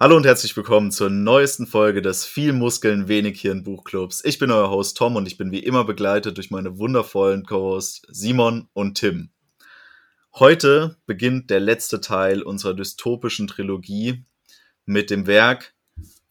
[0.00, 4.24] Hallo und herzlich willkommen zur neuesten Folge des Viel Muskeln, wenig Hirn Buchclubs.
[4.24, 8.02] Ich bin euer Host Tom und ich bin wie immer begleitet durch meine wundervollen Co-Hosts
[8.08, 9.30] Simon und Tim.
[10.36, 14.24] Heute beginnt der letzte Teil unserer dystopischen Trilogie
[14.86, 15.74] mit dem Werk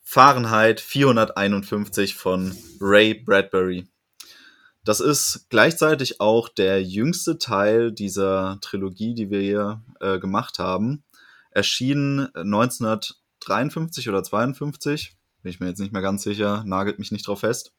[0.01, 3.89] Fahrenheit 451 von Ray Bradbury.
[4.85, 11.03] Das ist gleichzeitig auch der jüngste Teil dieser Trilogie, die wir hier äh, gemacht haben.
[11.51, 13.17] Erschienen 1900
[13.47, 17.41] 53 oder 52, bin ich mir jetzt nicht mehr ganz sicher, nagelt mich nicht drauf
[17.41, 17.73] fest.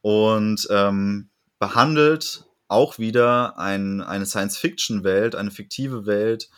[0.00, 6.48] Und ähm, behandelt auch wieder ein, eine Science-Fiction-Welt, eine fiktive Welt,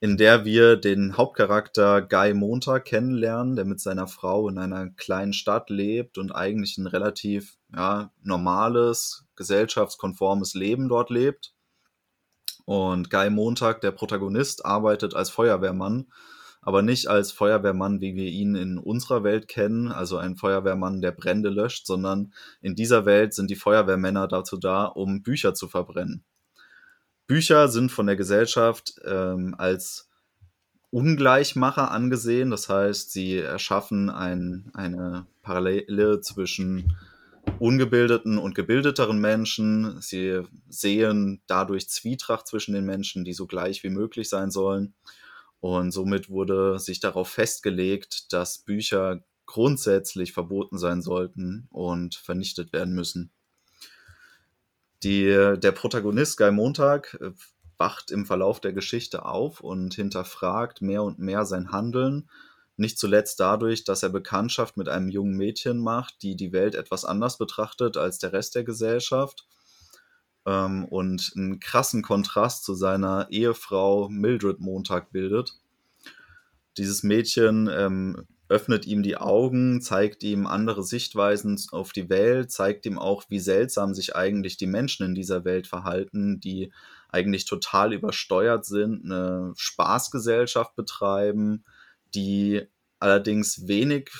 [0.00, 5.32] in der wir den Hauptcharakter Guy Montag kennenlernen, der mit seiner Frau in einer kleinen
[5.32, 11.54] Stadt lebt und eigentlich ein relativ ja, normales, gesellschaftskonformes Leben dort lebt.
[12.64, 16.06] Und Guy Montag, der Protagonist, arbeitet als Feuerwehrmann
[16.68, 21.12] aber nicht als Feuerwehrmann, wie wir ihn in unserer Welt kennen, also ein Feuerwehrmann, der
[21.12, 26.24] Brände löscht, sondern in dieser Welt sind die Feuerwehrmänner dazu da, um Bücher zu verbrennen.
[27.26, 30.10] Bücher sind von der Gesellschaft ähm, als
[30.90, 36.94] Ungleichmacher angesehen, das heißt, sie erschaffen ein, eine Parallele zwischen
[37.58, 40.02] ungebildeten und gebildeteren Menschen.
[40.02, 44.92] Sie sehen dadurch Zwietracht zwischen den Menschen, die so gleich wie möglich sein sollen.
[45.60, 52.94] Und somit wurde sich darauf festgelegt, dass Bücher grundsätzlich verboten sein sollten und vernichtet werden
[52.94, 53.32] müssen.
[55.02, 57.30] Die, der Protagonist Guy Montag äh,
[57.78, 62.28] wacht im Verlauf der Geschichte auf und hinterfragt mehr und mehr sein Handeln.
[62.76, 67.04] Nicht zuletzt dadurch, dass er Bekanntschaft mit einem jungen Mädchen macht, die die Welt etwas
[67.04, 69.46] anders betrachtet als der Rest der Gesellschaft
[70.48, 75.58] ähm, und einen krassen Kontrast zu seiner Ehefrau Mildred Montag bildet.
[76.78, 82.86] Dieses Mädchen ähm, öffnet ihm die Augen, zeigt ihm andere Sichtweisen auf die Welt, zeigt
[82.86, 86.72] ihm auch, wie seltsam sich eigentlich die Menschen in dieser Welt verhalten, die
[87.10, 91.64] eigentlich total übersteuert sind, eine Spaßgesellschaft betreiben,
[92.14, 92.62] die
[93.00, 94.10] allerdings wenig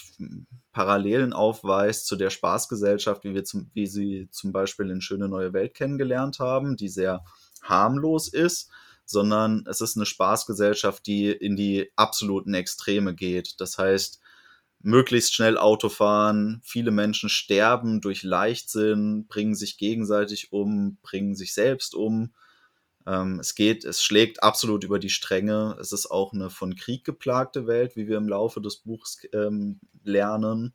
[0.78, 5.52] Parallelen aufweist zu der Spaßgesellschaft, wie wir zum, wie sie zum Beispiel in Schöne Neue
[5.52, 7.24] Welt kennengelernt haben, die sehr
[7.64, 8.70] harmlos ist,
[9.04, 13.60] sondern es ist eine Spaßgesellschaft, die in die absoluten Extreme geht.
[13.60, 14.20] Das heißt,
[14.78, 21.54] möglichst schnell Auto fahren, viele Menschen sterben durch Leichtsinn, bringen sich gegenseitig um, bringen sich
[21.54, 22.30] selbst um.
[23.08, 25.76] Ähm, es geht, es schlägt absolut über die Stränge.
[25.80, 29.80] Es ist auch eine von Krieg geplagte Welt, wie wir im Laufe des Buchs ähm,
[30.04, 30.74] lernen.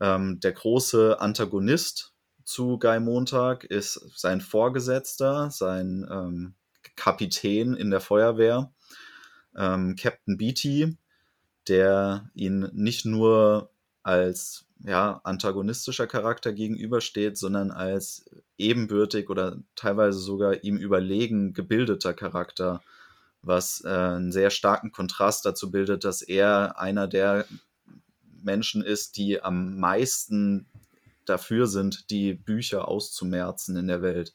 [0.00, 6.54] Ähm, der große Antagonist zu Guy Montag ist sein Vorgesetzter, sein ähm,
[6.96, 8.72] Kapitän in der Feuerwehr,
[9.56, 10.96] ähm, Captain Beatty,
[11.68, 13.70] der ihn nicht nur
[14.08, 18.24] als ja, antagonistischer Charakter gegenübersteht, sondern als
[18.56, 22.80] ebenbürtig oder teilweise sogar ihm überlegen gebildeter Charakter,
[23.42, 27.44] was äh, einen sehr starken Kontrast dazu bildet, dass er einer der
[28.42, 30.66] Menschen ist, die am meisten
[31.26, 34.34] dafür sind, die Bücher auszumerzen in der Welt.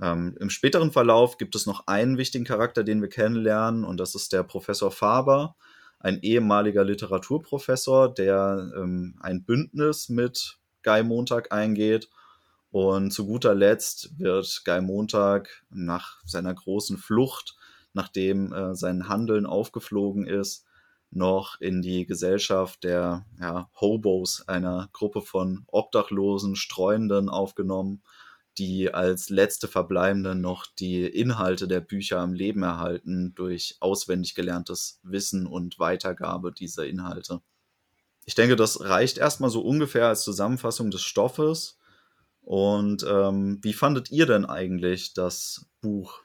[0.00, 4.16] Ähm, Im späteren Verlauf gibt es noch einen wichtigen Charakter, den wir kennenlernen, und das
[4.16, 5.54] ist der Professor Faber,
[6.06, 12.08] ein ehemaliger Literaturprofessor, der ähm, ein Bündnis mit Guy Montag eingeht.
[12.70, 17.56] Und zu guter Letzt wird Guy Montag nach seiner großen Flucht,
[17.92, 20.64] nachdem äh, sein Handeln aufgeflogen ist,
[21.10, 28.02] noch in die Gesellschaft der ja, Hobos, einer Gruppe von obdachlosen Streuenden aufgenommen,
[28.58, 35.00] die als letzte Verbleibende noch die Inhalte der Bücher am Leben erhalten durch auswendig gelerntes
[35.02, 37.42] Wissen und Weitergabe dieser Inhalte.
[38.24, 41.78] Ich denke, das reicht erstmal so ungefähr als Zusammenfassung des Stoffes.
[42.40, 46.22] Und ähm, wie fandet ihr denn eigentlich das Buch?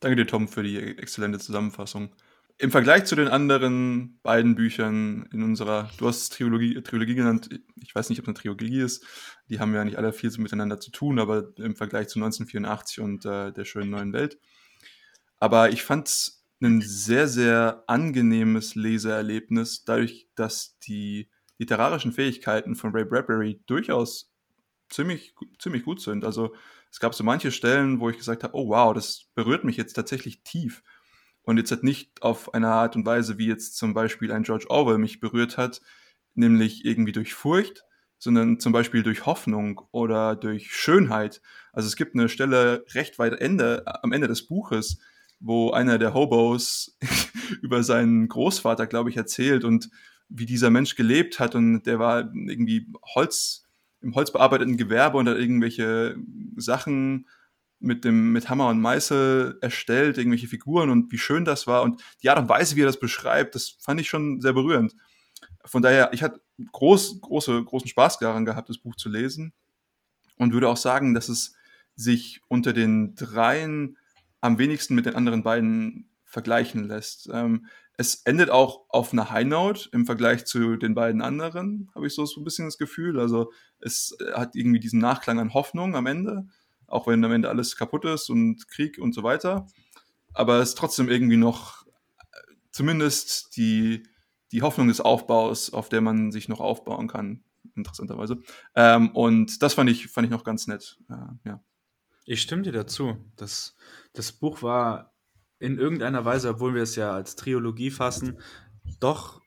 [0.00, 2.14] Danke dir, Tom, für die exzellente Zusammenfassung
[2.62, 7.50] im Vergleich zu den anderen beiden Büchern in unserer, du hast es Trilogie, Trilogie genannt,
[7.82, 9.04] ich weiß nicht, ob es eine Trilogie ist,
[9.48, 13.26] die haben ja nicht alle viel miteinander zu tun, aber im Vergleich zu 1984 und
[13.26, 14.38] äh, der schönen neuen Welt.
[15.40, 21.28] Aber ich fand es ein sehr, sehr angenehmes Leseerlebnis, dadurch, dass die
[21.58, 24.32] literarischen Fähigkeiten von Ray Bradbury durchaus
[24.88, 26.24] ziemlich, ziemlich gut sind.
[26.24, 26.54] Also
[26.92, 29.94] es gab so manche Stellen, wo ich gesagt habe, oh wow, das berührt mich jetzt
[29.94, 30.84] tatsächlich tief
[31.44, 34.66] und jetzt halt nicht auf eine Art und Weise, wie jetzt zum Beispiel ein George
[34.68, 35.80] Orwell mich berührt hat,
[36.34, 37.84] nämlich irgendwie durch Furcht,
[38.18, 41.42] sondern zum Beispiel durch Hoffnung oder durch Schönheit.
[41.72, 44.98] Also es gibt eine Stelle recht weit Ende, am Ende des Buches,
[45.40, 46.96] wo einer der Hobos
[47.62, 49.90] über seinen Großvater, glaube ich, erzählt und
[50.28, 53.66] wie dieser Mensch gelebt hat und der war irgendwie Holz,
[54.00, 56.16] im holzbearbeiteten Gewerbe und hat irgendwelche
[56.56, 57.26] Sachen
[57.82, 62.02] mit dem mit Hammer und Meißel erstellt, irgendwelche Figuren und wie schön das war und
[62.22, 64.94] die Art und Weise, wie er das beschreibt, das fand ich schon sehr berührend.
[65.64, 66.40] Von daher, ich hatte
[66.72, 69.52] groß, große, großen Spaß daran gehabt, das Buch zu lesen
[70.36, 71.54] und würde auch sagen, dass es
[71.94, 73.98] sich unter den dreien
[74.40, 77.28] am wenigsten mit den anderen beiden vergleichen lässt.
[77.32, 82.06] Ähm, es endet auch auf einer High Note im Vergleich zu den beiden anderen, habe
[82.06, 83.20] ich so, so ein bisschen das Gefühl.
[83.20, 86.46] Also es hat irgendwie diesen Nachklang an Hoffnung am Ende,
[86.92, 89.66] auch wenn am Ende alles kaputt ist und Krieg und so weiter.
[90.34, 91.86] Aber es ist trotzdem irgendwie noch
[92.70, 94.04] zumindest die,
[94.50, 97.44] die Hoffnung des Aufbaus, auf der man sich noch aufbauen kann,
[97.74, 98.38] interessanterweise.
[98.74, 100.98] Ähm, und das fand ich, fand ich noch ganz nett.
[101.08, 101.64] Äh, ja.
[102.24, 103.16] Ich stimme dir dazu.
[103.36, 103.76] Das,
[104.12, 105.14] das Buch war
[105.58, 108.40] in irgendeiner Weise, obwohl wir es ja als Trilogie fassen,
[109.00, 109.40] doch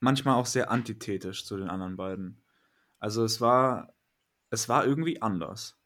[0.00, 2.42] manchmal auch sehr antithetisch zu den anderen beiden.
[2.98, 3.94] Also es war,
[4.50, 5.78] es war irgendwie anders.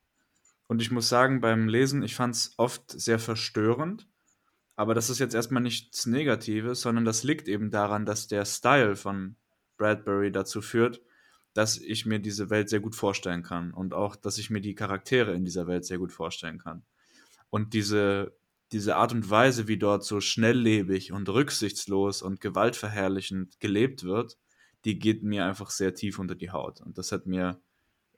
[0.68, 4.06] Und ich muss sagen, beim Lesen, ich fand es oft sehr verstörend.
[4.76, 8.94] Aber das ist jetzt erstmal nichts Negatives, sondern das liegt eben daran, dass der Style
[8.94, 9.34] von
[9.76, 11.02] Bradbury dazu führt,
[11.52, 14.76] dass ich mir diese Welt sehr gut vorstellen kann und auch, dass ich mir die
[14.76, 16.84] Charaktere in dieser Welt sehr gut vorstellen kann.
[17.50, 18.36] Und diese,
[18.70, 24.38] diese Art und Weise, wie dort so schnelllebig und rücksichtslos und gewaltverherrlichend gelebt wird,
[24.84, 26.80] die geht mir einfach sehr tief unter die Haut.
[26.80, 27.60] Und das hat mir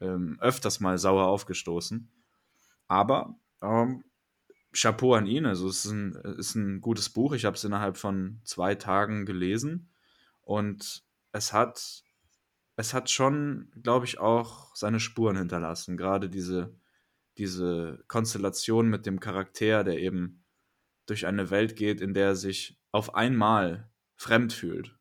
[0.01, 2.11] ähm, öfters mal sauer aufgestoßen.
[2.91, 4.05] Aber ähm,
[4.73, 5.47] Chapeau an ihn.
[5.47, 7.33] Also es ist ein, ist ein gutes Buch.
[7.33, 9.91] Ich habe es innerhalb von zwei Tagen gelesen.
[10.43, 12.03] Und es hat
[12.81, 15.99] es hat schon, glaube ich, auch seine Spuren hinterlassen.
[15.99, 16.75] Gerade diese,
[17.37, 20.43] diese Konstellation mit dem Charakter, der eben
[21.05, 24.97] durch eine Welt geht, in der er sich auf einmal fremd fühlt.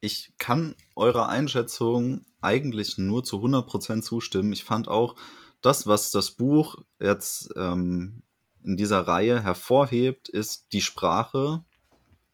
[0.00, 4.52] Ich kann eurer Einschätzung eigentlich nur zu 100% zustimmen.
[4.52, 5.16] Ich fand auch
[5.60, 8.22] das, was das Buch jetzt ähm,
[8.62, 11.64] in dieser Reihe hervorhebt, ist die Sprache,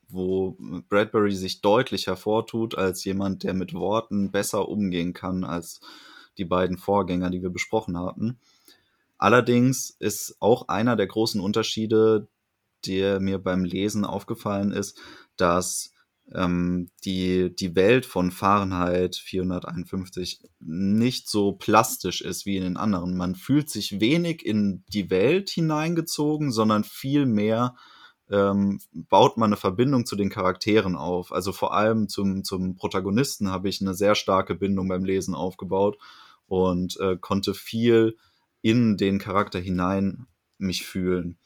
[0.08, 0.56] wo
[0.88, 5.80] Bradbury sich deutlich hervortut als jemand, der mit Worten besser umgehen kann als
[6.38, 8.38] die beiden Vorgänger, die wir besprochen hatten.
[9.18, 12.28] Allerdings ist auch einer der großen Unterschiede,
[12.86, 14.98] der mir beim Lesen aufgefallen ist,
[15.36, 15.93] dass
[16.32, 23.16] ähm, die, die Welt von Fahrenheit 451 nicht so plastisch ist wie in den anderen.
[23.16, 27.74] Man fühlt sich wenig in die Welt hineingezogen, sondern viel mehr
[28.30, 31.32] ähm, baut man eine Verbindung zu den Charakteren auf.
[31.32, 35.98] Also vor allem zum, zum Protagonisten habe ich eine sehr starke Bindung beim Lesen aufgebaut
[36.46, 38.16] und äh, konnte viel
[38.62, 41.38] in den Charakter hinein mich fühlen.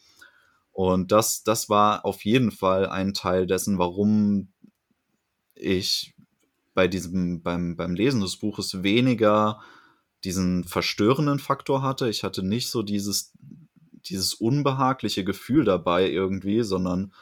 [0.71, 4.53] Und das, das war auf jeden Fall ein Teil dessen, warum
[5.59, 6.15] ich
[6.75, 9.61] bei diesem, beim, beim Lesen des Buches weniger
[10.25, 12.09] diesen verstörenden Faktor hatte.
[12.09, 13.33] Ich hatte nicht so dieses
[14.09, 17.13] dieses unbehagliche Gefühl dabei irgendwie, sondern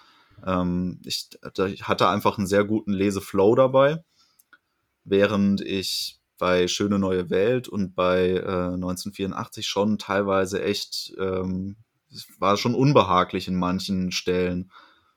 [0.44, 1.30] ähm, ich,
[1.68, 4.04] ich hatte einfach einen sehr guten Leseflow dabei,
[5.04, 11.76] während ich bei Schöne neue Welt und bei äh, 1984 schon teilweise echt, ähm,
[12.38, 14.70] war schon unbehaglich in manchen Stellen,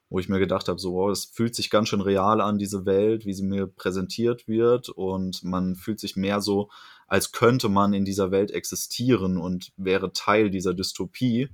[0.09, 2.85] wo ich mir gedacht habe, so, wow, es fühlt sich ganz schön real an, diese
[2.85, 6.69] Welt, wie sie mir präsentiert wird und man fühlt sich mehr so,
[7.07, 11.49] als könnte man in dieser Welt existieren und wäre Teil dieser Dystopie,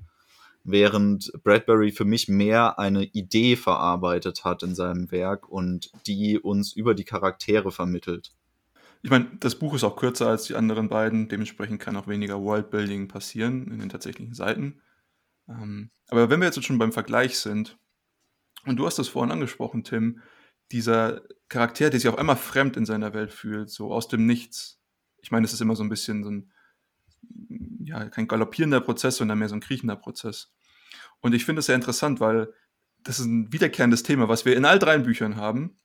[0.64, 6.74] während Bradbury für mich mehr eine Idee verarbeitet hat in seinem Werk und die uns
[6.74, 8.34] über die Charaktere vermittelt.
[9.04, 12.42] Ich meine, das Buch ist auch kürzer als die anderen beiden, dementsprechend kann auch weniger
[12.42, 14.82] Worldbuilding passieren in den tatsächlichen Seiten.
[15.48, 17.78] Ähm, aber wenn wir jetzt schon beim Vergleich sind,
[18.66, 20.22] und du hast das vorhin angesprochen, Tim,
[20.72, 24.80] dieser Charakter, der sich auf einmal fremd in seiner Welt fühlt, so aus dem Nichts,
[25.22, 26.52] ich meine, es ist immer so ein bisschen so ein,
[27.80, 30.54] ja, kein galoppierender Prozess, sondern mehr so ein kriechender Prozess.
[31.20, 32.54] Und ich finde es sehr interessant, weil
[33.04, 35.80] das ist ein wiederkehrendes Thema, was wir in all drei Büchern haben.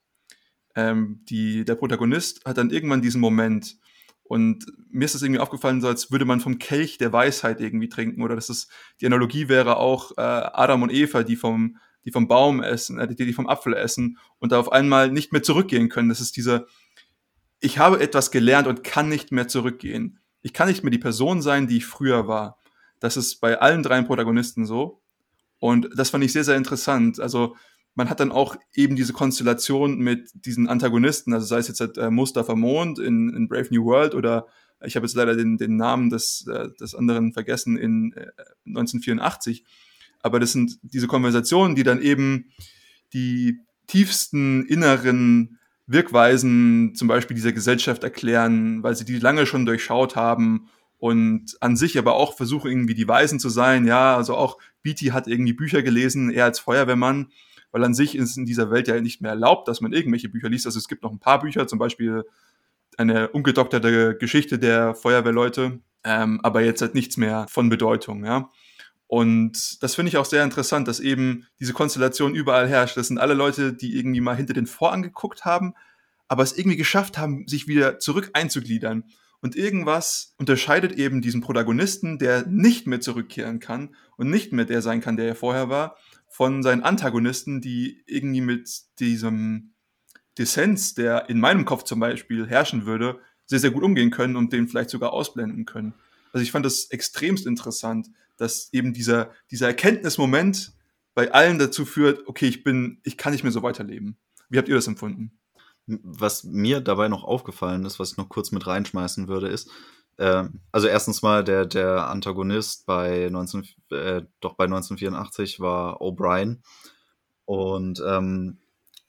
[0.74, 3.76] Ähm, die, der Protagonist hat dann irgendwann diesen Moment,
[4.22, 7.88] und mir ist das irgendwie aufgefallen, so als würde man vom Kelch der Weisheit irgendwie
[7.88, 8.22] trinken.
[8.22, 8.68] Oder dass es
[9.00, 13.08] die Analogie wäre auch äh, Adam und Eva, die vom, die vom Baum essen, äh,
[13.08, 16.08] die, die vom Apfel essen und da auf einmal nicht mehr zurückgehen können.
[16.08, 16.66] Das ist dieser,
[17.60, 20.18] ich habe etwas gelernt und kann nicht mehr zurückgehen.
[20.42, 22.58] Ich kann nicht mehr die Person sein, die ich früher war.
[22.98, 25.02] Das ist bei allen drei Protagonisten so.
[25.58, 27.20] Und das fand ich sehr, sehr interessant.
[27.20, 27.56] Also
[27.94, 32.10] man hat dann auch eben diese Konstellation mit diesen Antagonisten, also sei es jetzt äh,
[32.10, 34.46] Mustafa Mond in, in Brave New World oder
[34.82, 38.30] ich habe jetzt leider den, den Namen des, äh, des anderen vergessen in äh,
[38.66, 39.64] 1984.
[40.22, 42.50] aber das sind diese Konversationen, die dann eben
[43.12, 50.14] die tiefsten inneren Wirkweisen zum Beispiel dieser Gesellschaft erklären, weil sie die lange schon durchschaut
[50.14, 53.86] haben und an sich aber auch versuchen irgendwie die Weisen zu sein.
[53.86, 57.32] Ja, also auch Beatty hat irgendwie Bücher gelesen, er als Feuerwehrmann,
[57.72, 60.48] weil an sich ist in dieser Welt ja nicht mehr erlaubt, dass man irgendwelche Bücher
[60.48, 60.66] liest.
[60.66, 62.24] Also es gibt noch ein paar Bücher, zum Beispiel
[62.96, 68.50] eine ungedokterte Geschichte der Feuerwehrleute, ähm, aber jetzt halt nichts mehr von Bedeutung, ja.
[69.10, 72.96] Und das finde ich auch sehr interessant, dass eben diese Konstellation überall herrscht.
[72.96, 75.74] Das sind alle Leute, die irgendwie mal hinter den Vorhang geguckt haben,
[76.28, 79.02] aber es irgendwie geschafft haben, sich wieder zurück einzugliedern.
[79.40, 84.80] Und irgendwas unterscheidet eben diesen Protagonisten, der nicht mehr zurückkehren kann und nicht mehr der
[84.80, 85.96] sein kann, der er vorher war,
[86.28, 89.72] von seinen Antagonisten, die irgendwie mit diesem
[90.38, 94.52] Dissens, der in meinem Kopf zum Beispiel herrschen würde, sehr, sehr gut umgehen können und
[94.52, 95.94] den vielleicht sogar ausblenden können.
[96.32, 98.06] Also ich fand das extremst interessant,
[98.40, 100.72] dass eben dieser, dieser Erkenntnismoment
[101.14, 104.16] bei allen dazu führt, okay, ich bin, ich kann nicht mehr so weiterleben.
[104.48, 105.38] Wie habt ihr das empfunden?
[105.86, 109.70] Was mir dabei noch aufgefallen ist, was ich noch kurz mit reinschmeißen würde, ist,
[110.16, 116.62] äh, also erstens mal der, der Antagonist bei 19, äh, doch bei 1984 war O'Brien.
[117.44, 118.58] Und ähm,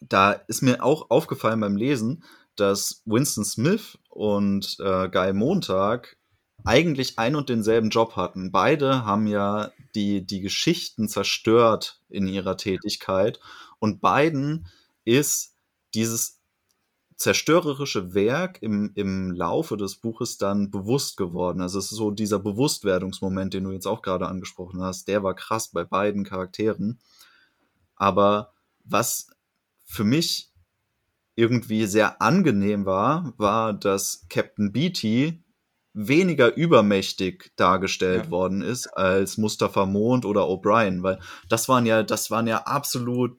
[0.02, 2.26] da ist mir auch aufgefallen beim Lesen,
[2.58, 6.18] dass Winston Smith und äh, Guy Montag
[6.64, 8.52] eigentlich ein und denselben Job hatten.
[8.52, 13.40] Beide haben ja die, die Geschichten zerstört in ihrer Tätigkeit
[13.80, 14.68] und beiden
[15.06, 15.56] ist
[15.94, 16.40] dieses
[17.22, 21.62] zerstörerische Werk im, im Laufe des Buches dann bewusst geworden.
[21.62, 25.36] Also es ist so dieser Bewusstwerdungsmoment, den du jetzt auch gerade angesprochen hast, der war
[25.36, 27.00] krass bei beiden Charakteren.
[27.96, 28.54] Aber
[28.84, 29.28] was
[29.84, 30.52] für mich
[31.36, 35.41] irgendwie sehr angenehm war, war, dass Captain Beatty
[35.94, 38.32] weniger übermächtig dargestellt ja.
[38.32, 41.20] worden ist als Mustafa Mond oder O'Brien, weil
[41.50, 43.38] das waren ja, das waren ja absolut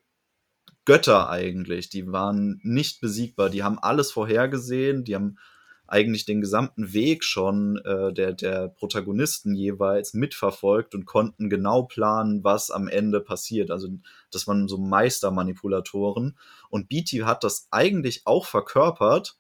[0.85, 1.91] Götter eigentlich.
[1.91, 3.51] Die waren nicht besiegbar.
[3.51, 5.05] Die haben alles vorhergesehen.
[5.05, 5.39] Die haben
[5.87, 12.43] eigentlich den gesamten Weg schon äh, der, der Protagonisten jeweils mitverfolgt und konnten genau planen,
[12.43, 13.71] was am Ende passiert.
[13.71, 13.89] Also
[14.31, 16.39] das waren so Meistermanipulatoren.
[16.71, 19.37] Und Beatty hat das eigentlich auch verkörpert,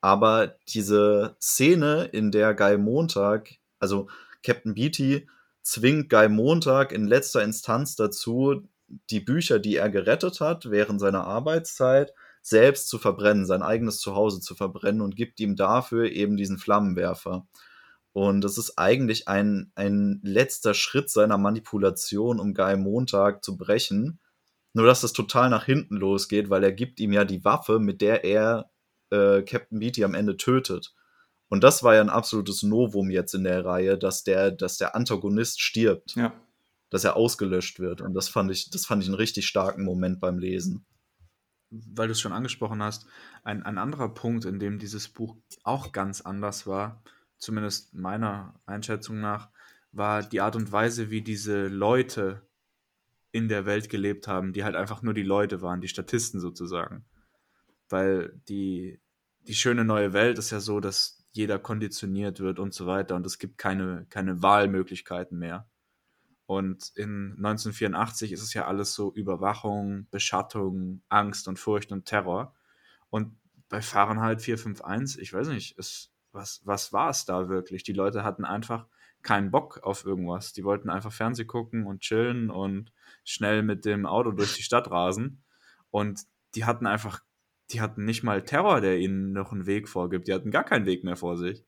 [0.00, 4.08] aber diese Szene, in der Guy Montag, also
[4.42, 5.28] Captain Beatty,
[5.62, 8.62] zwingt Guy Montag in letzter Instanz dazu,
[9.10, 14.40] die Bücher, die er gerettet hat während seiner Arbeitszeit, selbst zu verbrennen, sein eigenes Zuhause
[14.40, 17.46] zu verbrennen und gibt ihm dafür eben diesen Flammenwerfer.
[18.12, 24.18] Und das ist eigentlich ein, ein letzter Schritt seiner Manipulation, um Guy Montag zu brechen.
[24.72, 28.00] Nur dass das total nach hinten losgeht, weil er gibt ihm ja die Waffe, mit
[28.00, 28.70] der er
[29.10, 30.94] äh, Captain Beatty am Ende tötet.
[31.48, 34.94] Und das war ja ein absolutes Novum jetzt in der Reihe, dass der, dass der
[34.94, 36.14] Antagonist stirbt.
[36.14, 36.32] Ja.
[36.90, 38.00] Dass er ausgelöscht wird.
[38.00, 40.86] Und das fand ich, das fand ich einen richtig starken Moment beim Lesen.
[41.70, 43.06] Weil du es schon angesprochen hast,
[43.44, 47.02] ein, ein anderer Punkt, in dem dieses Buch auch ganz anders war,
[47.36, 49.50] zumindest meiner Einschätzung nach,
[49.92, 52.42] war die Art und Weise, wie diese Leute
[53.32, 57.04] in der Welt gelebt haben, die halt einfach nur die Leute waren, die Statisten sozusagen
[57.88, 59.00] weil die,
[59.40, 63.26] die schöne neue Welt ist ja so, dass jeder konditioniert wird und so weiter und
[63.26, 65.68] es gibt keine, keine Wahlmöglichkeiten mehr.
[66.46, 72.54] Und in 1984 ist es ja alles so Überwachung, Beschattung, Angst und Furcht und Terror.
[73.10, 73.36] Und
[73.68, 77.82] bei Fahrenheit 451, ich weiß nicht, ist, was, was war es da wirklich?
[77.82, 78.86] Die Leute hatten einfach
[79.22, 80.54] keinen Bock auf irgendwas.
[80.54, 82.92] Die wollten einfach Fernseh gucken und chillen und
[83.24, 85.42] schnell mit dem Auto durch die Stadt rasen.
[85.90, 86.22] Und
[86.54, 87.22] die hatten einfach
[87.70, 90.28] die hatten nicht mal Terror, der ihnen noch einen Weg vorgibt.
[90.28, 91.64] Die hatten gar keinen Weg mehr vor sich.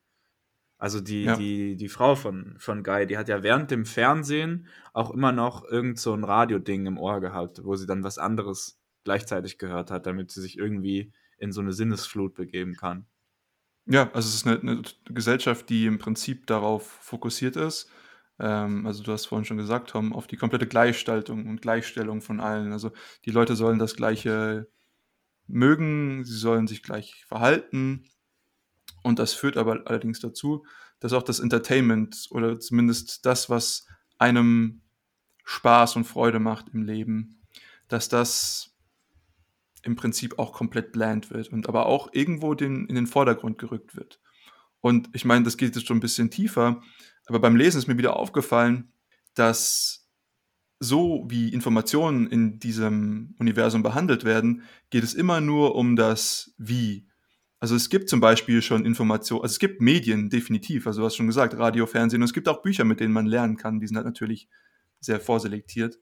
[0.78, 1.36] Also die, ja.
[1.36, 5.62] die, die Frau von, von Guy, die hat ja während dem Fernsehen auch immer noch
[5.64, 10.06] irgend so ein Radioding im Ohr gehabt, wo sie dann was anderes gleichzeitig gehört hat,
[10.06, 13.06] damit sie sich irgendwie in so eine Sinnesflut begeben kann.
[13.84, 17.90] Ja, also es ist eine, eine Gesellschaft, die im Prinzip darauf fokussiert ist.
[18.38, 22.40] Ähm, also du hast vorhin schon gesagt, Tom, auf die komplette Gleichstaltung und Gleichstellung von
[22.40, 22.72] allen.
[22.72, 22.90] Also
[23.26, 24.66] die Leute sollen das gleiche
[25.52, 28.04] mögen, sie sollen sich gleich verhalten.
[29.02, 30.64] Und das führt aber allerdings dazu,
[31.00, 33.86] dass auch das Entertainment oder zumindest das, was
[34.18, 34.82] einem
[35.44, 37.40] Spaß und Freude macht im Leben,
[37.88, 38.76] dass das
[39.82, 43.96] im Prinzip auch komplett bland wird und aber auch irgendwo den, in den Vordergrund gerückt
[43.96, 44.20] wird.
[44.80, 46.82] Und ich meine, das geht jetzt schon ein bisschen tiefer,
[47.26, 48.92] aber beim Lesen ist mir wieder aufgefallen,
[49.34, 49.99] dass
[50.80, 57.06] so wie Informationen in diesem Universum behandelt werden, geht es immer nur um das Wie.
[57.60, 61.16] Also es gibt zum Beispiel schon Informationen, also es gibt Medien definitiv, also du hast
[61.16, 63.86] schon gesagt, Radio, Fernsehen, und es gibt auch Bücher, mit denen man lernen kann, die
[63.86, 64.48] sind halt natürlich
[65.00, 65.98] sehr vorselektiert.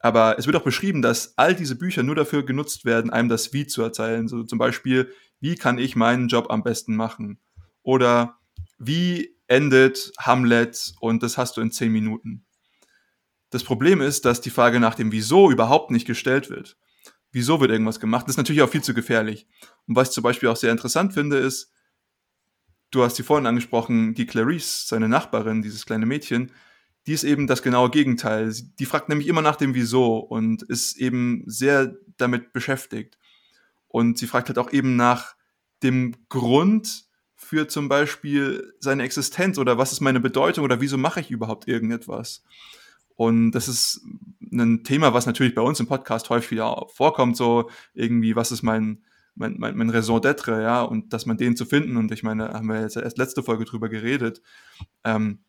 [0.00, 3.52] Aber es wird auch beschrieben, dass all diese Bücher nur dafür genutzt werden, einem das
[3.52, 4.28] Wie zu erzählen.
[4.28, 7.40] So zum Beispiel, wie kann ich meinen Job am besten machen?
[7.82, 8.38] Oder
[8.78, 12.46] wie endet Hamlet und das hast du in zehn Minuten.
[13.50, 16.76] Das Problem ist, dass die Frage nach dem Wieso überhaupt nicht gestellt wird.
[17.32, 18.26] Wieso wird irgendwas gemacht?
[18.26, 19.46] Das ist natürlich auch viel zu gefährlich.
[19.86, 21.72] Und was ich zum Beispiel auch sehr interessant finde, ist,
[22.90, 26.52] du hast sie vorhin angesprochen, die Clarice, seine Nachbarin, dieses kleine Mädchen,
[27.06, 28.54] die ist eben das genaue Gegenteil.
[28.78, 33.18] Die fragt nämlich immer nach dem Wieso und ist eben sehr damit beschäftigt.
[33.86, 35.34] Und sie fragt halt auch eben nach
[35.82, 41.20] dem Grund für zum Beispiel seine Existenz oder was ist meine Bedeutung oder wieso mache
[41.20, 42.42] ich überhaupt irgendetwas.
[43.18, 44.00] Und das ist
[44.52, 48.62] ein Thema, was natürlich bei uns im Podcast häufig wieder vorkommt, so irgendwie, was ist
[48.62, 49.02] mein,
[49.34, 52.50] mein, mein, mein Raison d'être, ja, und dass man den zu finden, und ich meine,
[52.50, 54.40] haben wir jetzt erst letzte Folge drüber geredet,
[55.02, 55.40] ähm,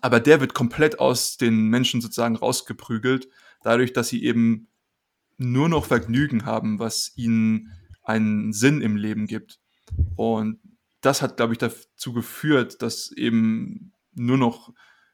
[0.00, 3.28] aber der wird komplett aus den Menschen sozusagen rausgeprügelt,
[3.62, 4.68] dadurch, dass sie eben
[5.36, 7.72] nur noch Vergnügen haben, was ihnen
[8.04, 9.60] einen Sinn im Leben gibt.
[10.16, 10.60] Und
[11.02, 14.72] das hat, glaube ich, dazu geführt, dass eben nur noch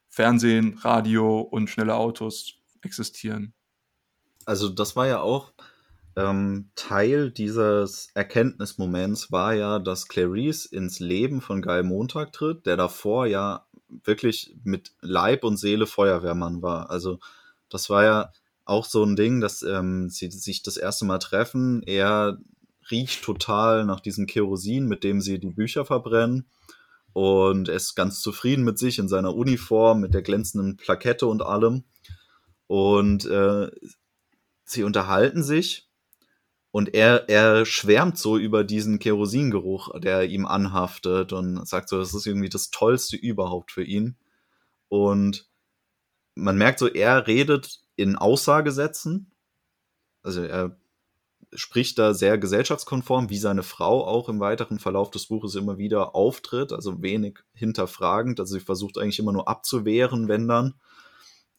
[0.09, 3.53] Fernsehen, Radio und schnelle Autos existieren.
[4.45, 5.53] Also das war ja auch
[6.15, 12.75] ähm, Teil dieses Erkenntnismoments war ja, dass Clarice ins Leben von Guy Montag tritt, der
[12.75, 16.89] davor ja wirklich mit Leib und Seele Feuerwehrmann war.
[16.89, 17.19] Also
[17.69, 18.31] das war ja
[18.65, 21.83] auch so ein Ding, dass ähm, sie sich das erste Mal treffen.
[21.83, 22.37] Er
[22.91, 26.47] riecht total nach diesem Kerosin, mit dem sie die Bücher verbrennen
[27.13, 31.41] und er ist ganz zufrieden mit sich in seiner Uniform, mit der glänzenden Plakette und
[31.41, 31.83] allem.
[32.67, 33.69] Und äh,
[34.63, 35.89] sie unterhalten sich
[36.71, 42.13] und er, er schwärmt so über diesen Kerosingeruch, der ihm anhaftet und sagt so, das
[42.13, 44.17] ist irgendwie das Tollste überhaupt für ihn.
[44.87, 45.49] Und
[46.35, 49.31] man merkt so, er redet in Aussagesätzen.
[50.21, 50.78] Also er
[51.53, 56.15] spricht da sehr gesellschaftskonform, wie seine Frau auch im weiteren Verlauf des Buches immer wieder
[56.15, 58.39] auftritt, also wenig hinterfragend.
[58.39, 60.75] Also sie versucht eigentlich immer nur abzuwehren, wenn dann.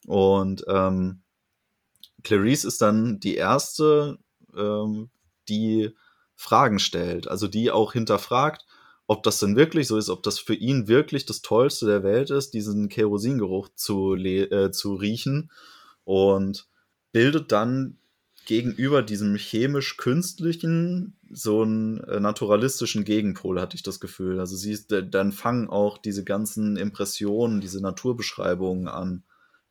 [0.07, 1.21] Und ähm,
[2.23, 4.19] Clarice ist dann die erste,
[4.55, 5.09] ähm,
[5.49, 5.91] die
[6.35, 8.65] Fragen stellt, also die auch hinterfragt,
[9.07, 12.29] ob das denn wirklich so ist, ob das für ihn wirklich das Tollste der Welt
[12.29, 15.51] ist, diesen Kerosingeruch zu, äh, zu riechen
[16.03, 16.67] und
[17.11, 17.97] bildet dann
[18.45, 24.39] gegenüber diesem chemisch-künstlichen so einen äh, naturalistischen Gegenpol, hatte ich das Gefühl.
[24.39, 29.23] Also sie dann fangen auch diese ganzen Impressionen, diese Naturbeschreibungen an,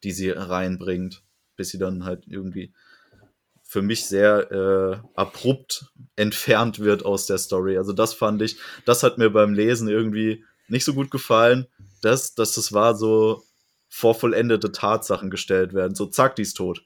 [0.02, 1.22] die sie reinbringt,
[1.56, 2.72] bis sie dann halt irgendwie
[3.62, 7.76] für mich sehr äh, abrupt entfernt wird aus der Story.
[7.76, 11.66] Also das fand ich, das hat mir beim Lesen irgendwie nicht so gut gefallen,
[12.02, 13.44] dass, dass das war so
[13.88, 15.94] vor vollendete Tatsachen gestellt werden.
[15.94, 16.84] So, zack, die ist tot.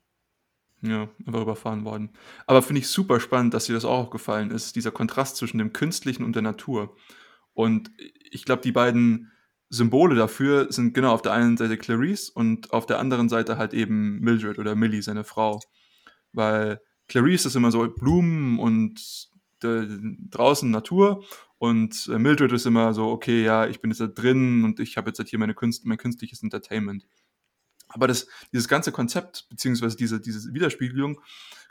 [0.86, 2.10] Ja, einfach überfahren worden.
[2.46, 5.72] Aber finde ich super spannend, dass dir das auch aufgefallen ist, dieser Kontrast zwischen dem
[5.72, 6.94] Künstlichen und der Natur.
[7.54, 7.90] Und
[8.30, 9.32] ich glaube, die beiden
[9.70, 13.72] Symbole dafür sind genau auf der einen Seite Clarice und auf der anderen Seite halt
[13.72, 15.60] eben Mildred oder Millie, seine Frau.
[16.34, 19.30] Weil Clarice ist immer so Blumen und
[19.62, 19.86] äh,
[20.30, 21.24] draußen Natur
[21.56, 24.98] und äh, Mildred ist immer so, okay, ja, ich bin jetzt da drin und ich
[24.98, 27.06] habe jetzt halt hier meine Künst, mein künstliches Entertainment.
[27.94, 31.20] Aber das, dieses ganze Konzept, beziehungsweise diese, diese Widerspiegelung,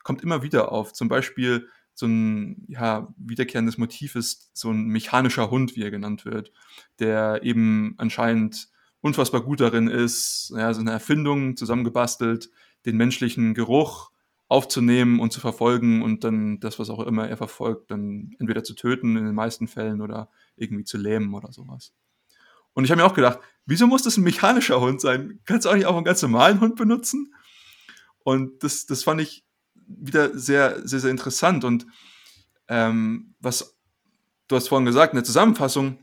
[0.03, 0.93] kommt immer wieder auf.
[0.93, 6.25] Zum Beispiel so ein ja, wiederkehrendes Motiv ist so ein mechanischer Hund, wie er genannt
[6.25, 6.51] wird,
[6.99, 8.69] der eben anscheinend
[9.01, 12.49] unfassbar gut darin ist, ja, so eine Erfindung zusammengebastelt,
[12.85, 14.11] den menschlichen Geruch
[14.47, 18.75] aufzunehmen und zu verfolgen und dann das, was auch immer er verfolgt, dann entweder zu
[18.75, 21.93] töten in den meisten Fällen oder irgendwie zu lähmen oder sowas.
[22.73, 25.39] Und ich habe mir auch gedacht, wieso muss das ein mechanischer Hund sein?
[25.45, 27.33] Kannst du auch nicht auch einen ganz normalen Hund benutzen?
[28.23, 31.63] Und das, das fand ich wieder sehr, sehr, sehr interessant.
[31.63, 31.85] Und
[32.67, 33.77] ähm, was
[34.47, 35.99] du hast vorhin gesagt in der Zusammenfassung,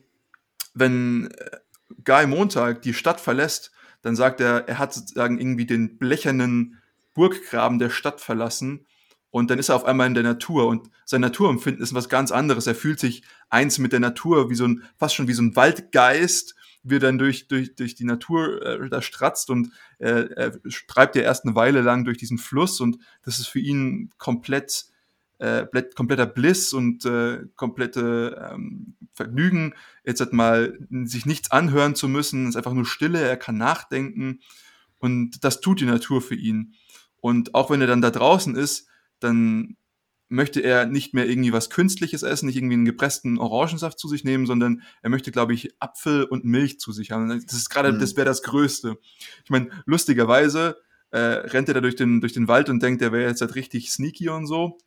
[0.74, 1.58] wenn äh,
[2.04, 6.80] Guy Montag die Stadt verlässt, dann sagt er, er hat sozusagen irgendwie den blechernen
[7.14, 8.86] Burggraben der Stadt verlassen
[9.30, 12.32] und dann ist er auf einmal in der Natur und sein Naturempfinden ist was ganz
[12.32, 12.66] anderes.
[12.66, 15.54] Er fühlt sich eins mit der Natur, wie so ein, fast schon wie so ein
[15.54, 20.52] Waldgeist wie er dann durch, durch, durch die Natur äh, da stratzt und äh, er
[20.86, 24.86] treibt ja erst eine Weile lang durch diesen Fluss und das ist für ihn komplett,
[25.38, 32.08] äh, kompletter Bliss und äh, komplette ähm, Vergnügen, jetzt halt mal sich nichts anhören zu
[32.08, 34.40] müssen, es ist einfach nur Stille, er kann nachdenken
[34.98, 36.74] und das tut die Natur für ihn.
[37.20, 38.88] Und auch wenn er dann da draußen ist,
[39.18, 39.76] dann
[40.30, 44.24] möchte er nicht mehr irgendwie was Künstliches essen, nicht irgendwie einen gepressten Orangensaft zu sich
[44.24, 47.28] nehmen, sondern er möchte, glaube ich, Apfel und Milch zu sich haben.
[47.28, 47.98] Das ist gerade, mhm.
[47.98, 48.96] das wäre das Größte.
[49.44, 50.76] Ich meine, lustigerweise
[51.10, 53.56] äh, rennt er da durch den, durch den Wald und denkt, er wäre jetzt halt
[53.56, 54.78] richtig sneaky und so.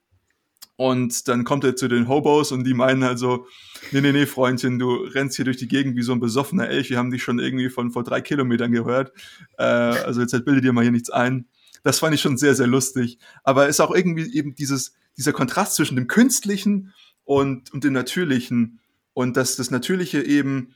[0.77, 3.45] Und dann kommt er zu den Hobos und die meinen halt so,
[3.91, 6.89] nee, nee, nee, Freundchen, du rennst hier durch die Gegend wie so ein besoffener Elch,
[6.89, 9.11] wir haben dich schon irgendwie von vor drei Kilometern gehört.
[9.57, 11.47] Äh, also jetzt halt bilde dir mal hier nichts ein.
[11.83, 13.19] Das fand ich schon sehr, sehr lustig.
[13.43, 18.79] Aber ist auch irgendwie eben dieses, dieser Kontrast zwischen dem Künstlichen und, und dem Natürlichen.
[19.13, 20.75] Und dass das Natürliche eben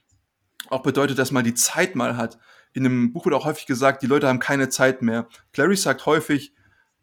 [0.69, 2.37] auch bedeutet, dass man die Zeit mal hat.
[2.73, 5.27] In dem Buch wird auch häufig gesagt, die Leute haben keine Zeit mehr.
[5.53, 6.53] Clary sagt häufig,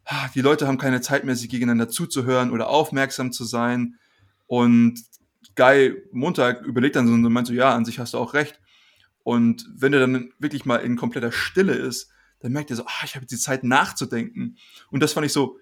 [0.05, 3.95] ah, die Leute haben keine Zeit mehr, sich gegeneinander zuzuhören oder aufmerksam zu sein.
[4.47, 5.03] Und
[5.55, 8.59] Guy Montag überlegt dann so und meint so, ja, an sich hast du auch recht.
[9.23, 13.03] Und wenn er dann wirklich mal in kompletter Stille ist, dann merkt er so, ah,
[13.03, 14.57] ich habe jetzt die Zeit nachzudenken.
[14.91, 15.57] Und das fand ich so,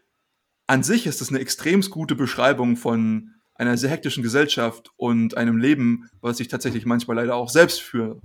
[0.67, 5.58] an sich ist das eine extrem gute Beschreibung von einer sehr hektischen Gesellschaft und einem
[5.58, 8.19] Leben, was ich tatsächlich manchmal leider auch selbst führe.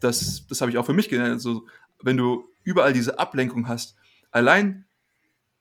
[0.00, 1.32] Das, das habe ich auch für mich gelernt.
[1.32, 1.66] Also,
[2.02, 3.96] wenn du überall diese Ablenkung hast,
[4.30, 4.84] allein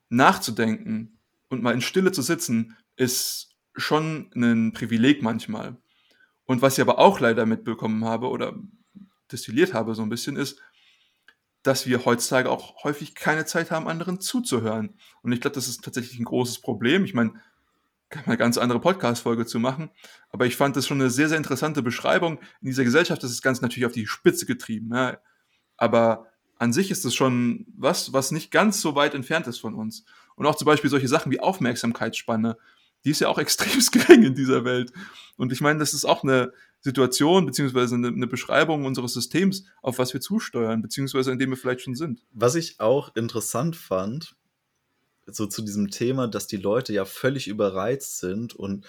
[0.10, 1.20] nachzudenken
[1.50, 5.78] und mal in Stille zu sitzen, ist schon ein Privileg manchmal.
[6.46, 8.56] Und was ich aber auch leider mitbekommen habe oder
[9.32, 10.60] destilliert habe so ein bisschen, ist,
[11.70, 14.96] dass wir heutzutage auch häufig keine Zeit haben, anderen zuzuhören.
[15.22, 17.06] Und ich glaube, das ist tatsächlich ein großes Problem.
[17.06, 17.34] Ich meine,
[18.10, 19.92] kann man eine ganz andere Podcast-Folge zu machen.
[20.32, 22.40] Aber ich fand das schon eine sehr, sehr interessante Beschreibung.
[22.62, 24.90] In dieser Gesellschaft ist das Ganze natürlich auf die Spitze getrieben.
[24.92, 25.20] Ja.
[25.78, 26.26] Aber
[26.58, 30.06] an sich ist es schon was, was nicht ganz so weit entfernt ist von uns.
[30.36, 32.58] Und auch zum Beispiel solche Sachen wie Aufmerksamkeitsspanne,
[33.06, 34.92] die ist ja auch extrem gering in dieser Welt.
[35.38, 40.00] Und ich meine, das ist auch eine Situation, beziehungsweise eine, eine Beschreibung unseres Systems, auf
[40.00, 42.22] was wir zusteuern, beziehungsweise in dem wir vielleicht schon sind.
[42.32, 44.36] Was ich auch interessant fand,
[45.28, 48.88] so zu diesem Thema, dass die Leute ja völlig überreizt sind und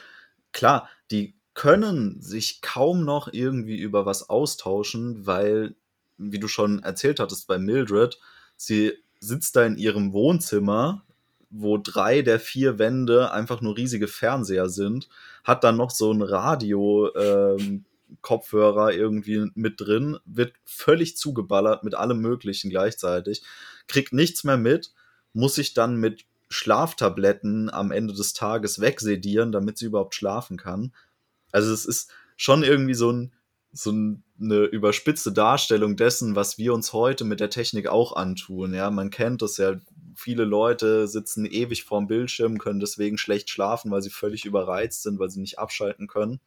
[0.52, 5.74] klar, die können sich kaum noch irgendwie über was austauschen, weil,
[6.16, 8.18] wie du schon erzählt hattest bei Mildred,
[8.56, 11.04] sie sitzt da in ihrem Wohnzimmer,
[11.50, 15.08] wo drei der vier Wände einfach nur riesige Fernseher sind,
[15.44, 17.84] hat dann noch so ein Radio, ähm,
[18.22, 23.42] Kopfhörer irgendwie mit drin, wird völlig zugeballert mit allem Möglichen gleichzeitig,
[23.86, 24.92] kriegt nichts mehr mit,
[25.32, 30.92] muss sich dann mit Schlaftabletten am Ende des Tages wegsedieren, damit sie überhaupt schlafen kann.
[31.52, 33.32] Also es ist schon irgendwie so, ein,
[33.72, 38.74] so eine überspitzte Darstellung dessen, was wir uns heute mit der Technik auch antun.
[38.74, 39.76] Ja, man kennt das ja.
[40.20, 45.18] Viele Leute sitzen ewig vorm Bildschirm, können deswegen schlecht schlafen, weil sie völlig überreizt sind,
[45.18, 46.40] weil sie nicht abschalten können.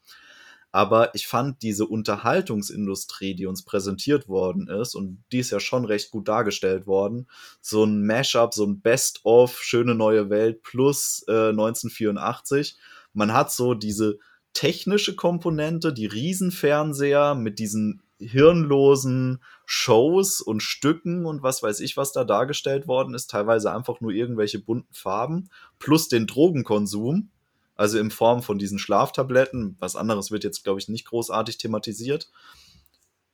[0.71, 5.85] Aber ich fand diese Unterhaltungsindustrie, die uns präsentiert worden ist, und die ist ja schon
[5.85, 7.27] recht gut dargestellt worden,
[7.61, 12.77] so ein Mashup, so ein Best-of Schöne neue Welt plus äh, 1984.
[13.13, 14.19] Man hat so diese
[14.53, 22.11] technische Komponente, die Riesenfernseher mit diesen hirnlosen Shows und Stücken und was weiß ich, was
[22.11, 27.29] da dargestellt worden ist, teilweise einfach nur irgendwelche bunten Farben, plus den Drogenkonsum,
[27.75, 29.75] also in Form von diesen Schlaftabletten.
[29.79, 32.29] Was anderes wird jetzt, glaube ich, nicht großartig thematisiert.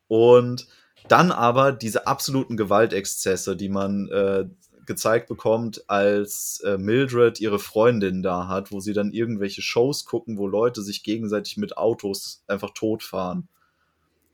[0.08, 0.68] Und
[1.08, 4.46] dann aber diese absoluten Gewaltexzesse, die man äh,
[4.86, 10.38] gezeigt bekommt, als äh, Mildred ihre Freundin da hat, wo sie dann irgendwelche Shows gucken,
[10.38, 13.48] wo Leute sich gegenseitig mit Autos einfach totfahren.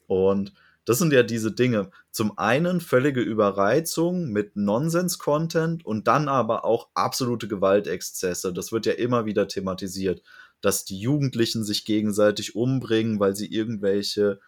[0.07, 0.53] Und
[0.85, 1.89] das sind ja diese Dinge.
[2.11, 8.53] Zum einen völlige Überreizung mit Nonsens-Content und dann aber auch absolute Gewaltexzesse.
[8.53, 10.21] Das wird ja immer wieder thematisiert,
[10.61, 14.39] dass die Jugendlichen sich gegenseitig umbringen, weil sie irgendwelche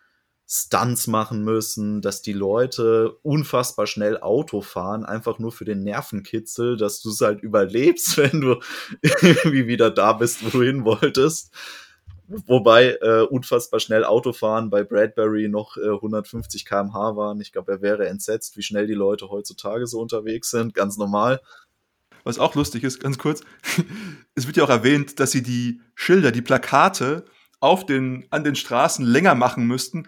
[0.49, 6.77] Stunts machen müssen, dass die Leute unfassbar schnell Auto fahren, einfach nur für den Nervenkitzel,
[6.77, 8.59] dass du es halt überlebst, wenn du
[9.01, 11.51] irgendwie wieder da bist, wo du hin wolltest.
[12.27, 17.39] Wobei äh, unfassbar schnell Autofahren bei Bradbury noch äh, 150 km/h waren.
[17.39, 20.73] Ich glaube, er wäre entsetzt, wie schnell die Leute heutzutage so unterwegs sind.
[20.73, 21.39] Ganz normal.
[22.25, 23.41] Was auch lustig ist, ganz kurz,
[24.35, 27.23] es wird ja auch erwähnt, dass sie die Schilder, die Plakate
[27.61, 30.07] auf den, an den Straßen länger machen müssten,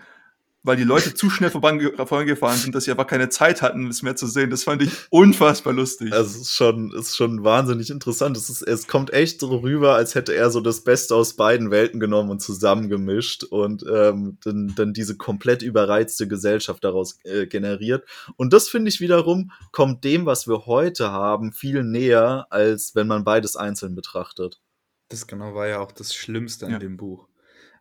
[0.64, 4.16] weil die Leute zu schnell vorangefahren sind, dass sie aber keine Zeit hatten, es mehr
[4.16, 4.50] zu sehen.
[4.50, 6.12] Das fand ich unfassbar lustig.
[6.12, 8.36] Also es ist schon, ist schon wahnsinnig interessant.
[8.36, 11.72] Es, ist, es kommt echt so rüber, als hätte er so das Beste aus beiden
[11.72, 18.08] Welten genommen und zusammengemischt und ähm, dann, dann diese komplett überreizte Gesellschaft daraus äh, generiert.
[18.36, 23.08] Und das finde ich wiederum, kommt dem, was wir heute haben, viel näher, als wenn
[23.08, 24.60] man beides einzeln betrachtet.
[25.08, 26.80] Das genau war ja auch das Schlimmste an ja.
[26.80, 27.28] dem Buch.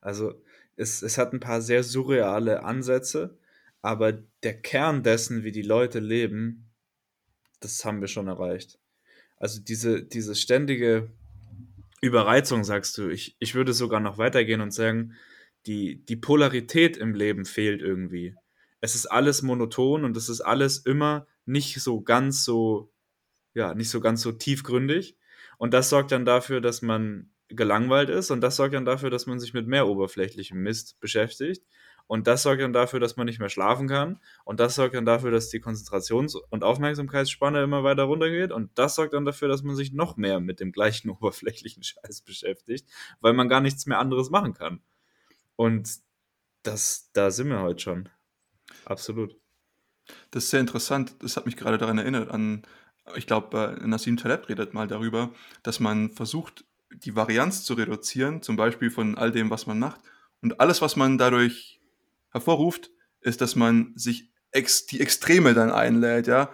[0.00, 0.34] Also
[0.78, 3.36] es, es hat ein paar sehr surreale Ansätze,
[3.82, 4.12] aber
[4.42, 6.70] der Kern dessen, wie die Leute leben,
[7.60, 8.78] das haben wir schon erreicht.
[9.36, 11.10] Also diese, diese ständige
[12.00, 15.14] Überreizung, sagst du, ich, ich würde sogar noch weitergehen und sagen,
[15.66, 18.36] die, die Polarität im Leben fehlt irgendwie.
[18.80, 22.92] Es ist alles monoton und es ist alles immer nicht so ganz so,
[23.54, 25.16] ja, nicht so ganz so tiefgründig.
[25.56, 29.26] Und das sorgt dann dafür, dass man gelangweilt ist und das sorgt dann dafür, dass
[29.26, 31.64] man sich mit mehr oberflächlichem Mist beschäftigt.
[32.06, 34.18] Und das sorgt dann dafür, dass man nicht mehr schlafen kann.
[34.44, 38.50] Und das sorgt dann dafür, dass die Konzentrations- und Aufmerksamkeitsspanne immer weiter runtergeht.
[38.50, 42.22] Und das sorgt dann dafür, dass man sich noch mehr mit dem gleichen oberflächlichen Scheiß
[42.22, 42.88] beschäftigt,
[43.20, 44.80] weil man gar nichts mehr anderes machen kann.
[45.54, 45.98] Und
[46.62, 48.08] das, da sind wir heute schon.
[48.86, 49.36] Absolut.
[50.30, 51.14] Das ist sehr interessant.
[51.22, 52.62] Das hat mich gerade daran erinnert an,
[53.16, 55.32] ich glaube, Nassim Taleb redet mal darüber,
[55.62, 60.00] dass man versucht, die Varianz zu reduzieren, zum Beispiel von all dem, was man macht.
[60.40, 61.80] Und alles, was man dadurch
[62.30, 66.50] hervorruft, ist, dass man sich ex die Extreme dann einlädt, ja.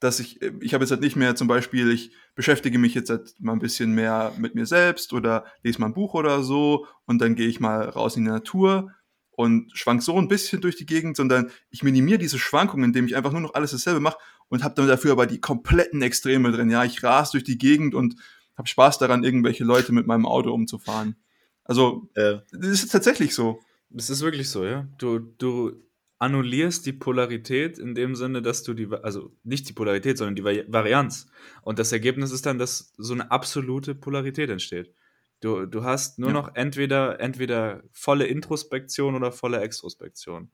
[0.00, 3.34] Dass ich, ich habe jetzt halt nicht mehr zum Beispiel, ich beschäftige mich jetzt halt
[3.40, 7.18] mal ein bisschen mehr mit mir selbst oder lese mal ein Buch oder so und
[7.20, 8.92] dann gehe ich mal raus in die Natur
[9.32, 13.16] und schwank so ein bisschen durch die Gegend, sondern ich minimiere diese Schwankungen, indem ich
[13.16, 16.70] einfach nur noch alles dasselbe mache und habe dann dafür aber die kompletten Extreme drin.
[16.70, 18.16] Ja, ich ras durch die Gegend und
[18.58, 21.16] habe Spaß daran, irgendwelche Leute mit meinem Auto umzufahren.
[21.64, 22.38] Also, äh.
[22.52, 23.60] das ist tatsächlich so.
[23.90, 24.86] Das ist wirklich so, ja.
[24.98, 25.72] Du, du
[26.18, 30.44] annullierst die Polarität in dem Sinne, dass du die, also nicht die Polarität, sondern die
[30.44, 31.28] Varianz.
[31.62, 34.92] Und das Ergebnis ist dann, dass so eine absolute Polarität entsteht.
[35.40, 36.34] Du, du hast nur ja.
[36.34, 40.50] noch entweder, entweder volle Introspektion oder volle Extrospektion.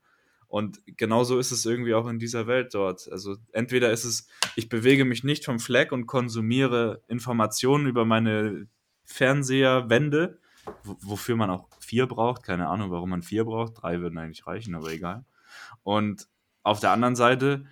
[0.54, 3.10] Und genauso ist es irgendwie auch in dieser Welt dort.
[3.10, 8.68] Also entweder ist es, ich bewege mich nicht vom Fleck und konsumiere Informationen über meine
[9.02, 10.38] Fernseherwände,
[10.84, 12.44] wofür man auch vier braucht.
[12.44, 13.82] Keine Ahnung, warum man vier braucht.
[13.82, 15.24] Drei würden eigentlich reichen, aber egal.
[15.82, 16.28] Und
[16.62, 17.66] auf der anderen Seite,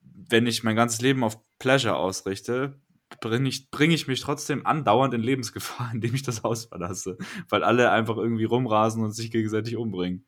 [0.00, 2.80] wenn ich mein ganzes Leben auf Pleasure ausrichte,
[3.20, 7.16] bringe ich, bring ich mich trotzdem andauernd in Lebensgefahr, indem ich das Haus verlasse.
[7.48, 10.26] Weil alle einfach irgendwie rumrasen und sich gegenseitig umbringen.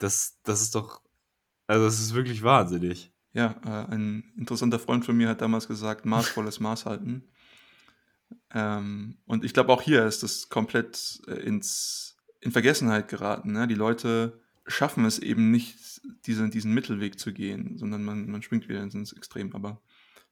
[0.00, 1.02] Das, das ist doch,
[1.68, 3.12] also das ist wirklich wahnsinnig.
[3.32, 7.28] Ja, äh, ein interessanter Freund von mir hat damals gesagt, maßvolles Maß halten.
[8.52, 13.52] Ähm, und ich glaube, auch hier ist das komplett äh, ins, in Vergessenheit geraten.
[13.52, 13.68] Ne?
[13.68, 18.68] Die Leute schaffen es eben nicht, diesen, diesen Mittelweg zu gehen, sondern man, man schwingt
[18.68, 19.54] wieder ins Extrem.
[19.54, 19.80] Aber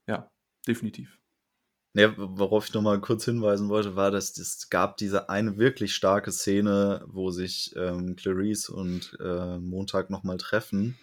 [0.07, 0.29] ja,
[0.67, 1.18] definitiv.
[1.93, 6.31] Ja, worauf ich nochmal kurz hinweisen wollte, war, dass es gab diese eine wirklich starke
[6.31, 10.99] Szene, wo sich ähm, Clarice und äh, Montag nochmal treffen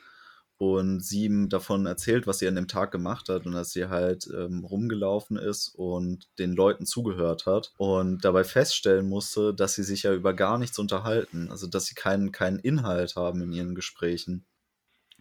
[0.59, 3.87] und sie ihm davon erzählt, was sie an dem Tag gemacht hat und dass sie
[3.87, 9.83] halt ähm, rumgelaufen ist und den Leuten zugehört hat und dabei feststellen musste, dass sie
[9.83, 13.75] sich ja über gar nichts unterhalten, also dass sie keinen, keinen Inhalt haben in ihren
[13.75, 14.47] Gesprächen.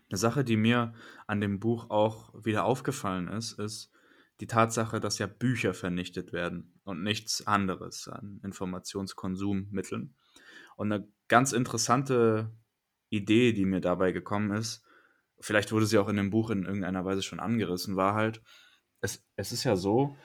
[0.10, 0.94] Eine Sache, die mir
[1.28, 3.92] an dem Buch auch wieder aufgefallen ist, ist
[4.42, 10.16] die Tatsache, dass ja Bücher vernichtet werden und nichts anderes an Informationskonsummitteln.
[10.76, 12.52] Und eine ganz interessante
[13.10, 14.84] Idee, die mir dabei gekommen ist,
[15.40, 18.42] vielleicht wurde sie auch in dem Buch in irgendeiner Weise schon angerissen, war halt,
[19.02, 20.16] es, es ist ja so,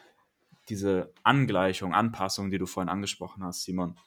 [0.68, 3.99] diese Angleichung, Anpassung, die du vorhin angesprochen hast, Simon.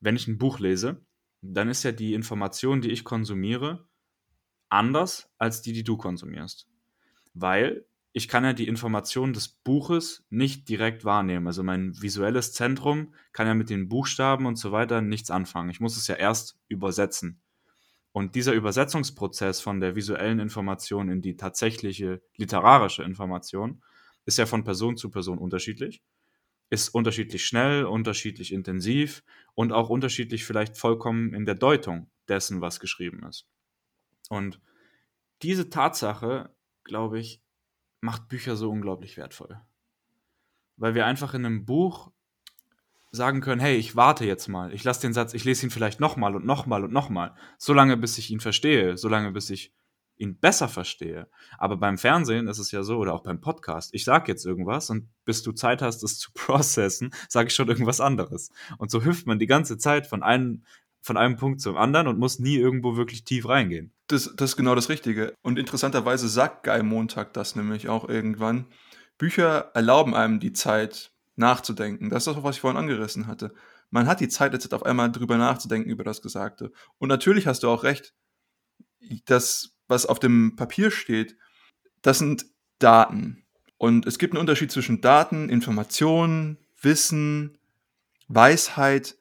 [0.00, 1.04] Wenn ich ein Buch lese,
[1.40, 3.86] dann ist ja die Information, die ich konsumiere,
[4.68, 6.68] anders als die, die du konsumierst.
[7.34, 7.86] Weil
[8.18, 11.46] ich kann ja die Information des Buches nicht direkt wahrnehmen.
[11.46, 15.70] Also mein visuelles Zentrum kann ja mit den Buchstaben und so weiter nichts anfangen.
[15.70, 17.40] Ich muss es ja erst übersetzen.
[18.10, 23.84] Und dieser Übersetzungsprozess von der visuellen Information in die tatsächliche literarische Information
[24.24, 26.02] ist ja von Person zu Person unterschiedlich,
[26.70, 29.22] ist unterschiedlich schnell, unterschiedlich intensiv
[29.54, 33.46] und auch unterschiedlich vielleicht vollkommen in der Deutung dessen, was geschrieben ist.
[34.28, 34.60] Und
[35.42, 36.52] diese Tatsache,
[36.82, 37.40] glaube ich,
[38.00, 39.60] macht Bücher so unglaublich wertvoll.
[40.76, 42.10] Weil wir einfach in einem Buch
[43.10, 45.98] sagen können, hey, ich warte jetzt mal, ich lasse den Satz, ich lese ihn vielleicht
[45.98, 49.72] nochmal und nochmal und nochmal, solange bis ich ihn verstehe, solange bis ich
[50.18, 51.28] ihn besser verstehe.
[51.56, 54.90] Aber beim Fernsehen ist es ja so, oder auch beim Podcast, ich sage jetzt irgendwas
[54.90, 58.50] und bis du Zeit hast, es zu processen, sage ich schon irgendwas anderes.
[58.78, 60.64] Und so hüpft man die ganze Zeit von einem,
[61.00, 63.92] von einem Punkt zum anderen und muss nie irgendwo wirklich tief reingehen.
[64.08, 65.34] Das, das ist genau das Richtige.
[65.42, 68.66] Und interessanterweise sagt Guy Montag das nämlich auch irgendwann.
[69.16, 72.10] Bücher erlauben einem die Zeit, nachzudenken.
[72.10, 73.54] Das ist das, was ich vorhin angerissen hatte.
[73.90, 76.72] Man hat die Zeit jetzt auf einmal drüber nachzudenken über das Gesagte.
[76.98, 78.12] Und natürlich hast du auch recht,
[79.24, 81.36] das, was auf dem Papier steht,
[82.02, 82.44] das sind
[82.78, 83.44] Daten.
[83.78, 87.58] Und es gibt einen Unterschied zwischen Daten, Informationen, Wissen,
[88.26, 89.16] Weisheit.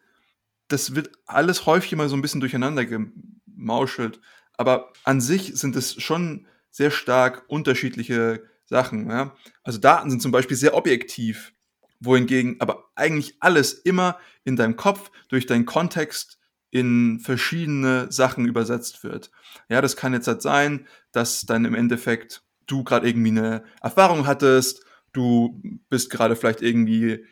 [0.67, 4.19] Das wird alles häufig immer so ein bisschen durcheinander gemauschelt.
[4.58, 9.10] Aber an sich sind es schon sehr stark unterschiedliche Sachen.
[9.10, 9.36] Ja?
[9.63, 11.53] Also Daten sind zum Beispiel sehr objektiv
[11.99, 19.03] wohingegen aber eigentlich alles immer in deinem Kopf durch deinen Kontext in verschiedene Sachen übersetzt
[19.03, 19.32] wird.
[19.69, 24.27] Ja, das kann jetzt halt sein, dass dann im Endeffekt du gerade irgendwie eine Erfahrung
[24.27, 27.25] hattest, du bist gerade vielleicht irgendwie,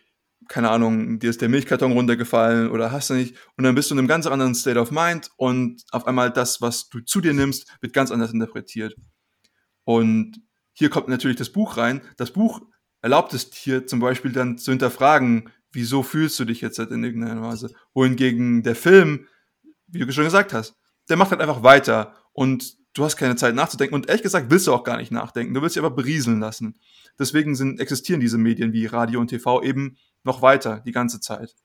[0.48, 3.96] keine Ahnung, dir ist der Milchkarton runtergefallen oder hast du nicht, und dann bist du
[3.96, 7.34] in einem ganz anderen State of Mind und auf einmal das, was du zu dir
[7.34, 8.96] nimmst, wird ganz anders interpretiert.
[9.84, 10.42] Und
[10.74, 12.02] hier kommt natürlich das Buch rein.
[12.18, 12.62] Das Buch
[13.02, 17.04] erlaubt es dir zum Beispiel dann zu hinterfragen, wieso fühlst du dich jetzt halt in
[17.04, 17.72] irgendeiner Weise.
[17.94, 19.28] Wohingegen der Film,
[19.88, 20.76] wie du schon gesagt hast,
[21.10, 24.68] der macht halt einfach weiter und du hast keine Zeit nachzudenken und ehrlich gesagt willst
[24.68, 25.54] du auch gar nicht nachdenken.
[25.54, 26.80] Du willst dich einfach berieseln lassen.
[27.20, 31.56] Deswegen sind, existieren diese Medien wie Radio und TV eben noch weiter die ganze Zeit.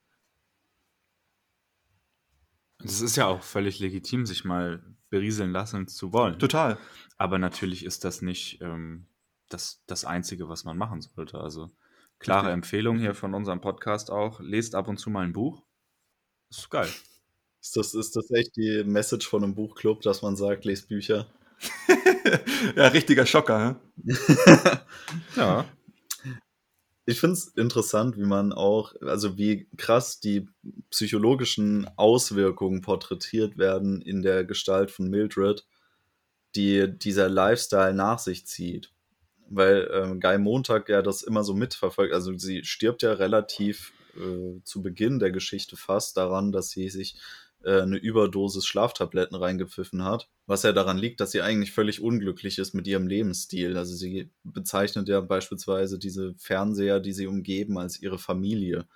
[2.83, 6.39] Es ist ja auch völlig legitim, sich mal berieseln lassen zu wollen.
[6.39, 6.79] Total.
[7.19, 9.07] Aber natürlich ist das nicht ähm,
[9.49, 11.39] das, das Einzige, was man machen sollte.
[11.39, 11.71] Also
[12.19, 12.55] klare okay.
[12.55, 14.41] Empfehlung hier von unserem Podcast auch.
[14.41, 15.63] Lest ab und zu mal ein Buch.
[16.49, 16.89] Ist geil.
[17.61, 21.27] Ist das, ist das echt die Message von einem Buchclub, dass man sagt, lest Bücher?
[22.77, 23.77] ja, richtiger Schocker, ne?
[25.37, 25.67] ja.
[27.11, 30.47] Ich finde es interessant, wie man auch, also wie krass die
[30.91, 35.67] psychologischen Auswirkungen porträtiert werden in der Gestalt von Mildred,
[36.55, 38.93] die dieser Lifestyle nach sich zieht.
[39.49, 42.15] Weil ähm, Guy Montag ja das immer so mitverfolgt.
[42.15, 47.17] Also sie stirbt ja relativ äh, zu Beginn der Geschichte fast daran, dass sie sich
[47.65, 50.29] äh, eine Überdosis Schlaftabletten reingepfiffen hat.
[50.47, 53.77] Was ja daran liegt, dass sie eigentlich völlig unglücklich ist mit ihrem Lebensstil.
[53.77, 58.87] Also sie bezeichnet ja beispielsweise diese Fernseher, die sie umgeben, als ihre Familie.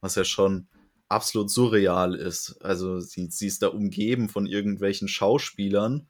[0.00, 0.68] Was ja schon
[1.08, 2.56] absolut surreal ist.
[2.62, 6.08] Also sie, sie ist da umgeben von irgendwelchen Schauspielern,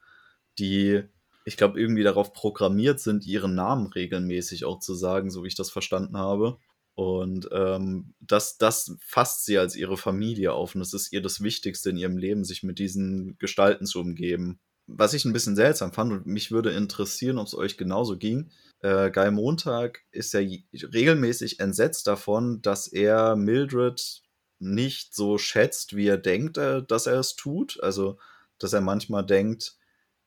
[0.59, 1.03] die,
[1.45, 5.55] ich glaube, irgendwie darauf programmiert sind, ihren Namen regelmäßig auch zu sagen, so wie ich
[5.55, 6.59] das verstanden habe.
[7.01, 11.41] Und ähm, das, das fasst sie als ihre Familie auf und das ist ihr das
[11.41, 14.61] Wichtigste in ihrem Leben, sich mit diesen Gestalten zu umgeben.
[14.87, 18.51] Was ich ein bisschen seltsam fand und mich würde interessieren, ob es euch genauso ging.
[18.81, 24.21] Äh, Guy Montag ist ja regelmäßig entsetzt davon, dass er Mildred
[24.59, 27.83] nicht so schätzt, wie er denkt, äh, dass er es tut.
[27.83, 28.19] Also,
[28.59, 29.79] dass er manchmal denkt,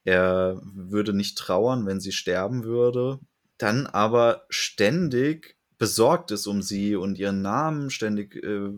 [0.05, 3.19] er würde nicht trauern, wenn sie sterben würde.
[3.59, 8.69] Dann aber ständig besorgt ist um sie und ihren Namen ständig äh,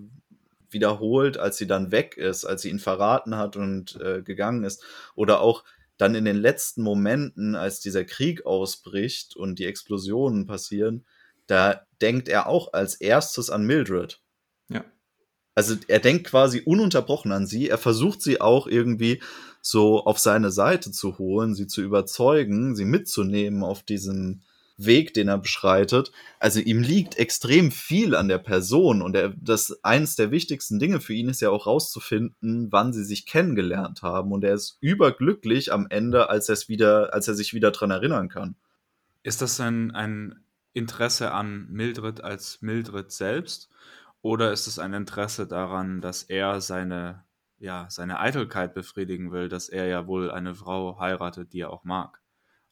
[0.71, 4.83] wiederholt, als sie dann weg ist, als sie ihn verraten hat und äh, gegangen ist.
[5.13, 5.63] Oder auch
[5.97, 11.05] dann in den letzten Momenten, als dieser Krieg ausbricht und die Explosionen passieren,
[11.45, 14.19] da denkt er auch als erstes an Mildred.
[14.69, 14.83] Ja.
[15.53, 17.69] Also er denkt quasi ununterbrochen an sie.
[17.69, 19.21] Er versucht sie auch irgendwie
[19.61, 24.41] so auf seine Seite zu holen, sie zu überzeugen, sie mitzunehmen auf diesem
[24.77, 26.11] Weg, den er beschreitet.
[26.39, 30.99] Also ihm liegt extrem viel an der Person und er, das eines der wichtigsten Dinge
[30.99, 35.71] für ihn ist ja auch rauszufinden, wann sie sich kennengelernt haben und er ist überglücklich
[35.71, 38.55] am Ende, als er es wieder, als er sich wieder dran erinnern kann.
[39.23, 43.69] Ist das ein, ein Interesse an Mildred als Mildred selbst
[44.21, 47.23] oder ist es ein Interesse daran, dass er seine
[47.57, 51.85] ja, seine Eitelkeit befriedigen will, dass er ja wohl eine Frau heiratet, die er auch
[51.85, 52.21] mag?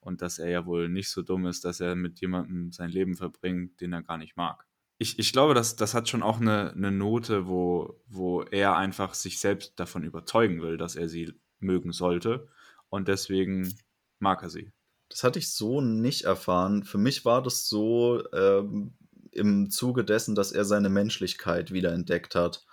[0.06, 3.16] Und dass er ja wohl nicht so dumm ist, dass er mit jemandem sein Leben
[3.16, 4.66] verbringt, den er gar nicht mag.
[5.00, 9.14] Ich, ich glaube, das, das hat schon auch eine, eine Note, wo, wo er einfach
[9.14, 12.48] sich selbst davon überzeugen will, dass er sie mögen sollte
[12.90, 13.74] und deswegen
[14.20, 14.72] mag er sie.
[15.10, 16.84] Das hatte ich so nicht erfahren.
[16.84, 18.94] Für mich war das so ähm,
[19.32, 22.66] im Zuge dessen, dass er seine Menschlichkeit wiederentdeckt hat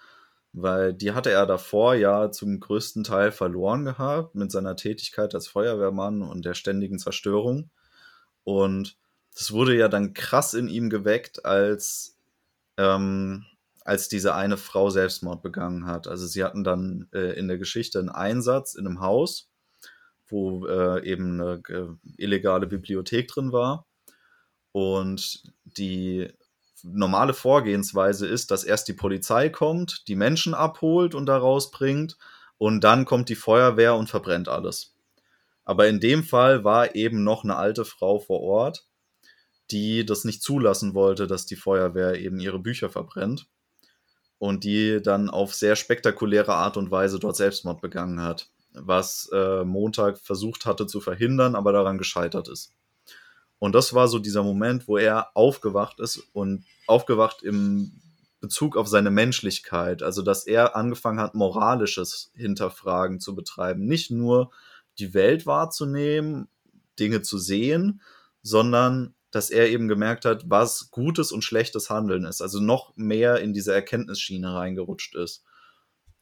[0.52, 5.46] weil die hatte er davor ja zum größten Teil verloren gehabt mit seiner Tätigkeit als
[5.48, 7.70] Feuerwehrmann und der ständigen Zerstörung.
[8.44, 8.96] Und
[9.34, 12.18] das wurde ja dann krass in ihm geweckt, als,
[12.76, 13.46] ähm,
[13.84, 16.08] als diese eine Frau Selbstmord begangen hat.
[16.08, 19.48] Also sie hatten dann äh, in der Geschichte einen Einsatz in einem Haus,
[20.28, 21.86] wo äh, eben eine äh,
[22.16, 23.86] illegale Bibliothek drin war.
[24.72, 26.28] Und die
[26.84, 32.16] normale Vorgehensweise ist, dass erst die Polizei kommt, die Menschen abholt und da rausbringt
[32.58, 34.94] und dann kommt die Feuerwehr und verbrennt alles.
[35.64, 38.86] Aber in dem Fall war eben noch eine alte Frau vor Ort,
[39.70, 43.46] die das nicht zulassen wollte, dass die Feuerwehr eben ihre Bücher verbrennt
[44.38, 49.64] und die dann auf sehr spektakuläre Art und Weise dort Selbstmord begangen hat, was äh,
[49.64, 52.72] Montag versucht hatte zu verhindern, aber daran gescheitert ist.
[53.60, 57.92] Und das war so dieser Moment, wo er aufgewacht ist und aufgewacht im
[58.40, 60.02] Bezug auf seine Menschlichkeit.
[60.02, 63.86] Also, dass er angefangen hat, moralisches Hinterfragen zu betreiben.
[63.86, 64.50] Nicht nur
[64.98, 66.48] die Welt wahrzunehmen,
[66.98, 68.00] Dinge zu sehen,
[68.42, 72.40] sondern dass er eben gemerkt hat, was gutes und schlechtes Handeln ist.
[72.40, 75.44] Also noch mehr in diese Erkenntnisschiene reingerutscht ist.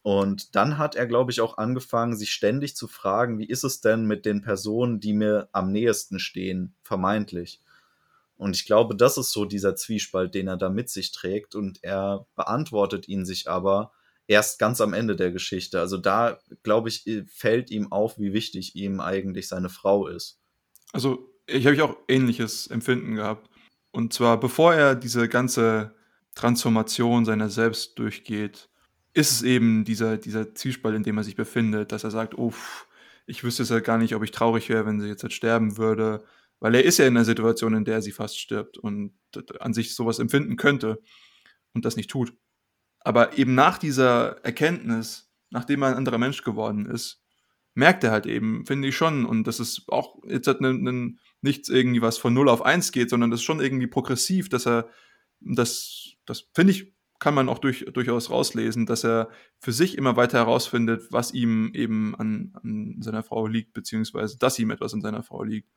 [0.01, 3.81] Und dann hat er, glaube ich, auch angefangen, sich ständig zu fragen, wie ist es
[3.81, 7.61] denn mit den Personen, die mir am nähesten stehen, vermeintlich.
[8.37, 11.55] Und ich glaube, das ist so dieser Zwiespalt, den er da mit sich trägt.
[11.55, 13.91] Und er beantwortet ihn sich aber
[14.27, 15.81] erst ganz am Ende der Geschichte.
[15.81, 20.39] Also da, glaube ich, fällt ihm auf, wie wichtig ihm eigentlich seine Frau ist.
[20.93, 23.49] Also ich habe auch ähnliches Empfinden gehabt.
[23.91, 25.95] Und zwar, bevor er diese ganze
[26.35, 28.68] Transformation seiner selbst durchgeht,
[29.13, 32.53] ist es eben dieser, dieser Zwiespalt, in dem er sich befindet, dass er sagt, oh,
[33.25, 35.77] ich wüsste es ja gar nicht, ob ich traurig wäre, wenn sie jetzt halt sterben
[35.77, 36.23] würde,
[36.59, 39.13] weil er ist ja in einer Situation, in der sie fast stirbt und
[39.59, 41.01] an sich sowas empfinden könnte
[41.73, 42.33] und das nicht tut.
[42.99, 47.23] Aber eben nach dieser Erkenntnis, nachdem er ein anderer Mensch geworden ist,
[47.75, 51.15] merkt er halt eben, finde ich schon, und das ist auch jetzt halt ne, ne,
[51.41, 54.67] nichts irgendwie, was von 0 auf 1 geht, sondern das ist schon irgendwie progressiv, dass
[54.67, 54.89] er,
[55.39, 60.15] das, das finde ich, kann man auch durch, durchaus rauslesen, dass er für sich immer
[60.15, 65.01] weiter herausfindet, was ihm eben an, an seiner Frau liegt, beziehungsweise dass ihm etwas an
[65.01, 65.69] seiner Frau liegt.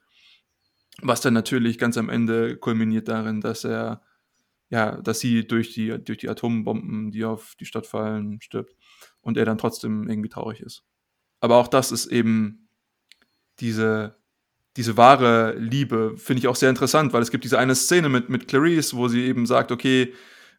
[1.01, 4.03] Was dann natürlich ganz am Ende kulminiert darin, dass er,
[4.69, 8.77] ja, dass sie durch die, durch die Atombomben, die auf die Stadt fallen, stirbt
[9.21, 10.85] und er dann trotzdem irgendwie traurig ist.
[11.41, 12.69] Aber auch das ist eben
[13.59, 14.17] diese,
[14.77, 18.29] diese wahre Liebe, finde ich auch sehr interessant, weil es gibt diese eine Szene mit,
[18.29, 20.13] mit Clarice, wo sie eben sagt, okay,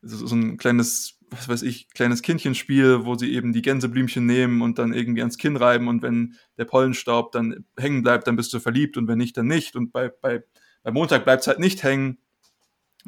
[0.04, 4.78] so ein kleines, was weiß ich, kleines Kindchenspiel, wo sie eben die Gänseblümchen nehmen und
[4.80, 8.60] dann irgendwie ans Kinn reiben und wenn der Pollenstaub dann hängen bleibt, dann bist du
[8.60, 9.76] verliebt und wenn nicht, dann nicht.
[9.76, 10.44] Und bei, bei,
[10.84, 12.18] bei Montag bleibt es halt nicht hängen.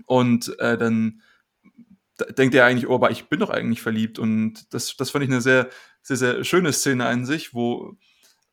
[0.06, 1.22] Und äh, dann
[2.38, 4.20] denkt er eigentlich, oh, aber ich bin doch eigentlich verliebt.
[4.20, 5.70] Und das, das fand ich eine sehr,
[6.02, 7.98] sehr, sehr schöne Szene an sich, wo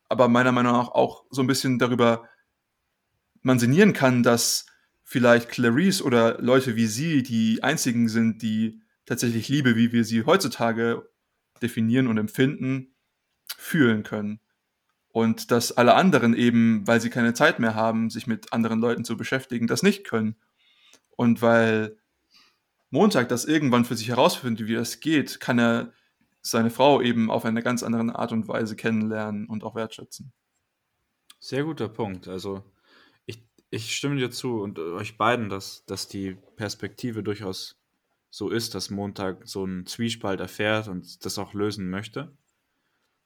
[0.09, 2.27] aber meiner Meinung nach auch so ein bisschen darüber
[3.41, 4.65] man sinnieren kann, dass
[5.13, 10.25] vielleicht Clarice oder Leute wie sie die einzigen sind, die tatsächlich Liebe, wie wir sie
[10.25, 11.07] heutzutage
[11.61, 12.95] definieren und empfinden,
[13.55, 14.39] fühlen können.
[15.09, 19.05] Und dass alle anderen eben, weil sie keine Zeit mehr haben, sich mit anderen Leuten
[19.05, 20.35] zu beschäftigen, das nicht können.
[21.11, 21.95] Und weil
[22.89, 25.93] Montag das irgendwann für sich herausfindet, wie das geht, kann er
[26.41, 30.33] seine Frau eben auf eine ganz andere Art und Weise kennenlernen und auch wertschätzen.
[31.37, 32.27] Sehr guter Punkt.
[32.27, 32.63] Also
[33.73, 37.81] ich stimme dir zu und äh, euch beiden, dass, dass die Perspektive durchaus
[38.29, 42.37] so ist, dass Montag so einen Zwiespalt erfährt und das auch lösen möchte.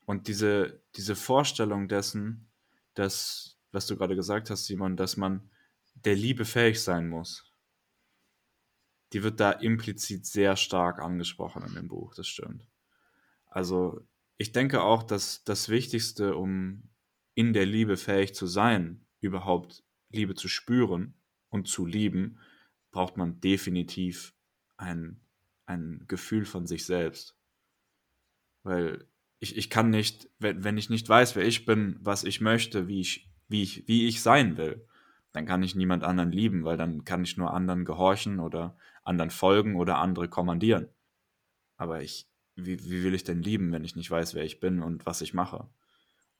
[0.06, 2.48] Und diese, diese Vorstellung dessen,
[2.94, 5.50] dass, was du gerade gesagt hast, Simon, dass man
[5.96, 7.52] der Liebe fähig sein muss,
[9.12, 12.66] die wird da implizit sehr stark angesprochen in dem Buch, das stimmt.
[13.48, 14.00] Also
[14.38, 16.84] ich denke auch, dass das Wichtigste, um
[17.34, 21.14] in der Liebe fähig zu sein, überhaupt Liebe zu spüren
[21.50, 22.40] und zu lieben,
[22.92, 24.34] braucht man definitiv
[24.78, 25.20] ein,
[25.66, 27.38] ein Gefühl von sich selbst.
[28.64, 29.08] Weil
[29.40, 32.88] ich, ich kann nicht, wenn, wenn ich nicht weiß, wer ich bin, was ich möchte,
[32.88, 34.88] wie ich, wie ich, wie ich sein will,
[35.32, 39.30] dann kann ich niemand anderen lieben, weil dann kann ich nur anderen gehorchen oder anderen
[39.30, 40.90] folgen oder andere kommandieren.
[41.78, 44.82] Aber ich, wie, wie will ich denn lieben, wenn ich nicht weiß, wer ich bin
[44.82, 45.70] und was ich mache?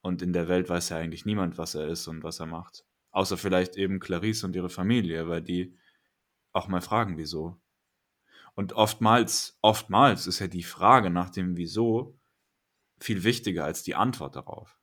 [0.00, 2.84] Und in der Welt weiß ja eigentlich niemand, was er ist und was er macht.
[3.10, 5.76] Außer vielleicht eben Clarice und ihre Familie, weil die
[6.52, 7.56] auch mal fragen, wieso.
[8.54, 12.18] Und oftmals, oftmals ist ja die Frage nach dem Wieso
[12.98, 14.78] viel wichtiger als die Antwort darauf.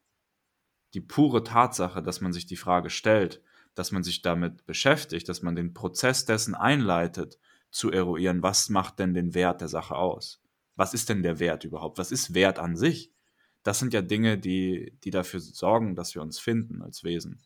[0.93, 3.41] Die pure Tatsache, dass man sich die Frage stellt,
[3.73, 7.37] dass man sich damit beschäftigt, dass man den Prozess dessen einleitet,
[7.69, 10.41] zu eruieren, was macht denn den Wert der Sache aus?
[10.77, 11.97] Was ist denn der Wert überhaupt?
[11.97, 13.11] Was ist Wert an sich?
[13.63, 17.41] Das sind ja Dinge, die, die dafür sorgen, dass wir uns finden als Wesen.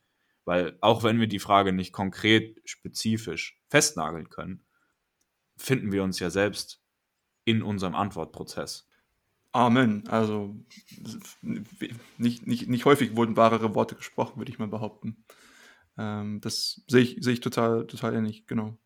[0.46, 4.66] Weil auch wenn wir die Frage nicht konkret, spezifisch festnageln können,
[5.58, 6.82] finden wir uns ja selbst
[7.46, 8.88] in unserem Antwortprozess.
[9.52, 10.08] Amen.
[10.08, 10.56] Also
[11.42, 15.26] nicht, nicht, nicht häufig wurden wahrere Worte gesprochen, würde ich mal behaupten.
[15.98, 18.78] Ähm, das sehe ich, sehe ich total, total ähnlich, genau.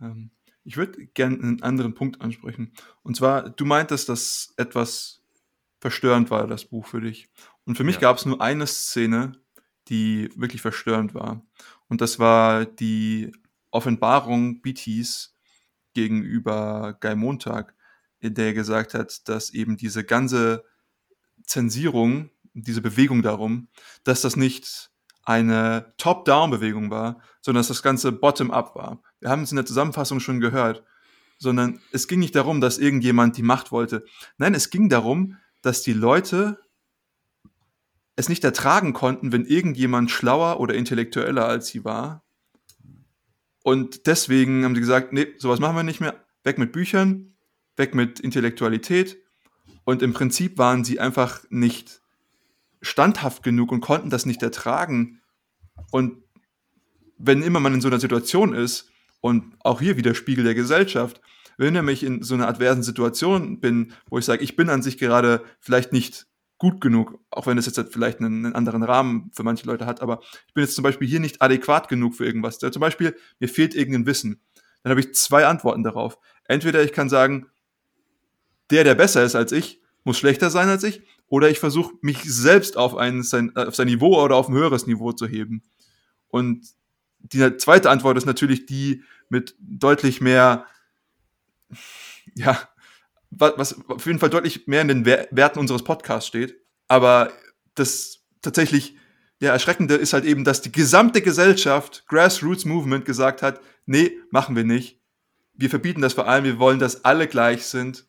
[0.00, 0.30] Ähm,
[0.64, 2.72] ich würde gerne einen anderen Punkt ansprechen.
[3.02, 5.22] Und zwar, du meintest, dass etwas
[5.80, 7.28] verstörend war, das Buch für dich.
[7.64, 8.00] Und für mich ja.
[8.02, 9.40] gab es nur eine Szene,
[9.88, 11.44] die wirklich verstörend war.
[11.88, 13.32] Und das war die
[13.70, 15.34] Offenbarung BTs
[15.94, 17.74] gegenüber Guy Montag,
[18.20, 20.64] in der er gesagt hat, dass eben diese ganze
[21.44, 23.68] Zensierung, diese Bewegung darum,
[24.04, 24.90] dass das nicht
[25.24, 29.02] eine Top-Down-Bewegung war, sondern dass das Ganze Bottom-up war.
[29.20, 30.84] Wir haben es in der Zusammenfassung schon gehört,
[31.38, 34.04] sondern es ging nicht darum, dass irgendjemand die Macht wollte.
[34.36, 36.58] Nein, es ging darum, dass die Leute
[38.16, 42.24] es nicht ertragen konnten, wenn irgendjemand schlauer oder intellektueller als sie war.
[43.62, 46.24] Und deswegen haben sie gesagt, nee, sowas machen wir nicht mehr.
[46.44, 47.36] Weg mit Büchern,
[47.76, 49.18] weg mit Intellektualität
[49.84, 52.00] Und im Prinzip waren sie einfach nicht
[52.82, 55.20] standhaft genug und konnten das nicht ertragen.
[55.90, 56.22] Und
[57.18, 58.90] wenn immer man in so einer Situation ist,
[59.24, 61.18] und auch hier wieder Spiegel der Gesellschaft,
[61.56, 64.98] wenn ich in so einer adversen Situation bin, wo ich sage, ich bin an sich
[64.98, 66.26] gerade vielleicht nicht
[66.58, 70.00] gut genug, auch wenn es jetzt vielleicht einen, einen, anderen Rahmen für manche Leute hat,
[70.00, 72.58] aber ich bin jetzt zum Beispiel hier nicht adäquat genug für irgendwas.
[72.58, 74.40] Zum Beispiel, mir fehlt irgendein Wissen.
[74.82, 76.18] Dann habe ich zwei Antworten darauf.
[76.44, 77.46] Entweder ich kann sagen,
[78.70, 82.22] der, der besser ist als ich, muss schlechter sein als ich, oder ich versuche mich
[82.22, 85.62] selbst auf, ein, sein, auf sein Niveau oder auf ein höheres Niveau zu heben.
[86.28, 86.66] Und
[87.18, 90.66] die zweite Antwort ist natürlich die mit deutlich mehr,
[92.34, 92.68] ja,
[93.38, 96.56] was auf jeden Fall deutlich mehr in den Werten unseres Podcasts steht.
[96.88, 97.32] Aber
[97.74, 98.96] das tatsächlich
[99.40, 104.56] der Erschreckende ist halt eben, dass die gesamte Gesellschaft, Grassroots Movement, gesagt hat, nee, machen
[104.56, 105.00] wir nicht.
[105.52, 108.06] Wir verbieten das vor allem, wir wollen, dass alle gleich sind.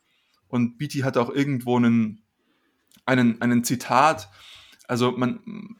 [0.47, 2.23] Und Beatty hat auch irgendwo einen,
[3.05, 4.30] einen, einen Zitat,
[4.88, 5.76] also man,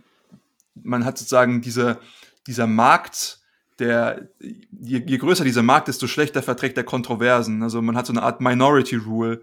[0.74, 2.00] man hat sozusagen diese,
[2.48, 3.40] dieser Markt,
[3.80, 7.62] der, je, je größer dieser Markt, desto schlechter verträgt er Kontroversen.
[7.64, 9.42] Also man hat so eine Art Minority Rule.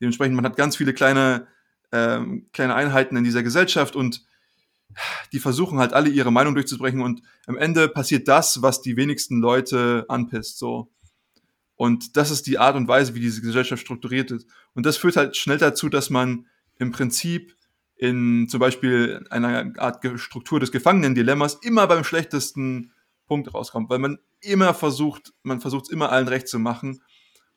[0.00, 1.46] Dementsprechend, man hat ganz viele kleine,
[1.92, 4.24] ähm, kleine Einheiten in dieser Gesellschaft und
[5.32, 9.40] die versuchen halt alle ihre Meinung durchzubrechen und am Ende passiert das, was die wenigsten
[9.40, 10.90] Leute anpisst, so.
[11.76, 14.46] Und das ist die Art und Weise, wie diese Gesellschaft strukturiert ist.
[14.74, 16.46] Und das führt halt schnell dazu, dass man
[16.78, 17.56] im Prinzip
[17.96, 22.92] in zum Beispiel einer Art Struktur des Gefangenen-Dilemmas immer beim schlechtesten
[23.26, 27.02] Punkt rauskommt, weil man immer versucht, man versucht es immer allen recht zu machen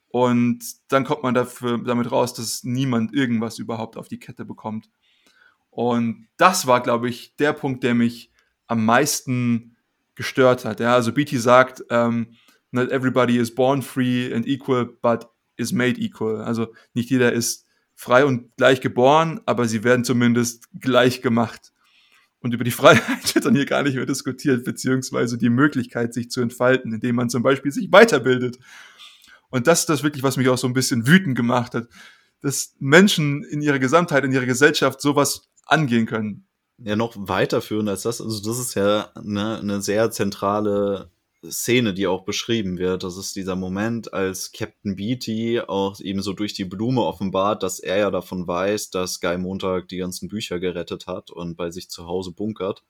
[0.09, 4.89] und dann kommt man dafür, damit raus, dass niemand irgendwas überhaupt auf die Kette bekommt.
[5.69, 8.31] Und das war, glaube ich, der Punkt, der mich
[8.67, 9.75] am meisten
[10.15, 10.79] gestört hat.
[10.79, 12.33] Ja, also BT sagt, ähm,
[12.71, 16.41] not everybody is born free and equal, but is made equal.
[16.41, 21.73] Also nicht jeder ist frei und gleich geboren, aber sie werden zumindest gleich gemacht.
[22.41, 26.29] Und über die Freiheit wird dann hier gar nicht mehr diskutiert, beziehungsweise die Möglichkeit, sich
[26.29, 28.59] zu entfalten, indem man zum Beispiel sich weiterbildet.
[29.49, 31.87] Und das ist das wirklich, was mich auch so ein bisschen wütend gemacht hat,
[32.41, 36.47] dass Menschen in ihrer Gesamtheit, in ihrer Gesellschaft sowas angehen können.
[36.79, 38.21] Ja, noch weiterführen als das.
[38.21, 41.09] Also, das ist ja eine, eine sehr zentrale
[41.45, 43.03] Szene, die auch beschrieben wird.
[43.03, 47.79] Das ist dieser Moment, als Captain Beatty auch eben so durch die Blume offenbart, dass
[47.79, 51.89] er ja davon weiß, dass Guy Montag die ganzen Bücher gerettet hat und bei sich
[51.89, 52.83] zu Hause bunkert.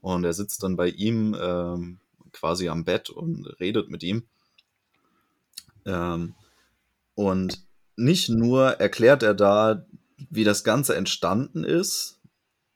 [0.00, 1.98] Und er sitzt dann bei ihm ähm,
[2.32, 4.24] quasi am Bett und redet mit ihm.
[5.84, 6.34] Ähm,
[7.14, 7.66] und
[7.96, 9.86] nicht nur erklärt er da,
[10.30, 12.20] wie das Ganze entstanden ist,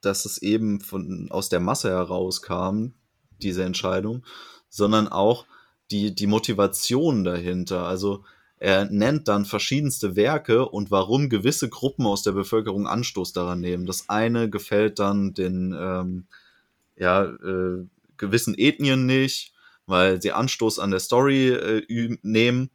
[0.00, 2.88] dass es eben von, aus der Masse herauskam,
[3.40, 4.24] diese Entscheidung,
[4.72, 5.44] sondern auch
[5.90, 7.86] die, die Motivation dahinter.
[7.86, 8.24] Also
[8.56, 13.86] er nennt dann verschiedenste Werke und warum gewisse Gruppen aus der Bevölkerung Anstoß daran nehmen.
[13.86, 16.24] Das eine gefällt dann den ähm,
[16.96, 17.84] ja, äh,
[18.16, 19.52] gewissen Ethnien nicht,
[19.86, 22.70] weil sie Anstoß an der Story äh, nehmen.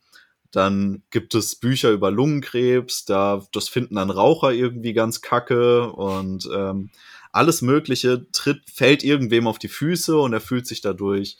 [0.51, 6.47] Dann gibt es Bücher über Lungenkrebs, da das finden dann Raucher irgendwie ganz kacke und
[6.53, 6.91] ähm,
[7.31, 11.37] alles Mögliche tritt, fällt irgendwem auf die Füße und er fühlt sich dadurch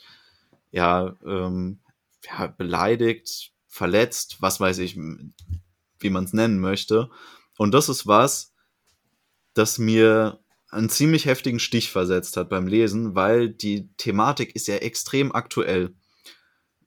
[0.70, 1.80] ja, ähm,
[2.24, 7.10] ja, beleidigt, verletzt, was weiß ich, wie man es nennen möchte.
[7.56, 8.52] Und das ist was,
[9.54, 10.40] das mir
[10.70, 15.94] einen ziemlich heftigen Stich versetzt hat beim Lesen, weil die Thematik ist ja extrem aktuell.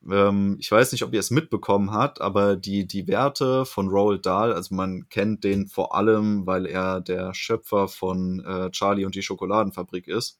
[0.10, 4.26] Ähm, ich weiß nicht, ob ihr es mitbekommen habt, aber die, die Werte von Roald
[4.26, 9.16] Dahl, also man kennt den vor allem, weil er der Schöpfer von äh, Charlie und
[9.16, 10.40] die Schokoladenfabrik ist.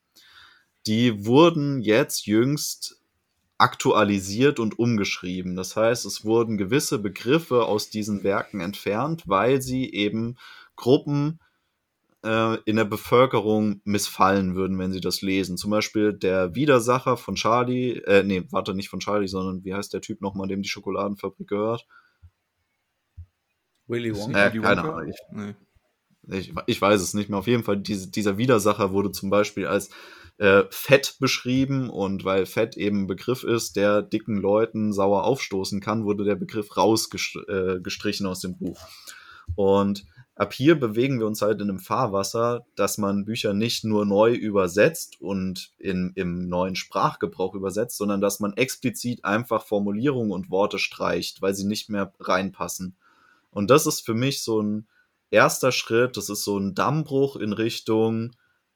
[0.86, 3.01] Die wurden jetzt jüngst
[3.62, 5.54] aktualisiert und umgeschrieben.
[5.54, 10.36] Das heißt, es wurden gewisse Begriffe aus diesen Werken entfernt, weil sie eben
[10.74, 11.38] Gruppen
[12.24, 15.56] äh, in der Bevölkerung missfallen würden, wenn sie das lesen.
[15.56, 19.94] Zum Beispiel der Widersacher von Charlie, äh, nee, warte, nicht von Charlie, sondern wie heißt
[19.94, 21.86] der Typ nochmal, dem die Schokoladenfabrik gehört?
[23.86, 24.46] Willy Wonka?
[24.46, 25.08] Äh, keine Ahnung.
[25.08, 25.54] Ich, nee.
[26.36, 27.38] ich, ich, weiß es nicht mehr.
[27.38, 29.90] Auf jeden Fall, diese, dieser Widersacher wurde zum Beispiel als
[30.38, 35.80] äh, Fett beschrieben und weil Fett eben ein Begriff ist, der dicken Leuten sauer aufstoßen
[35.80, 38.80] kann, wurde der Begriff rausgestrichen äh, aus dem Buch.
[39.54, 40.04] Und
[40.34, 44.32] ab hier bewegen wir uns halt in einem Fahrwasser, dass man Bücher nicht nur neu
[44.32, 50.78] übersetzt und in, im neuen Sprachgebrauch übersetzt, sondern dass man explizit einfach Formulierungen und Worte
[50.78, 52.96] streicht, weil sie nicht mehr reinpassen.
[53.50, 54.86] Und das ist für mich so ein
[55.30, 58.32] erster Schritt, das ist so ein Dammbruch in Richtung,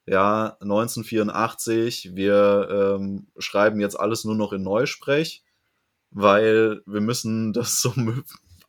[0.06, 5.42] ja, 1984, wir ähm, schreiben jetzt alles nur noch in Neusprech,
[6.10, 7.92] weil wir müssen das so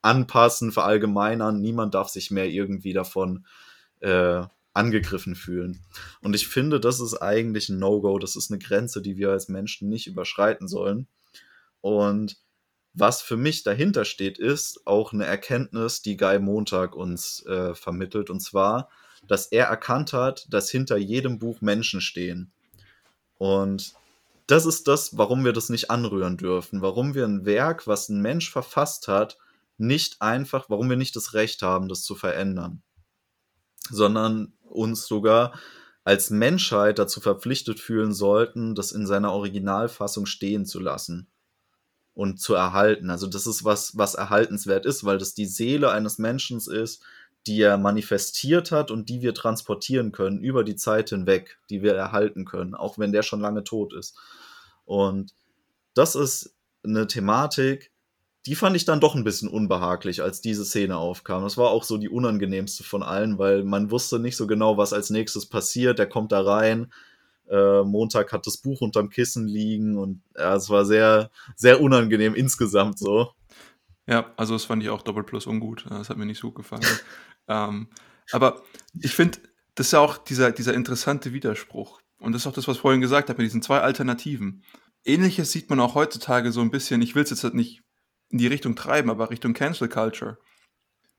[0.01, 1.61] anpassen, verallgemeinern.
[1.61, 3.45] Niemand darf sich mehr irgendwie davon
[3.99, 5.81] äh, angegriffen fühlen.
[6.21, 8.19] Und ich finde, das ist eigentlich ein No-Go.
[8.19, 11.07] Das ist eine Grenze, die wir als Menschen nicht überschreiten sollen.
[11.81, 12.38] Und
[12.93, 18.29] was für mich dahinter steht, ist auch eine Erkenntnis, die Guy Montag uns äh, vermittelt.
[18.29, 18.89] Und zwar,
[19.28, 22.51] dass er erkannt hat, dass hinter jedem Buch Menschen stehen.
[23.38, 23.93] Und
[24.47, 26.82] das ist das, warum wir das nicht anrühren dürfen.
[26.82, 29.38] Warum wir ein Werk, was ein Mensch verfasst hat,
[29.78, 32.82] nicht einfach, warum wir nicht das Recht haben, das zu verändern.
[33.89, 35.53] Sondern uns sogar
[36.03, 41.28] als Menschheit dazu verpflichtet fühlen sollten, das in seiner Originalfassung stehen zu lassen
[42.13, 43.09] und zu erhalten.
[43.09, 47.03] Also das ist was, was erhaltenswert ist, weil das die Seele eines Menschen ist,
[47.48, 51.95] die er manifestiert hat und die wir transportieren können über die Zeit hinweg, die wir
[51.95, 54.18] erhalten können, auch wenn der schon lange tot ist.
[54.86, 55.34] Und
[55.93, 57.91] das ist eine Thematik,
[58.48, 61.43] die fand ich dann doch ein bisschen unbehaglich, als diese Szene aufkam.
[61.43, 64.93] Das war auch so die unangenehmste von allen, weil man wusste nicht so genau, was
[64.93, 66.00] als nächstes passiert.
[66.00, 66.93] Der kommt da rein.
[67.50, 72.36] Äh, Montag hat das Buch unterm Kissen liegen und ja, es war sehr, sehr unangenehm
[72.36, 73.32] insgesamt so.
[74.08, 75.86] Ja, also das fand ich auch doppelt plus ungut.
[75.89, 76.86] Das hat mir nicht so gefallen.
[77.47, 77.89] ähm,
[78.32, 78.64] aber
[78.99, 79.39] ich finde,
[79.76, 82.01] das ist ja auch dieser, dieser interessante Widerspruch.
[82.20, 84.64] Und das ist auch das, was ich vorhin gesagt habe, mit diesen zwei Alternativen.
[85.05, 87.84] Ähnliches sieht man auch heutzutage so ein bisschen, ich will es jetzt halt nicht
[88.30, 90.38] in die Richtung treiben, aber Richtung Cancel Culture.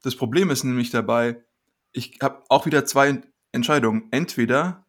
[0.03, 1.43] Das Problem ist nämlich dabei,
[1.93, 3.23] ich habe auch wieder zwei
[3.53, 4.09] Entscheidungen.
[4.11, 4.87] Entweder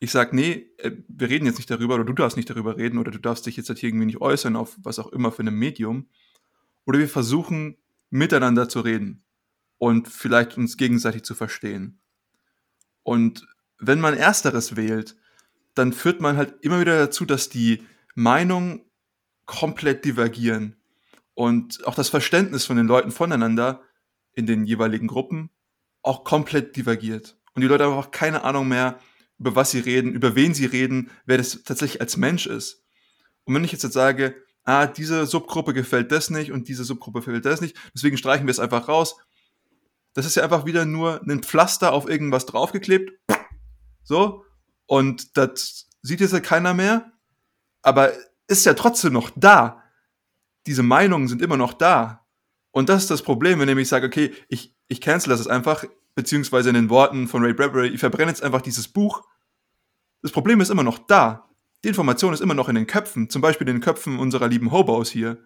[0.00, 2.98] ich sage, nee, äh, wir reden jetzt nicht darüber oder du darfst nicht darüber reden
[2.98, 5.52] oder du darfst dich jetzt halt irgendwie nicht äußern auf was auch immer für ein
[5.52, 6.08] Medium.
[6.88, 7.76] Oder wir versuchen
[8.08, 9.22] miteinander zu reden
[9.76, 12.00] und vielleicht uns gegenseitig zu verstehen.
[13.02, 13.46] Und
[13.78, 15.14] wenn man ersteres wählt,
[15.74, 18.86] dann führt man halt immer wieder dazu, dass die Meinungen
[19.44, 20.76] komplett divergieren
[21.34, 23.82] und auch das Verständnis von den Leuten voneinander
[24.32, 25.50] in den jeweiligen Gruppen
[26.00, 27.36] auch komplett divergiert.
[27.52, 28.98] Und die Leute haben auch keine Ahnung mehr,
[29.38, 32.82] über was sie reden, über wen sie reden, wer das tatsächlich als Mensch ist.
[33.44, 34.36] Und wenn ich jetzt, jetzt sage,
[34.68, 38.50] ah, diese Subgruppe gefällt das nicht und diese Subgruppe gefällt das nicht, deswegen streichen wir
[38.52, 39.16] es einfach raus.
[40.14, 43.12] Das ist ja einfach wieder nur ein Pflaster auf irgendwas draufgeklebt.
[44.02, 44.44] So.
[44.86, 47.12] Und das sieht jetzt ja keiner mehr.
[47.82, 48.12] Aber
[48.48, 49.82] ist ja trotzdem noch da
[50.68, 52.26] diese Meinungen sind immer noch da.
[52.70, 55.84] Und das ist das Problem, wenn ich sage, okay, ich, ich cancel das jetzt einfach,
[56.14, 59.24] beziehungsweise in den Worten von Ray Bradbury, ich verbrenne jetzt einfach dieses Buch.
[60.20, 61.47] Das Problem ist immer noch da.
[61.84, 64.72] Die Information ist immer noch in den Köpfen, zum Beispiel in den Köpfen unserer lieben
[64.72, 65.38] Hobos hier.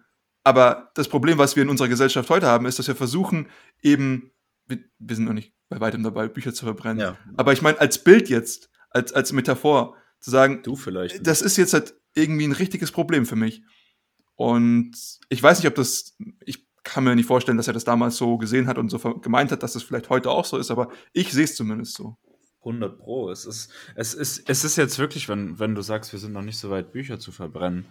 [0.43, 3.47] Aber das Problem, was wir in unserer Gesellschaft heute haben, ist, dass wir versuchen,
[3.81, 4.31] eben,
[4.65, 6.99] wir, wir sind noch nicht bei weitem dabei, Bücher zu verbrennen.
[6.99, 7.17] Ja.
[7.37, 11.25] Aber ich meine, als Bild jetzt, als, als Metaphor, zu sagen, du vielleicht.
[11.27, 13.63] Das ist jetzt halt irgendwie ein richtiges Problem für mich.
[14.35, 14.93] Und
[15.29, 18.37] ich weiß nicht, ob das, ich kann mir nicht vorstellen, dass er das damals so
[18.37, 21.31] gesehen hat und so gemeint hat, dass das vielleicht heute auch so ist, aber ich
[21.31, 22.17] sehe es zumindest so.
[22.65, 23.29] 100 Pro.
[23.29, 26.41] Es ist, es ist, es ist jetzt wirklich, wenn, wenn du sagst, wir sind noch
[26.41, 27.85] nicht so weit, Bücher zu verbrennen,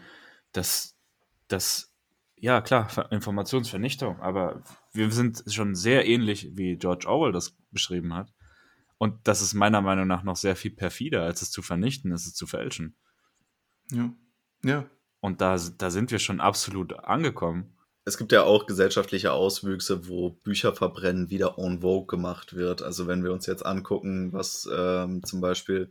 [0.53, 0.97] dass
[1.49, 1.95] das,
[2.37, 4.63] ja klar, Informationsvernichtung, aber
[4.93, 8.33] wir sind schon sehr ähnlich, wie George Orwell das beschrieben hat.
[8.99, 12.27] Und das ist meiner Meinung nach noch sehr viel perfider, als es zu vernichten, ist
[12.27, 12.97] es zu fälschen.
[13.91, 14.13] Ja.
[14.65, 14.89] Ja,
[15.23, 17.77] und da, da sind wir schon absolut angekommen.
[18.05, 22.83] Es gibt ja auch gesellschaftliche Auswüchse, wo Bücherverbrennen wieder en vogue gemacht wird.
[22.83, 25.91] Also wenn wir uns jetzt angucken, was ähm, zum Beispiel,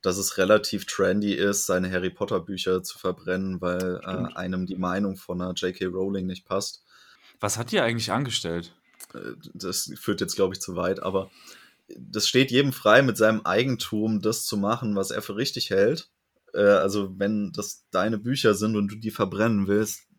[0.00, 4.76] dass es relativ trendy ist, seine Harry Potter Bücher zu verbrennen, weil äh, einem die
[4.76, 5.86] Meinung von einer J.K.
[5.86, 6.82] Rowling nicht passt.
[7.40, 8.74] Was hat die eigentlich angestellt?
[9.12, 11.30] Äh, das führt jetzt, glaube ich, zu weit, aber
[11.94, 16.08] das steht jedem frei, mit seinem Eigentum das zu machen, was er für richtig hält
[16.54, 20.09] äh, also wenn das deine Bücher sind und du die verbrennen willst,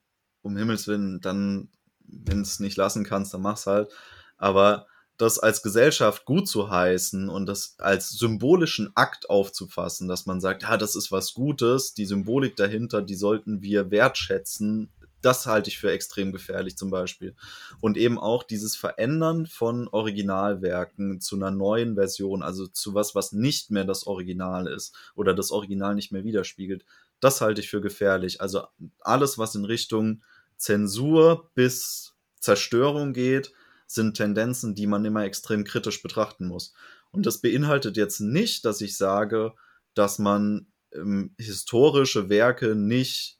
[0.42, 1.70] um Himmels Willen, dann,
[2.00, 3.90] wenn es nicht lassen kannst, dann mach's halt.
[4.38, 4.88] Aber
[5.18, 10.64] das als Gesellschaft gut zu heißen und das als symbolischen Akt aufzufassen, dass man sagt,
[10.64, 15.78] ja, das ist was Gutes, die Symbolik dahinter, die sollten wir wertschätzen, das halte ich
[15.78, 17.36] für extrem gefährlich zum Beispiel.
[17.80, 23.32] Und eben auch dieses Verändern von Originalwerken zu einer neuen Version, also zu was, was
[23.32, 26.84] nicht mehr das Original ist oder das Original nicht mehr widerspiegelt,
[27.20, 28.42] das halte ich für gefährlich.
[28.42, 28.64] Also
[29.02, 30.24] alles, was in Richtung
[30.62, 33.52] Zensur bis Zerstörung geht,
[33.88, 36.74] sind Tendenzen, die man immer extrem kritisch betrachten muss.
[37.12, 39.54] Und das beinhaltet jetzt nicht, dass ich sage,
[39.96, 43.40] dass man ähm, historische Werke nicht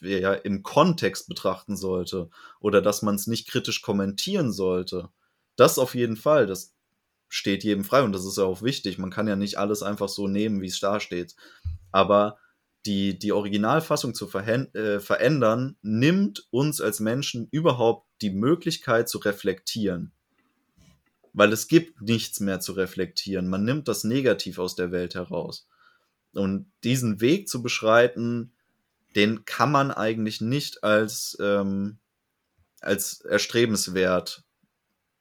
[0.00, 2.28] ja im Kontext betrachten sollte
[2.60, 5.10] oder dass man es nicht kritisch kommentieren sollte.
[5.56, 6.74] Das auf jeden Fall, das
[7.28, 8.98] steht jedem frei und das ist ja auch wichtig.
[8.98, 11.36] Man kann ja nicht alles einfach so nehmen, wie es da steht.
[11.92, 12.38] Aber
[12.86, 20.12] die, die Originalfassung zu äh, verändern, nimmt uns als Menschen überhaupt die Möglichkeit zu reflektieren.
[21.32, 23.48] Weil es gibt nichts mehr zu reflektieren.
[23.48, 25.68] Man nimmt das Negativ aus der Welt heraus.
[26.32, 28.52] Und diesen Weg zu beschreiten,
[29.16, 31.98] den kann man eigentlich nicht als, ähm,
[32.80, 34.44] als erstrebenswert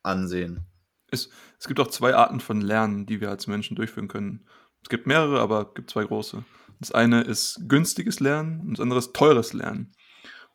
[0.04, 0.66] ansehen.
[1.10, 1.30] Es,
[1.60, 4.46] es gibt auch zwei Arten von Lernen, die wir als Menschen durchführen können.
[4.84, 6.44] Es gibt mehrere, aber es gibt zwei große.
[6.80, 9.94] Das eine ist günstiges Lernen und das andere ist teures Lernen.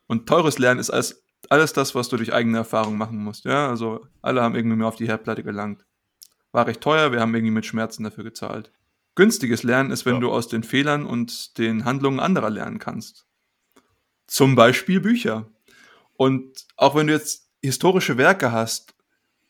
[0.07, 3.45] Und teures Lernen ist alles, alles das, was du durch eigene Erfahrung machen musst.
[3.45, 5.85] Ja, also alle haben irgendwie mehr auf die Herdplatte gelangt.
[6.51, 8.71] War recht teuer, wir haben irgendwie mit Schmerzen dafür gezahlt.
[9.15, 10.19] Günstiges Lernen ist, wenn ja.
[10.21, 13.25] du aus den Fehlern und den Handlungen anderer lernen kannst.
[14.27, 15.49] Zum Beispiel Bücher.
[16.15, 18.95] Und auch wenn du jetzt historische Werke hast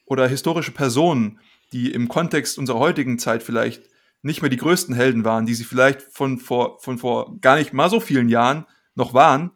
[0.05, 1.39] oder historische Personen,
[1.71, 3.89] die im Kontext unserer heutigen Zeit vielleicht
[4.23, 7.73] nicht mehr die größten Helden waren, die sie vielleicht von vor, von vor gar nicht
[7.73, 8.65] mal so vielen Jahren
[8.95, 9.51] noch waren.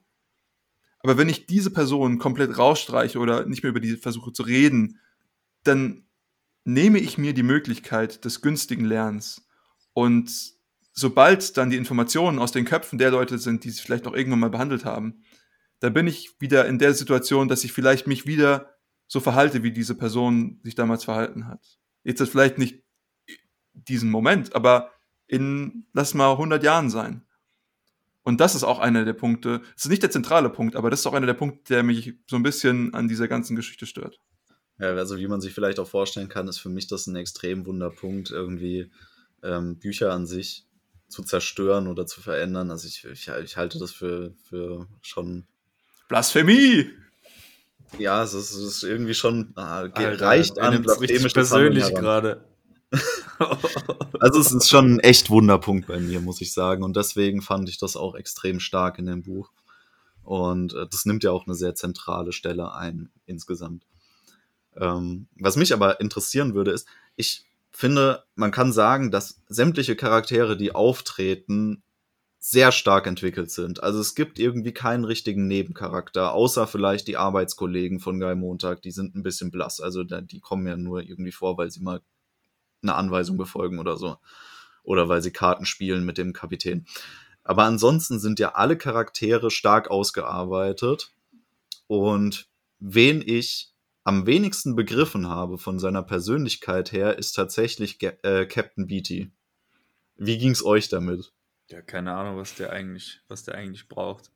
[1.00, 5.00] Aber wenn ich diese Person komplett rausstreiche oder nicht mehr über die versuche zu reden,
[5.64, 6.06] dann
[6.66, 9.48] nehme ich mir die Möglichkeit des günstigen Lernens.
[9.94, 10.30] Und
[10.92, 14.40] sobald dann die Informationen aus den Köpfen der Leute sind, die sie vielleicht noch irgendwann
[14.40, 15.24] mal behandelt haben,
[15.80, 18.74] dann bin ich wieder in der Situation, dass ich vielleicht mich wieder
[19.08, 21.80] so verhalte, wie diese Person sich damals verhalten hat.
[22.04, 22.84] Jetzt ist vielleicht nicht
[23.88, 24.92] diesen Moment, aber
[25.28, 27.24] in, lass mal 100 Jahren sein.
[28.24, 31.00] Und das ist auch einer der Punkte, das ist nicht der zentrale Punkt, aber das
[31.00, 34.20] ist auch einer der Punkte, der mich so ein bisschen an dieser ganzen Geschichte stört.
[34.80, 37.66] Ja, also wie man sich vielleicht auch vorstellen kann, ist für mich das ein extrem
[37.66, 38.92] Wunderpunkt, irgendwie
[39.44, 40.66] ähm, Bücher an sich
[41.08, 42.70] zu zerstören oder zu verändern.
[42.70, 45.48] Also ich, ich, ich halte das für, für schon.
[46.10, 46.92] Blasphemie!
[47.98, 52.44] Ja, es ist, es ist irgendwie schon ah, Alter, reicht an blasphemisch persönlich gerade.
[54.20, 56.84] also es ist schon ein echt Wunderpunkt bei mir, muss ich sagen.
[56.84, 59.52] Und deswegen fand ich das auch extrem stark in dem Buch.
[60.24, 63.86] Und äh, das nimmt ja auch eine sehr zentrale Stelle ein insgesamt.
[64.76, 70.58] Ähm, was mich aber interessieren würde, ist, ich finde, man kann sagen, dass sämtliche Charaktere,
[70.58, 71.84] die auftreten,
[72.40, 73.84] sehr stark entwickelt sind.
[73.84, 78.92] Also es gibt irgendwie keinen richtigen Nebencharakter, außer vielleicht die Arbeitskollegen von Guy Montag, die
[78.92, 79.82] sind ein bisschen blass.
[79.82, 82.02] Also die kommen ja nur irgendwie vor, weil sie mal
[82.82, 84.18] eine Anweisung befolgen oder so.
[84.84, 86.86] Oder weil sie Karten spielen mit dem Kapitän.
[87.44, 91.12] Aber ansonsten sind ja alle Charaktere stark ausgearbeitet.
[91.88, 92.50] Und
[92.80, 93.74] wen ich
[94.04, 99.32] am wenigsten begriffen habe von seiner Persönlichkeit her, ist tatsächlich äh, Captain Beatty.
[100.16, 101.34] Wie ging's euch damit?
[101.70, 104.32] Ja, keine Ahnung, was der eigentlich, was der eigentlich braucht.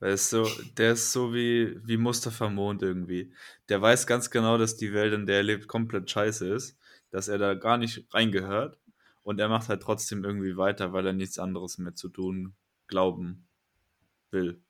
[0.00, 3.32] Weil so, der ist so wie, wie Mustafa Mond irgendwie.
[3.68, 6.76] Der weiß ganz genau, dass die Welt, in der er lebt, komplett scheiße ist
[7.12, 8.78] dass er da gar nicht reingehört.
[9.22, 12.56] Und er macht halt trotzdem irgendwie weiter, weil er nichts anderes mehr zu tun
[12.88, 13.46] glauben
[14.32, 14.60] will.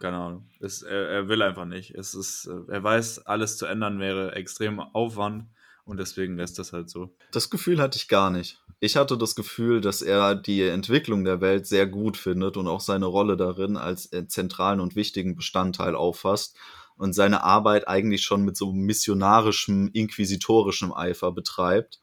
[0.00, 0.48] Keine Ahnung.
[0.58, 1.94] Es, er, er, will einfach nicht.
[1.94, 5.46] Es ist, äh, er weiß, alles zu ändern wäre extrem Aufwand
[5.84, 7.14] und deswegen lässt das halt so.
[7.32, 8.62] Das Gefühl hatte ich gar nicht.
[8.80, 12.80] Ich hatte das Gefühl, dass er die Entwicklung der Welt sehr gut findet und auch
[12.80, 16.56] seine Rolle darin als äh, zentralen und wichtigen Bestandteil auffasst
[17.00, 21.98] und seine Arbeit eigentlich schon mit so missionarischem, inquisitorischem Eifer betreibt.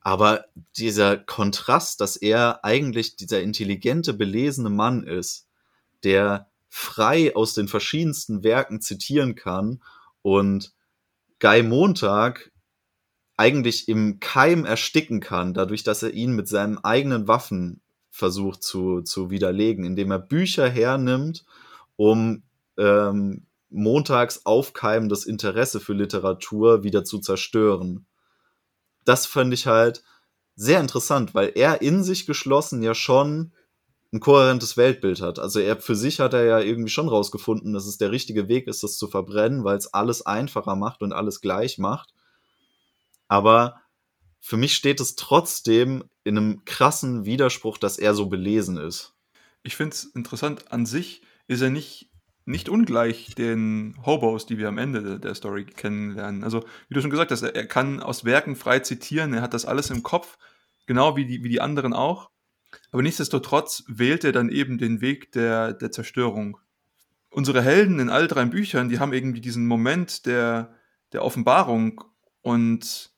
[0.00, 0.44] Aber
[0.76, 5.48] dieser Kontrast, dass er eigentlich dieser intelligente, belesene Mann ist,
[6.04, 9.82] der frei aus den verschiedensten Werken zitieren kann
[10.22, 10.72] und
[11.40, 12.52] Guy Montag
[13.36, 17.80] eigentlich im Keim ersticken kann, dadurch, dass er ihn mit seinen eigenen Waffen
[18.12, 21.44] versucht zu, zu widerlegen, indem er Bücher hernimmt,
[21.96, 22.44] um
[22.78, 28.06] ähm, montags aufkeimendes Interesse für Literatur wieder zu zerstören.
[29.04, 30.02] Das fand ich halt
[30.54, 33.52] sehr interessant, weil er in sich geschlossen ja schon
[34.12, 35.38] ein kohärentes Weltbild hat.
[35.38, 38.66] Also er für sich hat er ja irgendwie schon rausgefunden, dass es der richtige Weg
[38.66, 42.14] ist, das zu verbrennen, weil es alles einfacher macht und alles gleich macht.
[43.28, 43.80] Aber
[44.40, 49.14] für mich steht es trotzdem in einem krassen Widerspruch, dass er so belesen ist.
[49.62, 52.10] Ich finde es interessant, an sich ist er nicht
[52.46, 56.44] nicht ungleich den Hobos, die wir am Ende der Story kennenlernen.
[56.44, 59.66] Also, wie du schon gesagt hast, er kann aus Werken frei zitieren, er hat das
[59.66, 60.38] alles im Kopf,
[60.86, 62.30] genau wie die, wie die anderen auch.
[62.92, 66.58] Aber nichtsdestotrotz wählt er dann eben den Weg der, der Zerstörung.
[67.30, 70.72] Unsere Helden in all drei Büchern, die haben irgendwie diesen Moment der,
[71.12, 72.04] der Offenbarung
[72.42, 73.10] und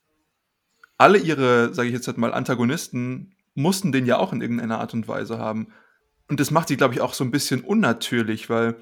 [0.96, 4.94] alle ihre, sage ich jetzt halt mal, Antagonisten mussten den ja auch in irgendeiner Art
[4.94, 5.68] und Weise haben.
[6.28, 8.76] Und das macht sie, glaube ich, auch so ein bisschen unnatürlich, weil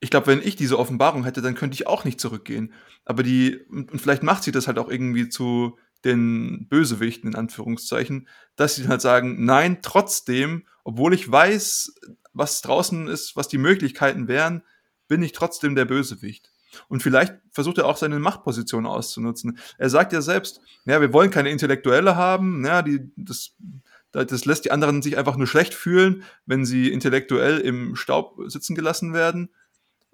[0.00, 2.72] ich glaube, wenn ich diese Offenbarung hätte, dann könnte ich auch nicht zurückgehen.
[3.04, 8.28] Aber die, und vielleicht macht sie das halt auch irgendwie zu den Bösewichten, in Anführungszeichen,
[8.56, 11.94] dass sie halt sagen, nein, trotzdem, obwohl ich weiß,
[12.32, 14.62] was draußen ist, was die Möglichkeiten wären,
[15.08, 16.50] bin ich trotzdem der Bösewicht.
[16.88, 19.58] Und vielleicht versucht er auch seine Machtposition auszunutzen.
[19.78, 23.56] Er sagt ja selbst, ja, wir wollen keine Intellektuelle haben, ja, die, das,
[24.12, 28.74] das lässt die anderen sich einfach nur schlecht fühlen, wenn sie intellektuell im Staub sitzen
[28.74, 29.48] gelassen werden.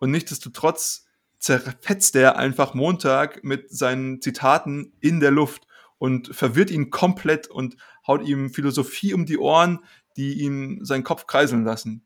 [0.04, 1.06] Und nichtsdestotrotz
[1.38, 7.78] zerfetzt er einfach Montag mit seinen Zitaten in der Luft und verwirrt ihn komplett und
[8.06, 9.78] haut ihm Philosophie um die Ohren,
[10.18, 12.04] die ihn seinen Kopf kreiseln lassen,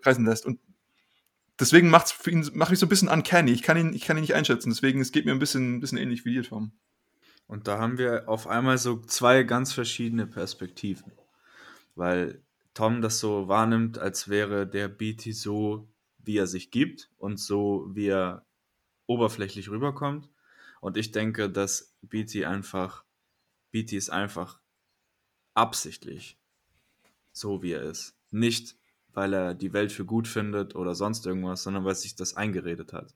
[0.00, 0.46] kreisen lässt.
[0.46, 0.60] Und
[1.60, 3.52] deswegen macht's für ihn, macht mich so ein bisschen uncanny.
[3.52, 4.70] Ich kann ihn, ich kann ihn nicht einschätzen.
[4.70, 6.72] Deswegen, es geht mir ein bisschen, ein bisschen ähnlich wie dir, Tom.
[7.46, 11.12] Und da haben wir auf einmal so zwei ganz verschiedene Perspektiven.
[11.96, 12.42] Weil
[12.72, 15.86] Tom das so wahrnimmt, als wäre der Beatty so,
[16.24, 18.44] wie er sich gibt und so, wie er
[19.06, 20.28] oberflächlich rüberkommt.
[20.80, 23.04] Und ich denke, dass Beatty einfach,
[23.70, 24.60] Beatty ist einfach
[25.54, 26.38] absichtlich
[27.32, 28.16] so, wie er ist.
[28.30, 28.76] Nicht,
[29.12, 32.92] weil er die Welt für gut findet oder sonst irgendwas, sondern weil sich das eingeredet
[32.92, 33.14] hat.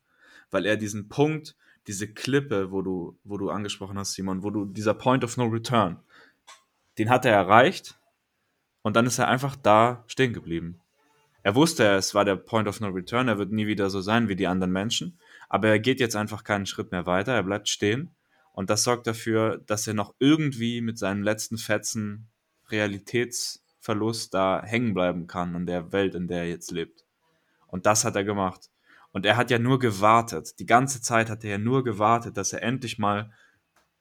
[0.50, 1.56] Weil er diesen Punkt,
[1.86, 5.44] diese Klippe, wo du, wo du angesprochen hast, Simon, wo du, dieser Point of No
[5.46, 6.00] Return,
[6.98, 7.98] den hat er erreicht
[8.82, 10.80] und dann ist er einfach da stehen geblieben.
[11.48, 14.28] Er wusste, es war der Point of No Return, er wird nie wieder so sein
[14.28, 15.18] wie die anderen Menschen,
[15.48, 18.14] aber er geht jetzt einfach keinen Schritt mehr weiter, er bleibt stehen
[18.52, 22.28] und das sorgt dafür, dass er noch irgendwie mit seinem letzten Fetzen
[22.68, 27.06] Realitäts Verlust da hängen bleiben kann in der Welt, in der er jetzt lebt.
[27.66, 28.68] Und das hat er gemacht.
[29.12, 30.58] Und er hat ja nur gewartet.
[30.58, 33.32] Die ganze Zeit hat er ja nur gewartet, dass er endlich mal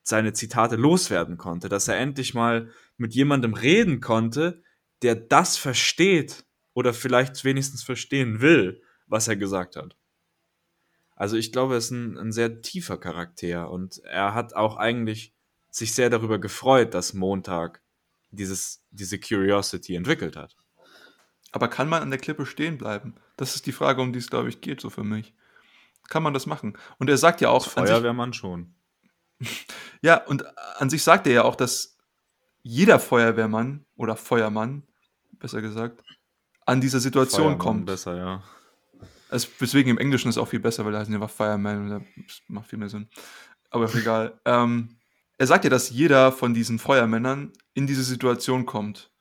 [0.03, 4.63] seine Zitate loswerden konnte, dass er endlich mal mit jemandem reden konnte,
[5.01, 6.43] der das versteht
[6.77, 9.97] oder vielleicht wenigstens verstehen will, was er gesagt hat.
[11.15, 15.33] Also ich glaube, er ist ein, ein sehr tiefer Charakter und er hat auch eigentlich
[15.71, 17.81] sich sehr darüber gefreut, dass Montag
[18.29, 20.55] dieses, diese Curiosity entwickelt hat.
[21.51, 23.15] Aber kann man an der Klippe stehen bleiben?
[23.37, 25.33] Das ist die Frage, um die es, glaube ich, geht, so für mich.
[26.09, 26.77] Kann man das machen?
[26.99, 27.65] Und er sagt ja auch.
[27.65, 28.75] Feuerwehrmann sich, schon.
[30.03, 31.97] ja, und an sich sagt er ja auch, dass
[32.61, 34.83] jeder Feuerwehrmann oder Feuermann,
[35.39, 36.03] besser gesagt,
[36.67, 37.85] an dieser Situation Feuermann kommt.
[37.85, 38.43] Besser, ja.
[39.29, 42.05] Also, deswegen im Englischen ist es auch viel besser, weil da heißt ja Fireman und
[42.27, 43.07] das macht viel mehr Sinn.
[43.69, 44.39] Aber egal.
[44.45, 44.89] ähm,
[45.37, 49.11] er sagt ja, dass jeder von diesen Feuermännern in diese Situation kommt,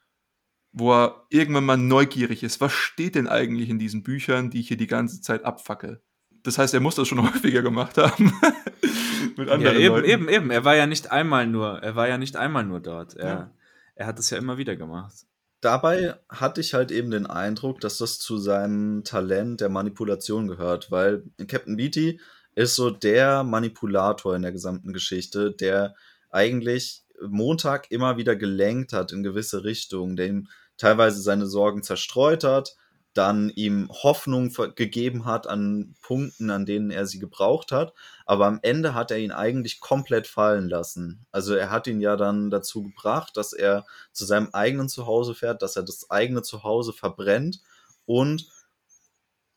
[0.72, 2.60] wo er irgendwann mal neugierig ist.
[2.60, 6.02] Was steht denn eigentlich in diesen Büchern, die ich hier die ganze Zeit abfackel?
[6.42, 8.32] Das heißt, er muss das schon häufiger gemacht haben.
[9.36, 10.08] Mit anderen ja, eben, Leuten.
[10.08, 10.50] eben, eben.
[10.50, 13.14] Er war ja nicht einmal nur, er war ja nicht einmal nur dort.
[13.14, 13.50] Er, ja.
[13.94, 15.26] er hat es ja immer wieder gemacht.
[15.66, 20.92] Dabei hatte ich halt eben den Eindruck, dass das zu seinem Talent der Manipulation gehört,
[20.92, 22.20] weil Captain Beatty
[22.54, 25.96] ist so der Manipulator in der gesamten Geschichte, der
[26.30, 32.44] eigentlich Montag immer wieder gelenkt hat in gewisse Richtungen, der ihm teilweise seine Sorgen zerstreut
[32.44, 32.76] hat,
[33.16, 37.94] dann ihm Hoffnung gegeben hat an Punkten, an denen er sie gebraucht hat.
[38.24, 41.26] Aber am Ende hat er ihn eigentlich komplett fallen lassen.
[41.32, 45.62] Also er hat ihn ja dann dazu gebracht, dass er zu seinem eigenen Zuhause fährt,
[45.62, 47.60] dass er das eigene Zuhause verbrennt
[48.06, 48.48] und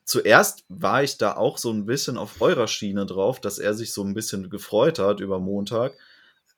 [0.04, 3.92] zuerst war ich da auch so ein bisschen auf eurer Schiene drauf, dass er sich
[3.92, 5.94] so ein bisschen gefreut hat über Montag.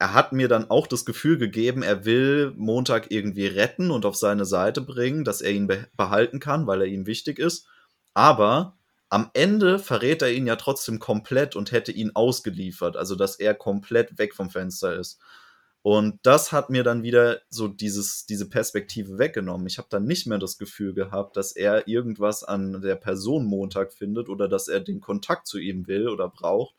[0.02, 4.16] Er hat mir dann auch das Gefühl gegeben, er will Montag irgendwie retten und auf
[4.16, 7.68] seine Seite bringen, dass er ihn behalten kann, weil er ihm wichtig ist.
[8.12, 8.76] Aber
[9.10, 13.54] am Ende verrät er ihn ja trotzdem komplett und hätte ihn ausgeliefert, also dass er
[13.54, 15.20] komplett weg vom Fenster ist.
[15.82, 19.68] Und das hat mir dann wieder so dieses, diese Perspektive weggenommen.
[19.68, 23.92] Ich habe dann nicht mehr das Gefühl gehabt, dass er irgendwas an der Person Montag
[23.92, 26.74] findet oder dass er den Kontakt zu ihm will oder braucht,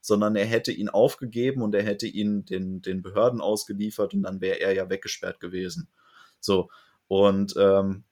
[0.00, 4.40] sondern er hätte ihn aufgegeben und er hätte ihn den, den Behörden ausgeliefert und dann
[4.40, 5.88] wäre er ja weggesperrt gewesen.
[6.40, 6.70] So,
[7.08, 8.04] und ähm,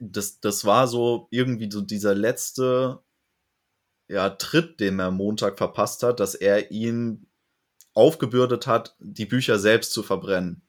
[0.00, 3.00] das, das war so irgendwie so dieser letzte
[4.08, 7.26] ja, Tritt, den er Montag verpasst hat, dass er ihn
[7.94, 10.62] aufgebürdet hat, die Bücher selbst zu verbrennen.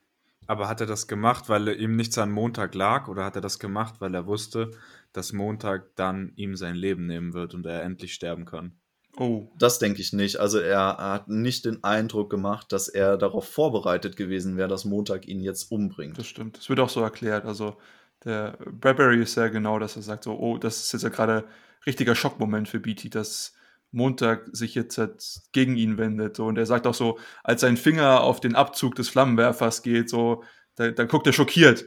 [0.47, 3.57] Aber hat er das gemacht, weil ihm nichts an Montag lag, oder hat er das
[3.57, 4.71] gemacht, weil er wusste,
[5.11, 8.77] dass Montag dann ihm sein Leben nehmen wird und er endlich sterben kann?
[9.17, 9.47] Oh.
[9.57, 10.37] Das denke ich nicht.
[10.37, 15.27] Also er hat nicht den Eindruck gemacht, dass er darauf vorbereitet gewesen wäre, dass Montag
[15.27, 16.17] ihn jetzt umbringt.
[16.17, 16.57] Das stimmt.
[16.57, 17.45] Das wird auch so erklärt.
[17.45, 17.77] Also
[18.25, 21.45] der Bradbury ist sehr genau, dass er sagt so, oh, das ist jetzt ja gerade
[21.85, 23.53] richtiger Schockmoment für Beatty, dass
[23.91, 26.35] Montag sich jetzt halt gegen ihn wendet.
[26.35, 26.45] So.
[26.45, 30.43] Und er sagt auch so, als sein Finger auf den Abzug des Flammenwerfers geht, so,
[30.75, 31.85] da, dann guckt er schockiert.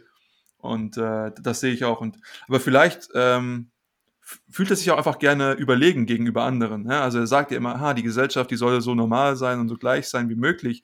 [0.57, 2.01] Und äh, das sehe ich auch.
[2.01, 2.17] Und,
[2.47, 3.71] aber vielleicht ähm,
[4.51, 6.89] fühlt er sich auch einfach gerne überlegen gegenüber anderen.
[6.89, 7.03] Ja?
[7.03, 9.77] Also er sagt ja immer, ha, die Gesellschaft, die soll so normal sein und so
[9.77, 10.83] gleich sein wie möglich.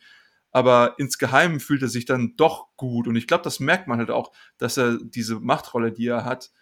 [0.51, 3.09] Aber insgeheim fühlt er sich dann doch gut.
[3.09, 6.53] Und ich glaube, das merkt man halt auch, dass er diese Machtrolle, die er hat,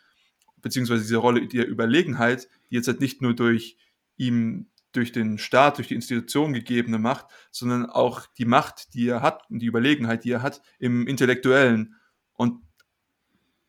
[0.57, 3.77] beziehungsweise diese Rolle der Überlegenheit, die jetzt halt nicht nur durch
[4.17, 9.23] ihm durch den Staat, durch die Institution gegebene Macht, sondern auch die Macht, die er
[9.23, 11.97] hat und die Überlegenheit, die er hat im Intellektuellen.
[12.35, 12.61] Und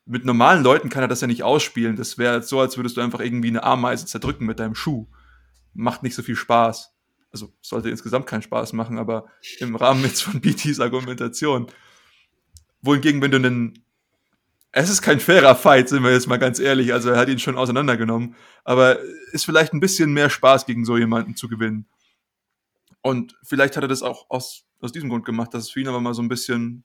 [0.05, 1.95] mit normalen Leuten kann er das ja nicht ausspielen.
[1.95, 5.07] Das wäre so, als würdest du einfach irgendwie eine Ameise zerdrücken mit deinem Schuh.
[5.73, 6.93] Macht nicht so viel Spaß.
[7.31, 9.25] Also sollte insgesamt keinen Spaß machen, aber
[9.59, 11.67] im Rahmen jetzt von BTs Argumentation.
[12.81, 13.83] Wohingegen, wenn du einen
[14.75, 16.93] es ist kein fairer Fight, sind wir jetzt mal ganz ehrlich.
[16.93, 18.35] Also er hat ihn schon auseinandergenommen.
[18.63, 18.97] Aber
[19.31, 21.85] ist vielleicht ein bisschen mehr Spaß, gegen so jemanden zu gewinnen.
[23.03, 25.87] Und vielleicht hat er das auch aus, aus diesem Grund gemacht, dass es für ihn
[25.87, 26.83] aber mal so ein bisschen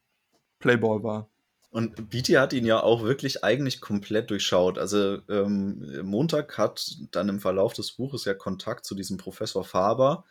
[0.59, 1.31] Playball war.
[1.71, 4.79] Und Beatty hat ihn ja auch wirklich eigentlich komplett durchschaut.
[4.79, 10.25] Also ähm, Montag hat dann im Verlauf des Buches ja Kontakt zu diesem Professor Faber,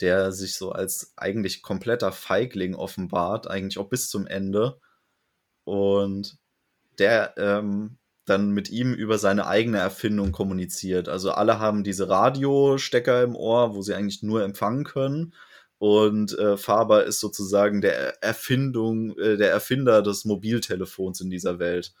[0.00, 4.80] der sich so als eigentlich kompletter Feigling offenbart, eigentlich auch bis zum Ende.
[5.64, 6.38] Und
[6.98, 11.08] der ähm, dann mit ihm über seine eigene Erfindung kommuniziert.
[11.08, 15.34] Also alle haben diese Radiostecker im Ohr, wo sie eigentlich nur empfangen können.
[15.80, 21.94] Und äh, Faber ist sozusagen der Erfindung, äh, der Erfinder des Mobiltelefons in dieser Welt.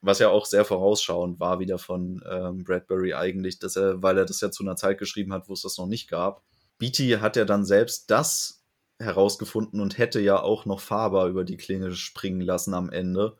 [0.00, 4.24] Was ja auch sehr vorausschauend war wieder von ähm, Bradbury eigentlich, dass er, weil er
[4.24, 6.42] das ja zu einer Zeit geschrieben hat, wo es das noch nicht gab.
[6.78, 8.64] Beatty hat ja dann selbst das
[8.98, 13.36] herausgefunden und hätte ja auch noch Faber über die Klinge springen lassen am Ende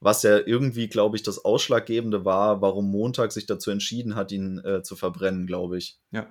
[0.00, 4.58] was ja irgendwie, glaube ich, das Ausschlaggebende war, warum Montag sich dazu entschieden hat, ihn
[4.58, 5.98] äh, zu verbrennen, glaube ich.
[6.10, 6.26] Ja,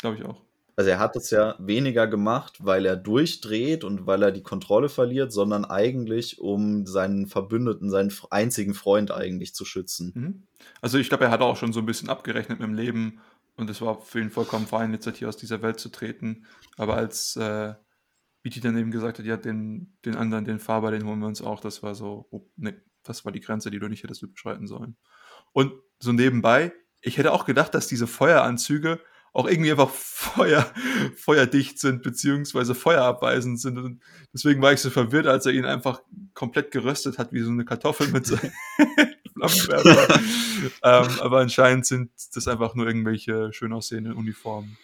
[0.00, 0.40] glaube ich auch.
[0.74, 4.88] Also er hat es ja weniger gemacht, weil er durchdreht und weil er die Kontrolle
[4.88, 10.12] verliert, sondern eigentlich, um seinen Verbündeten, seinen einzigen Freund eigentlich zu schützen.
[10.14, 10.42] Mhm.
[10.80, 13.20] Also ich glaube, er hat auch schon so ein bisschen abgerechnet mit dem Leben
[13.56, 16.46] und es war für ihn vollkommen fein, jetzt hier aus dieser Welt zu treten.
[16.78, 17.74] Aber als äh,
[18.42, 21.42] Beatty dann eben gesagt hat, ja, den, den anderen, den Faber, den holen wir uns
[21.42, 24.66] auch, das war so, oh, nee, das war die Grenze, die du nicht hättest überschreiten
[24.66, 24.96] sollen.
[25.52, 29.00] Und so nebenbei, ich hätte auch gedacht, dass diese Feueranzüge
[29.32, 30.70] auch irgendwie einfach Feuer,
[31.16, 33.78] feuerdicht sind, beziehungsweise feuerabweisend sind.
[33.78, 34.02] Und
[34.32, 36.02] deswegen war ich so verwirrt, als er ihn einfach
[36.34, 38.36] komplett geröstet hat, wie so eine Kartoffel mit so
[39.32, 40.14] Flammenwerfer.
[40.82, 44.76] ähm, aber anscheinend sind das einfach nur irgendwelche schön aussehenden Uniformen.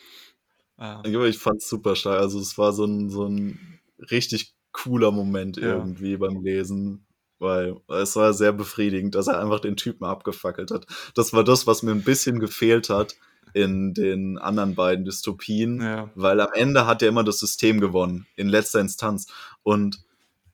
[0.78, 1.02] Ähm.
[1.24, 2.20] Ich fand's super stark.
[2.20, 3.80] Also es war so ein, so ein
[4.10, 5.74] richtig cooler Moment ja.
[5.74, 7.04] irgendwie beim Lesen
[7.40, 10.86] weil es war sehr befriedigend, dass er einfach den Typen abgefackelt hat.
[11.14, 13.14] Das war das, was mir ein bisschen gefehlt hat
[13.54, 16.10] in den anderen beiden Dystopien, ja.
[16.14, 19.26] weil am Ende hat ja immer das System gewonnen, in letzter Instanz.
[19.62, 20.04] Und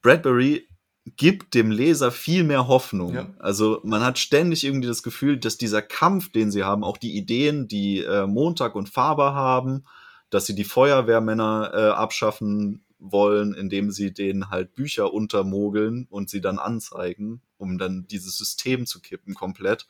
[0.03, 0.69] Bradbury
[1.17, 3.15] gibt dem Leser viel mehr Hoffnung.
[3.15, 3.29] Ja.
[3.39, 7.17] Also man hat ständig irgendwie das Gefühl, dass dieser Kampf, den sie haben, auch die
[7.17, 9.85] Ideen, die äh, Montag und Faber haben,
[10.31, 16.41] dass sie die Feuerwehrmänner äh, abschaffen wollen, indem sie denen halt Bücher untermogeln und sie
[16.41, 19.87] dann anzeigen, um dann dieses System zu kippen komplett.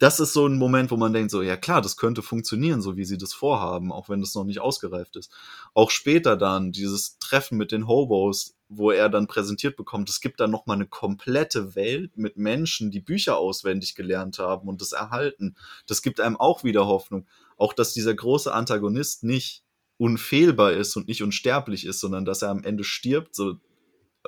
[0.00, 2.96] Das ist so ein Moment, wo man denkt, so, ja klar, das könnte funktionieren, so
[2.96, 5.30] wie sie das vorhaben, auch wenn das noch nicht ausgereift ist.
[5.74, 10.40] Auch später dann, dieses Treffen mit den Hobos, wo er dann präsentiert bekommt, es gibt
[10.40, 15.54] dann nochmal eine komplette Welt mit Menschen, die Bücher auswendig gelernt haben und das erhalten.
[15.86, 17.26] Das gibt einem auch wieder Hoffnung.
[17.58, 19.64] Auch, dass dieser große Antagonist nicht
[19.98, 23.56] unfehlbar ist und nicht unsterblich ist, sondern dass er am Ende stirbt, so,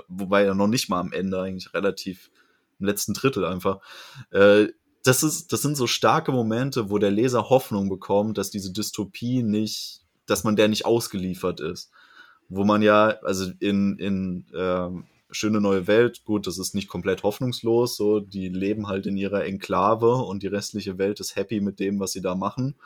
[0.07, 2.31] wobei er noch nicht mal am Ende eigentlich relativ
[2.79, 3.81] im letzten Drittel einfach.
[4.33, 4.69] Äh,
[5.03, 9.43] das ist, das sind so starke Momente, wo der Leser Hoffnung bekommt, dass diese Dystopie
[9.43, 11.91] nicht, dass man der nicht ausgeliefert ist.
[12.49, 14.89] Wo man ja, also in, in äh,
[15.35, 19.45] Schöne neue Welt, gut, das ist nicht komplett hoffnungslos, so, die leben halt in ihrer
[19.45, 22.77] Enklave und die restliche Welt ist happy mit dem, was sie da machen.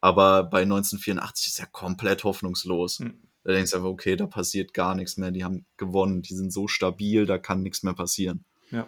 [0.00, 3.00] Aber bei 1984 ist ja komplett hoffnungslos.
[3.00, 3.14] Mhm.
[3.42, 5.30] Da denkst du einfach, okay, da passiert gar nichts mehr.
[5.30, 8.44] Die haben gewonnen, die sind so stabil, da kann nichts mehr passieren.
[8.70, 8.86] Ja.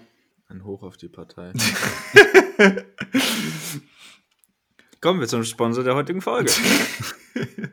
[0.49, 1.53] Ein Hoch auf die Partei.
[5.01, 6.53] Kommen wir zum Sponsor der heutigen Folge.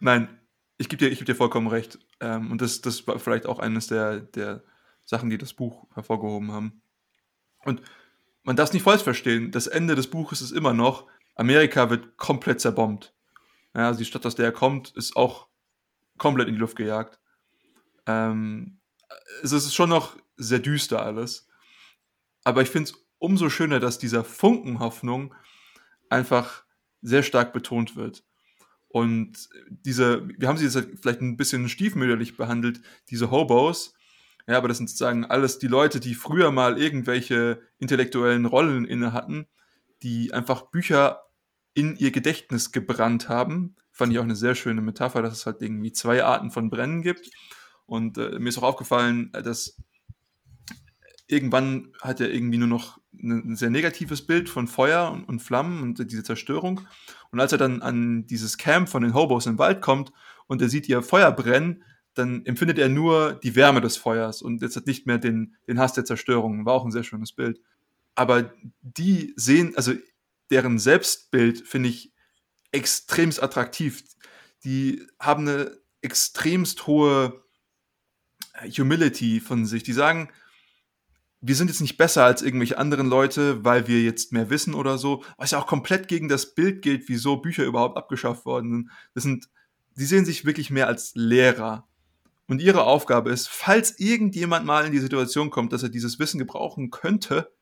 [0.00, 0.28] Nein,
[0.78, 1.98] ich gebe dir, geb dir vollkommen recht.
[2.20, 4.62] Ähm, und das, das war vielleicht auch eines der, der
[5.04, 6.82] Sachen, die das Buch hervorgehoben haben.
[7.64, 7.82] Und
[8.42, 9.50] man darf es nicht falsch verstehen.
[9.50, 13.14] Das Ende des Buches ist immer noch, Amerika wird komplett zerbombt.
[13.74, 15.48] Ja, also die Stadt, aus der er kommt, ist auch
[16.18, 17.18] komplett in die Luft gejagt.
[18.06, 18.78] Ähm,
[19.42, 21.48] es ist schon noch sehr düster alles.
[22.44, 25.34] Aber ich finde es umso schöner, dass dieser Funken Hoffnung
[26.08, 26.64] einfach
[27.02, 28.24] sehr stark betont wird.
[28.88, 33.94] Und diese, wir haben sie jetzt vielleicht ein bisschen stiefmütterlich behandelt, diese Hobos.
[34.46, 39.12] Ja, aber das sind sozusagen alles die Leute, die früher mal irgendwelche intellektuellen Rollen inne
[39.12, 39.46] hatten,
[40.02, 41.24] die einfach Bücher
[41.74, 43.76] in ihr Gedächtnis gebrannt haben.
[43.90, 47.02] Fand ich auch eine sehr schöne Metapher, dass es halt irgendwie zwei Arten von Brennen
[47.02, 47.30] gibt.
[47.86, 49.76] Und äh, mir ist auch aufgefallen, dass
[51.26, 55.82] irgendwann hat er irgendwie nur noch ein sehr negatives Bild von Feuer und, und, Flammen
[55.82, 56.82] und diese Zerstörung.
[57.30, 60.12] Und als er dann an dieses Camp von den Hobos im Wald kommt
[60.46, 61.82] und er sieht ihr Feuer brennen,
[62.14, 65.78] dann empfindet er nur die Wärme des Feuers und jetzt hat nicht mehr den, den
[65.78, 66.64] Hass der Zerstörung.
[66.64, 67.60] War auch ein sehr schönes Bild.
[68.14, 69.92] Aber die sehen, also
[70.50, 72.12] deren Selbstbild finde ich
[72.72, 74.02] extremst attraktiv.
[74.64, 77.42] Die haben eine extremst hohe
[78.76, 79.82] Humility von sich.
[79.82, 80.30] Die sagen,
[81.40, 84.98] wir sind jetzt nicht besser als irgendwelche anderen Leute, weil wir jetzt mehr wissen oder
[84.98, 88.90] so, was ja auch komplett gegen das Bild gilt, wieso Bücher überhaupt abgeschafft worden sind.
[89.14, 89.48] Das sind,
[89.96, 91.86] die sehen sich wirklich mehr als Lehrer.
[92.48, 96.38] Und ihre Aufgabe ist, falls irgendjemand mal in die Situation kommt, dass er dieses Wissen
[96.38, 97.52] gebrauchen könnte,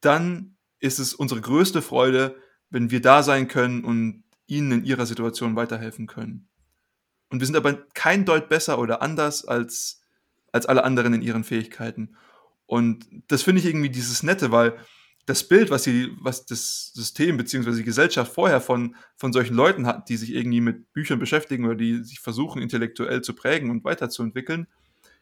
[0.00, 2.36] dann ist es unsere größte Freude,
[2.68, 6.48] wenn wir da sein können und ihnen in ihrer Situation weiterhelfen können.
[7.30, 10.02] Und wir sind aber kein Deut besser oder anders als,
[10.50, 12.16] als alle anderen in ihren Fähigkeiten.
[12.72, 14.78] Und das finde ich irgendwie dieses Nette, weil
[15.26, 17.72] das Bild, was, die, was das System bzw.
[17.72, 21.74] die Gesellschaft vorher von, von solchen Leuten hat, die sich irgendwie mit Büchern beschäftigen oder
[21.74, 24.68] die sich versuchen, intellektuell zu prägen und weiterzuentwickeln,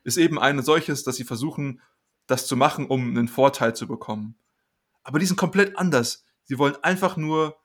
[0.05, 1.81] ist eben eine solches, dass sie versuchen,
[2.29, 4.37] das zu machen, um einen Vorteil zu bekommen.
[5.03, 6.25] Aber die sind komplett anders.
[6.45, 7.57] Sie wollen einfach nur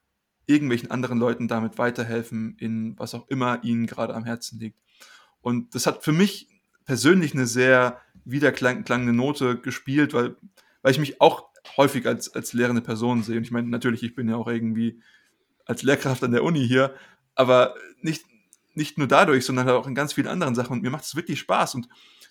[0.48, 4.80] irgendwelchen anderen Leuten damit weiterhelfen, in was auch immer ihnen gerade am Herzen liegt.
[5.42, 6.48] Und das hat für mich
[6.86, 10.36] persönlich eine sehr wiederklangende Note gespielt, weil,
[10.82, 13.38] weil ich mich auch häufig als, als lehrende Person sehe.
[13.38, 15.02] Und ich meine, natürlich, ich bin ja auch irgendwie
[15.66, 16.94] als Lehrkraft an der Uni hier,
[17.34, 18.26] aber nicht,
[18.74, 20.74] nicht nur dadurch, sondern auch in ganz vielen anderen Sachen.
[20.74, 21.76] Und mir macht es wirklich Spaß.
[21.76, 21.88] Und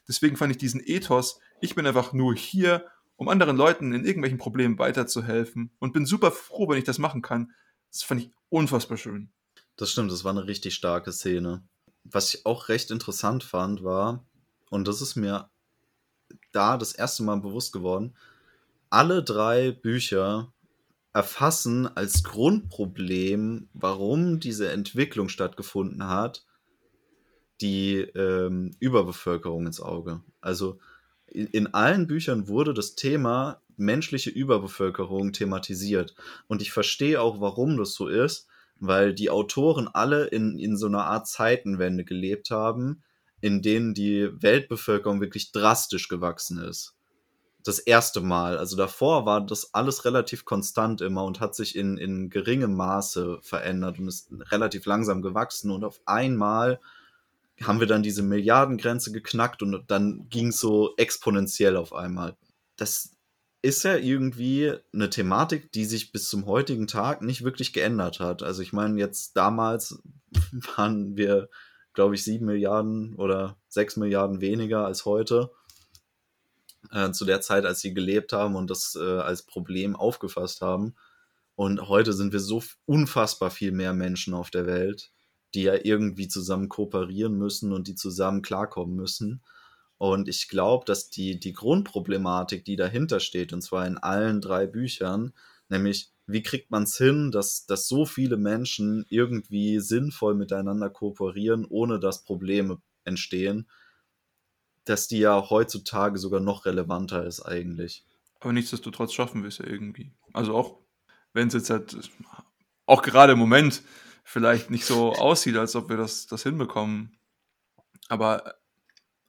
[0.08, 2.86] deswegen fand ich diesen Ethos, ich bin einfach nur hier,
[3.16, 5.70] um anderen Leuten in irgendwelchen Problemen weiterzuhelfen.
[5.78, 7.52] Und bin super froh, wenn ich das machen kann.
[7.90, 9.30] Das fand ich unfassbar schön.
[9.76, 11.64] Das stimmt, das war eine richtig starke Szene.
[12.04, 14.24] Was ich auch recht interessant fand, war,
[14.74, 15.48] und das ist mir
[16.50, 18.14] da das erste Mal bewusst geworden,
[18.90, 20.52] alle drei Bücher
[21.12, 26.44] erfassen als Grundproblem, warum diese Entwicklung stattgefunden hat,
[27.60, 30.24] die ähm, Überbevölkerung ins Auge.
[30.40, 30.80] Also
[31.28, 36.16] in, in allen Büchern wurde das Thema menschliche Überbevölkerung thematisiert.
[36.48, 38.48] Und ich verstehe auch, warum das so ist,
[38.80, 43.04] weil die Autoren alle in, in so einer Art Zeitenwende gelebt haben,
[43.44, 46.94] in denen die Weltbevölkerung wirklich drastisch gewachsen ist
[47.64, 48.58] das erste Mal.
[48.58, 53.38] Also davor war das alles relativ konstant immer und hat sich in, in geringem Maße
[53.40, 55.70] verändert und ist relativ langsam gewachsen.
[55.70, 56.78] Und auf einmal
[57.62, 62.36] haben wir dann diese Milliardengrenze geknackt und dann ging es so exponentiell auf einmal.
[62.76, 63.12] Das
[63.62, 68.42] ist ja irgendwie eine Thematik, die sich bis zum heutigen Tag nicht wirklich geändert hat.
[68.42, 70.02] Also ich meine, jetzt damals
[70.76, 71.48] waren wir,
[71.94, 75.50] glaube ich, sieben Milliarden oder sechs Milliarden weniger als heute
[76.90, 80.94] äh, zu der Zeit, als sie gelebt haben und das äh, als Problem aufgefasst haben.
[81.56, 85.12] Und heute sind wir so unfassbar viel mehr Menschen auf der Welt,
[85.54, 89.42] die ja irgendwie zusammen kooperieren müssen und die zusammen klarkommen müssen.
[89.98, 94.66] Und ich glaube, dass die, die Grundproblematik, die dahinter steht, und zwar in allen drei
[94.66, 95.32] Büchern,
[95.68, 101.66] nämlich wie kriegt man es hin, dass, dass so viele Menschen irgendwie sinnvoll miteinander kooperieren,
[101.68, 103.68] ohne dass Probleme entstehen,
[104.84, 108.04] dass die ja heutzutage sogar noch relevanter ist eigentlich.
[108.40, 110.12] Aber nichtsdestotrotz schaffen wir es ja irgendwie.
[110.32, 110.78] Also auch
[111.32, 112.10] wenn es jetzt halt
[112.86, 113.82] auch gerade im Moment
[114.22, 117.18] vielleicht nicht so aussieht, als ob wir das, das hinbekommen.
[118.08, 118.54] Aber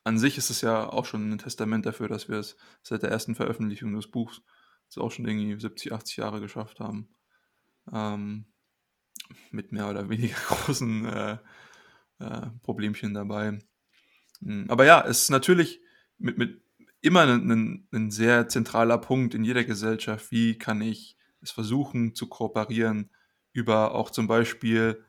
[0.03, 3.11] an sich ist es ja auch schon ein Testament dafür, dass wir es seit der
[3.11, 4.41] ersten Veröffentlichung des Buchs
[4.95, 7.09] jetzt auch schon irgendwie 70, 80 Jahre geschafft haben.
[7.91, 8.45] Ähm,
[9.51, 11.37] mit mehr oder weniger großen äh,
[12.19, 13.59] äh, Problemchen dabei.
[14.41, 15.81] Hm, aber ja, es ist natürlich
[16.17, 16.61] mit, mit
[17.01, 20.31] immer ein, ein, sehr zentraler Punkt in jeder Gesellschaft.
[20.31, 23.11] Wie kann ich es versuchen zu kooperieren
[23.53, 25.03] über auch zum Beispiel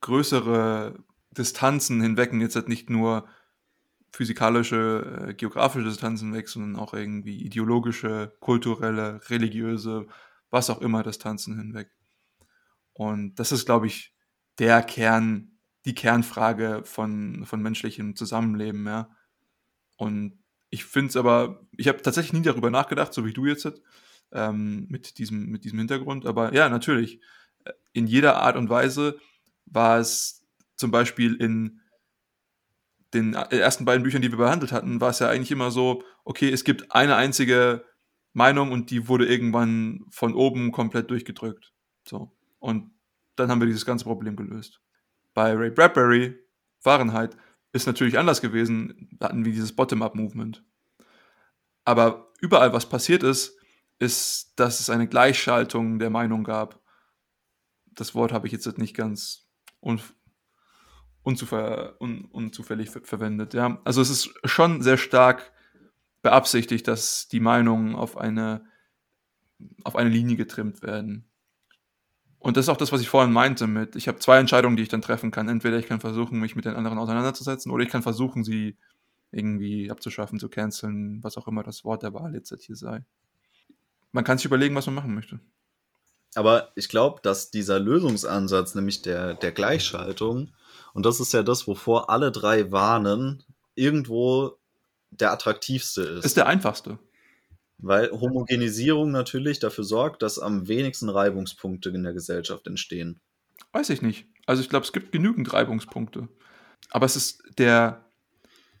[0.00, 3.28] größere Distanzen hinweg jetzt halt nicht nur
[4.16, 10.06] physikalische, äh, geografische Distanzen weg, sondern auch irgendwie ideologische, kulturelle, religiöse,
[10.50, 11.90] was auch immer Distanzen hinweg.
[12.94, 14.14] Und das ist, glaube ich,
[14.58, 19.08] der Kern die Kernfrage von, von menschlichem Zusammenleben, ja.
[19.96, 23.70] Und ich finde es aber, ich habe tatsächlich nie darüber nachgedacht, so wie du jetzt
[24.32, 26.26] ähm, mit, diesem, mit diesem Hintergrund.
[26.26, 27.20] Aber ja, natürlich,
[27.64, 29.18] äh, in jeder Art und Weise
[29.66, 30.44] war es
[30.74, 31.80] zum Beispiel in
[33.14, 36.02] den äh, ersten beiden Büchern, die wir behandelt hatten, war es ja eigentlich immer so,
[36.24, 37.84] okay, es gibt eine einzige
[38.32, 41.72] Meinung und die wurde irgendwann von oben komplett durchgedrückt.
[42.06, 42.32] So.
[42.58, 42.90] Und
[43.36, 44.80] dann haben wir dieses ganze Problem gelöst.
[45.34, 46.38] Bei Ray Bradbury,
[46.80, 47.36] Fahrenheit,
[47.72, 49.08] ist natürlich anders gewesen.
[49.18, 50.64] Da hatten wir dieses Bottom-up-Movement.
[51.84, 53.56] Aber überall, was passiert ist,
[53.98, 56.80] ist, dass es eine Gleichschaltung der Meinung gab.
[57.86, 59.48] Das Wort habe ich jetzt nicht ganz
[61.26, 63.52] unzuver un unzufällig ver verwendet.
[63.52, 63.80] Ja?
[63.84, 65.52] Also es ist schon sehr stark
[66.22, 68.64] beabsichtigt, dass die Meinungen auf eine,
[69.82, 71.28] auf eine Linie getrimmt werden.
[72.38, 74.84] Und das ist auch das, was ich vorhin meinte mit, ich habe zwei Entscheidungen, die
[74.84, 75.48] ich dann treffen kann.
[75.48, 78.76] Entweder ich kann versuchen, mich mit den anderen auseinanderzusetzen, oder ich kann versuchen, sie
[79.32, 83.04] irgendwie abzuschaffen, zu canceln, was auch immer das Wort der Wahl jetzt hier sei.
[84.12, 85.40] Man kann sich überlegen, was man machen möchte.
[86.36, 90.52] Aber ich glaube, dass dieser Lösungsansatz, nämlich der, der Gleichschaltung,
[90.92, 93.42] und das ist ja das, wovor alle drei warnen,
[93.74, 94.58] irgendwo
[95.10, 96.26] der attraktivste ist.
[96.26, 96.98] Ist der einfachste.
[97.78, 103.18] Weil Homogenisierung natürlich dafür sorgt, dass am wenigsten Reibungspunkte in der Gesellschaft entstehen.
[103.72, 104.26] Weiß ich nicht.
[104.44, 106.28] Also ich glaube, es gibt genügend Reibungspunkte.
[106.90, 108.04] Aber es ist der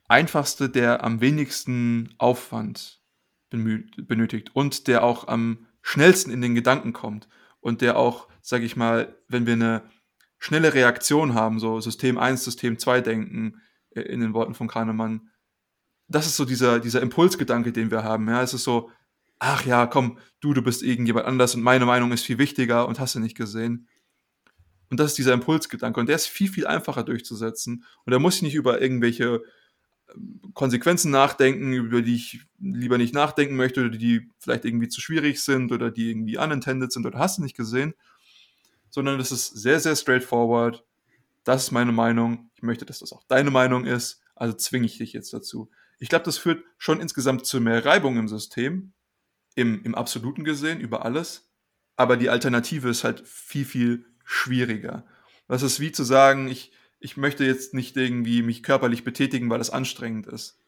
[0.08, 3.00] einfachste, der am wenigsten Aufwand
[3.48, 7.28] benötigt und der auch am schnellsten in den Gedanken kommt
[7.66, 9.82] und der auch, sage ich mal, wenn wir eine
[10.38, 13.60] schnelle Reaktion haben, so System 1, System 2 denken,
[13.90, 15.30] äh, in den Worten von Kahnemann,
[16.06, 18.28] das ist so dieser, dieser Impulsgedanke, den wir haben.
[18.28, 18.92] Ja, es ist so,
[19.40, 23.00] ach ja, komm, du, du bist irgendjemand anders und meine Meinung ist viel wichtiger und
[23.00, 23.88] hast du nicht gesehen.
[24.88, 27.84] Und das ist dieser Impulsgedanke und der ist viel, viel einfacher durchzusetzen.
[28.04, 29.42] Und da muss ich nicht über irgendwelche
[30.54, 35.42] Konsequenzen nachdenken, über die ich lieber nicht nachdenken möchte oder die vielleicht irgendwie zu schwierig
[35.42, 37.94] sind oder die irgendwie unintended sind oder hast du nicht gesehen,
[38.88, 40.84] sondern das ist sehr, sehr straightforward.
[41.44, 42.50] Das ist meine Meinung.
[42.54, 44.22] Ich möchte, dass das auch deine Meinung ist.
[44.34, 45.70] Also zwinge ich dich jetzt dazu.
[45.98, 48.92] Ich glaube, das führt schon insgesamt zu mehr Reibung im System,
[49.54, 51.50] im, im Absoluten gesehen, über alles.
[51.96, 55.06] Aber die Alternative ist halt viel, viel schwieriger.
[55.48, 56.72] Das ist wie zu sagen, ich,
[57.06, 60.58] ich möchte jetzt nicht irgendwie mich körperlich betätigen, weil das anstrengend ist.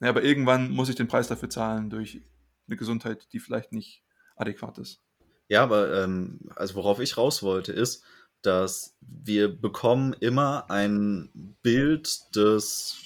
[0.00, 2.22] Ja, aber irgendwann muss ich den Preis dafür zahlen durch
[2.66, 4.02] eine Gesundheit, die vielleicht nicht
[4.34, 5.02] adäquat ist.
[5.46, 8.02] Ja, aber ähm, also worauf ich raus wollte, ist,
[8.40, 11.28] dass wir bekommen immer ein
[11.62, 12.96] Bild des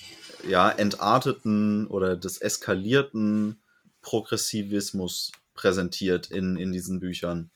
[0.48, 3.60] ja, entarteten oder des eskalierten
[4.02, 7.50] Progressivismus präsentiert in, in diesen Büchern.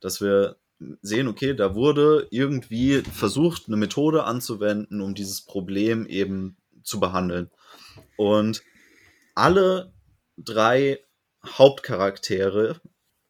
[0.00, 0.56] Dass wir
[1.02, 7.50] sehen, okay, da wurde irgendwie versucht, eine Methode anzuwenden, um dieses Problem eben zu behandeln.
[8.16, 8.62] Und
[9.34, 9.92] alle
[10.36, 11.00] drei
[11.44, 12.80] Hauptcharaktere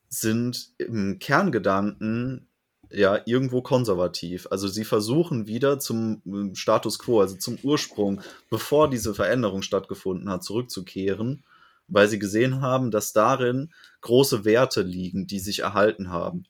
[0.09, 2.48] sind im Kerngedanken
[2.90, 4.47] ja irgendwo konservativ.
[4.51, 10.28] Also sie versuchen wieder zum ähm, Status quo, also zum Ursprung, bevor diese Veränderung stattgefunden
[10.28, 11.44] hat, zurückzukehren,
[11.89, 16.44] weil sie gesehen haben, dass darin große Werte liegen, die sich erhalten haben.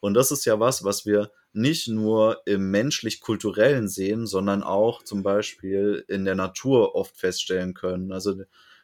[0.00, 5.22] Und das ist ja was, was wir nicht nur im menschlich-kulturellen sehen, sondern auch zum
[5.22, 8.12] Beispiel in der Natur oft feststellen können.
[8.12, 8.42] Also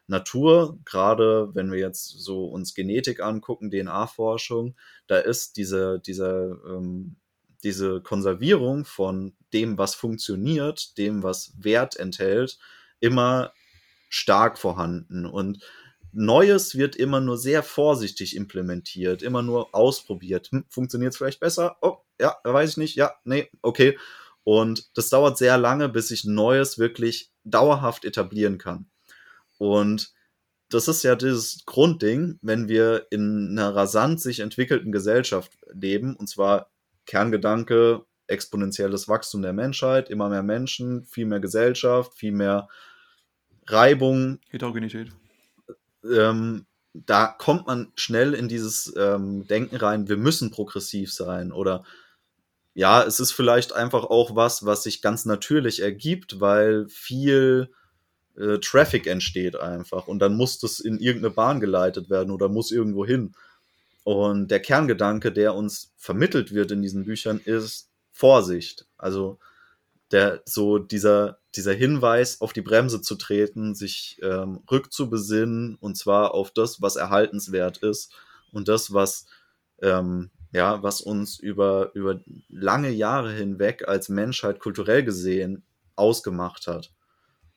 [0.08, 4.76] Natur, gerade wenn wir jetzt so uns Genetik angucken, DNA-Forschung,
[5.06, 7.16] da ist diese, diese, ähm,
[7.64, 12.58] diese Konservierung von dem, was funktioniert, dem, was Wert enthält,
[13.00, 13.52] immer
[14.08, 15.26] stark vorhanden.
[15.26, 15.64] Und
[16.18, 20.48] Neues wird immer nur sehr vorsichtig implementiert, immer nur ausprobiert.
[20.50, 21.76] Hm, Funktioniert es vielleicht besser?
[21.82, 22.96] Oh, ja, weiß ich nicht.
[22.96, 23.98] Ja, nee, okay.
[24.42, 28.86] Und das dauert sehr lange, bis sich Neues wirklich dauerhaft etablieren kann.
[29.58, 30.14] Und
[30.70, 36.28] das ist ja dieses Grundding, wenn wir in einer rasant sich entwickelten Gesellschaft leben, und
[36.28, 36.70] zwar
[37.04, 42.68] Kerngedanke, exponentielles Wachstum der Menschheit, immer mehr Menschen, viel mehr Gesellschaft, viel mehr
[43.66, 44.40] Reibung.
[44.48, 45.12] Heterogenität.
[46.04, 51.84] Ähm, da kommt man schnell in dieses ähm, Denken rein, wir müssen progressiv sein oder
[52.74, 57.70] ja, es ist vielleicht einfach auch was, was sich ganz natürlich ergibt, weil viel
[58.36, 62.70] äh, Traffic entsteht einfach und dann muss das in irgendeine Bahn geleitet werden oder muss
[62.70, 63.34] irgendwo hin.
[64.04, 68.86] Und der Kerngedanke, der uns vermittelt wird in diesen Büchern, ist Vorsicht.
[68.98, 69.38] Also
[70.12, 76.34] der so dieser dieser Hinweis auf die Bremse zu treten, sich ähm, rückzubesinnen und zwar
[76.34, 78.12] auf das, was erhaltenswert ist
[78.52, 79.26] und das, was
[79.82, 85.64] ähm, ja, was uns über über lange Jahre hinweg als Menschheit kulturell gesehen
[85.96, 86.92] ausgemacht hat.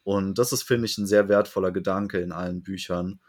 [0.04, 3.20] Und das ist, finde ich, ein sehr wertvoller Gedanke in allen Büchern,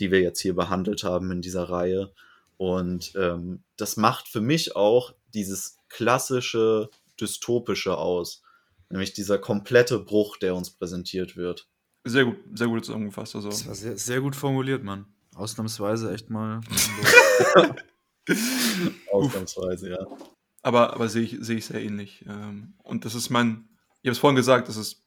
[0.00, 2.12] die wir jetzt hier behandelt haben in dieser Reihe.
[2.56, 6.90] Und ähm, das macht für mich auch dieses klassische
[7.20, 8.42] dystopische aus,
[8.88, 11.68] nämlich dieser komplette Bruch, der uns präsentiert wird.
[12.04, 13.34] Sehr gut, sehr gut zusammengefasst.
[13.34, 13.48] Also.
[13.48, 15.06] Das war sehr, sehr gut formuliert, Mann.
[15.34, 16.60] Ausnahmsweise echt mal.
[19.10, 20.06] Ausnahmsweise, ja.
[20.62, 22.24] Aber, aber sehe ich, sehe ich sehr ähnlich.
[22.28, 23.68] Ähm, und das ist mein,
[24.02, 25.04] ich habe es vorhin gesagt, das ist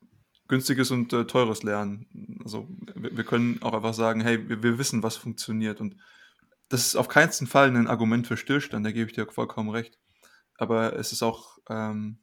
[0.48, 2.40] günstiges und äh, teures Lernen.
[2.44, 5.80] Also wir, wir, können auch einfach sagen, hey, wir, wir, wissen, was funktioniert.
[5.80, 5.96] Und
[6.68, 9.98] das ist auf keinen Fall ein Argument für Stillstand, da gebe ich dir vollkommen recht.
[10.58, 12.20] Aber es ist auch ähm,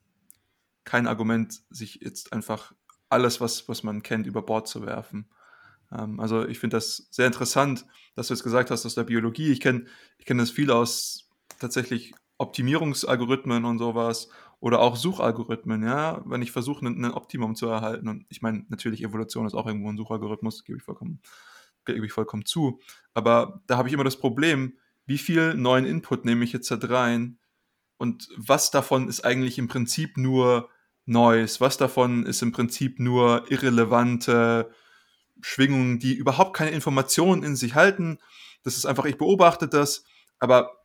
[0.86, 2.72] kein Argument, sich jetzt einfach
[3.10, 5.28] alles, was, was man kennt, über Bord zu werfen.
[5.92, 7.84] Ähm, also ich finde das sehr interessant,
[8.14, 9.52] dass du jetzt gesagt hast aus der Biologie.
[9.52, 9.84] Ich kenne
[10.16, 14.28] ich kenn das viel aus tatsächlich Optimierungsalgorithmen und sowas
[14.60, 18.08] oder auch Suchalgorithmen, ja, wenn ich versuche, ein, ein Optimum zu erhalten.
[18.08, 21.20] Und ich meine, natürlich, Evolution ist auch irgendwo ein Suchalgorithmus, gebe ich vollkommen,
[21.84, 22.80] gebe ich vollkommen zu.
[23.12, 26.78] Aber da habe ich immer das Problem, wie viel neuen Input nehme ich jetzt da
[26.80, 27.38] rein
[27.96, 30.68] und was davon ist eigentlich im Prinzip nur
[31.06, 34.70] Neues, was davon ist im Prinzip nur irrelevante
[35.40, 38.18] Schwingungen, die überhaupt keine Informationen in sich halten.
[38.64, 40.04] Das ist einfach, ich beobachte das,
[40.38, 40.84] aber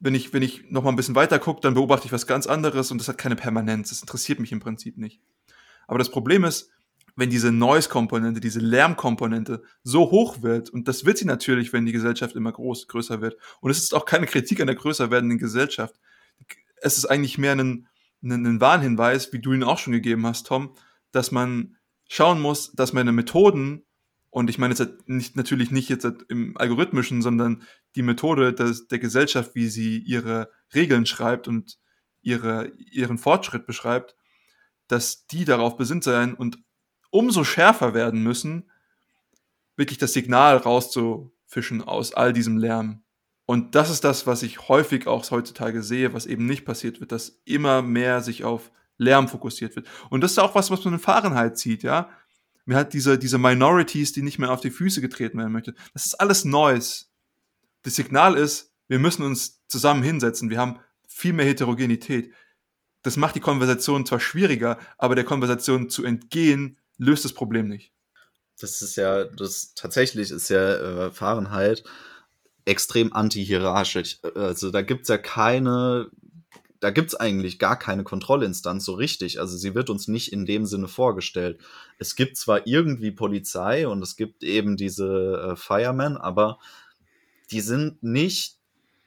[0.00, 2.46] wenn ich, wenn ich noch mal ein bisschen weiter gucke, dann beobachte ich was ganz
[2.46, 3.90] anderes und das hat keine Permanenz.
[3.90, 5.20] Das interessiert mich im Prinzip nicht.
[5.86, 6.70] Aber das Problem ist,
[7.16, 11.92] wenn diese Noise-Komponente, diese Lärmkomponente so hoch wird, und das wird sie natürlich, wenn die
[11.92, 15.38] Gesellschaft immer groß, größer wird, und es ist auch keine Kritik an der größer werdenden
[15.38, 15.96] Gesellschaft,
[16.80, 17.88] es ist eigentlich mehr ein,
[18.22, 20.74] ein, ein Warnhinweis, wie du ihn auch schon gegeben hast, Tom,
[21.12, 21.76] dass man
[22.08, 23.84] schauen muss, dass meine Methoden
[24.30, 27.62] und ich meine jetzt nicht, natürlich nicht jetzt im Algorithmischen, sondern
[27.96, 31.78] die Methode des, der Gesellschaft, wie sie ihre Regeln schreibt und
[32.20, 34.14] ihre, ihren Fortschritt beschreibt,
[34.86, 36.58] dass die darauf besinnt sein und
[37.10, 38.70] umso schärfer werden müssen,
[39.76, 43.02] wirklich das Signal rauszufischen aus all diesem Lärm.
[43.50, 47.12] Und das ist das, was ich häufig auch heutzutage sehe, was eben nicht passiert wird,
[47.12, 49.86] dass immer mehr sich auf Lärm fokussiert wird.
[50.10, 52.10] Und das ist auch was, was man in Fahrenheit sieht, ja.
[52.66, 55.74] Mir hat diese, diese Minorities, die nicht mehr auf die Füße getreten werden möchte.
[55.94, 57.10] Das ist alles Neues.
[57.84, 60.50] Das Signal ist, wir müssen uns zusammen hinsetzen.
[60.50, 62.34] Wir haben viel mehr Heterogenität.
[63.00, 67.94] Das macht die Konversation zwar schwieriger, aber der Konversation zu entgehen, löst das Problem nicht.
[68.60, 71.84] Das ist ja, das tatsächlich ist ja äh, Fahrenheit
[72.68, 74.20] extrem anti-hierarchisch.
[74.34, 76.10] Also da gibt es ja keine
[76.80, 79.40] da gibt es eigentlich gar keine Kontrollinstanz so richtig.
[79.40, 81.58] Also sie wird uns nicht in dem Sinne vorgestellt.
[81.98, 86.58] Es gibt zwar irgendwie Polizei und es gibt eben diese äh, Firemen, aber
[87.50, 88.58] die sind nicht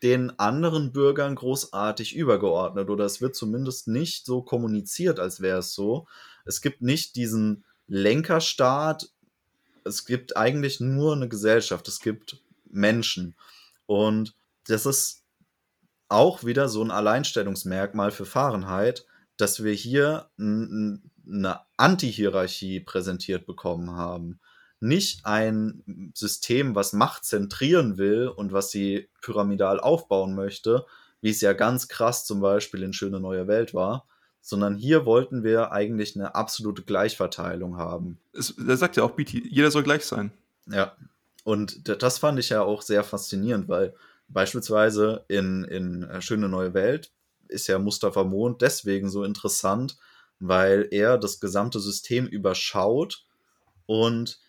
[0.04, 5.74] den anderen Bürgern großartig übergeordnet oder es wird zumindest nicht so kommuniziert, als wäre es
[5.74, 6.08] so.
[6.44, 9.10] Es gibt nicht diesen Lenkerstaat.
[9.86, 11.88] Es gibt eigentlich nur eine Gesellschaft.
[11.88, 12.42] Es gibt
[12.72, 13.36] Menschen.
[13.86, 14.36] Und
[14.68, 15.24] das ist
[16.10, 19.06] auch wieder so ein Alleinstellungsmerkmal für Fahrenheit,
[19.38, 24.40] dass wir hier eine Anti-Hierarchie präsentiert bekommen haben.
[24.80, 30.86] Nicht ein System, was Macht zentrieren will und was sie pyramidal aufbauen möchte,
[31.22, 34.08] wie es ja ganz krass zum Beispiel in Schöne Neue Welt war,
[34.42, 38.20] sondern hier wollten wir eigentlich eine absolute Gleichverteilung haben.
[38.34, 40.32] Er sagt ja auch, BT, jeder soll gleich sein.
[40.68, 40.96] Ja,
[41.44, 43.94] und das fand ich ja auch sehr faszinierend, weil
[44.34, 47.12] Beispielsweise in, in äh, Schöne Neue Welt
[47.48, 49.98] ist ja Mustafa Mond deswegen so interessant,
[50.40, 53.26] weil er das gesamte System überschaut
[53.86, 54.40] und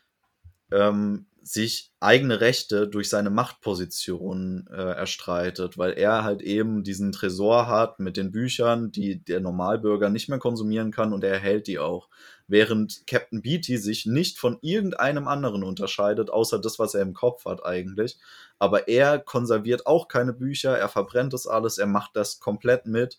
[0.70, 7.66] ähm, sich eigene Rechte durch seine Machtposition äh, erstreitet, weil er halt eben diesen Tresor
[7.66, 11.78] hat mit den Büchern, die der Normalbürger nicht mehr konsumieren kann und er erhält die
[11.78, 12.08] auch.
[12.46, 17.44] Während Captain Beatty sich nicht von irgendeinem anderen unterscheidet, außer das, was er im Kopf
[17.44, 18.18] hat eigentlich.
[18.58, 23.18] Aber er konserviert auch keine Bücher, er verbrennt das alles, er macht das komplett mit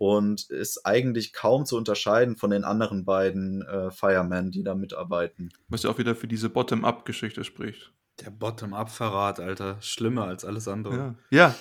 [0.00, 5.52] und ist eigentlich kaum zu unterscheiden von den anderen beiden äh, Firemen, die da mitarbeiten.
[5.68, 7.92] Was ja auch wieder für diese Bottom-up-Geschichte spricht.
[8.24, 9.76] Der Bottom-up-Verrat, Alter.
[9.82, 11.16] Schlimmer als alles andere.
[11.30, 11.54] Ja, ja.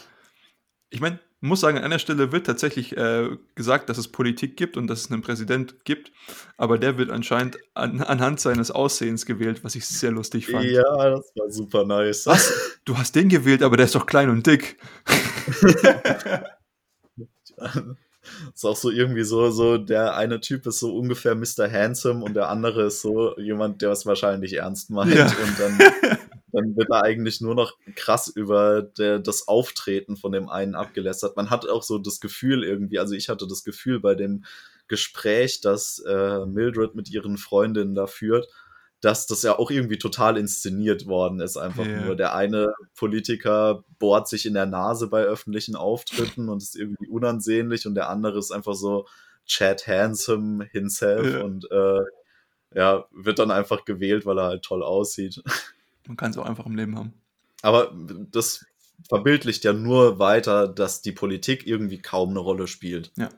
[0.89, 4.77] ich meine, muss sagen, an einer Stelle wird tatsächlich äh, gesagt, dass es Politik gibt
[4.77, 6.13] und dass es einen Präsident gibt,
[6.55, 10.63] aber der wird anscheinend an, anhand seines Aussehens gewählt, was ich sehr lustig fand.
[10.63, 12.25] Ja, das war super nice.
[12.25, 12.79] Was?
[12.85, 14.77] Du hast den gewählt, aber der ist doch klein und dick.
[18.53, 21.71] ist auch so irgendwie so, so, der eine Typ ist so ungefähr Mr.
[21.71, 25.13] Handsome und der andere ist so jemand, der es wahrscheinlich ernst meint.
[25.13, 25.25] Ja.
[25.25, 25.77] Und dann,
[26.51, 31.35] dann wird er eigentlich nur noch krass über der, das Auftreten von dem einen abgelästert.
[31.35, 34.43] Man hat auch so das Gefühl irgendwie, also ich hatte das Gefühl bei dem
[34.87, 38.47] Gespräch, das äh, Mildred mit ihren Freundinnen da führt,
[39.01, 41.57] dass das ja auch irgendwie total inszeniert worden ist.
[41.57, 42.05] Einfach yeah.
[42.05, 47.07] nur der eine Politiker bohrt sich in der Nase bei öffentlichen Auftritten und ist irgendwie
[47.07, 49.07] unansehnlich und der andere ist einfach so
[49.45, 51.43] Chad Handsome himself yeah.
[51.43, 52.01] und äh,
[52.75, 55.41] ja, wird dann einfach gewählt, weil er halt toll aussieht.
[56.07, 57.13] Man kann es auch einfach im Leben haben.
[57.61, 57.91] Aber
[58.31, 58.65] das
[59.07, 63.11] verbildlicht ja nur weiter, dass die Politik irgendwie kaum eine Rolle spielt.
[63.17, 63.29] Ja.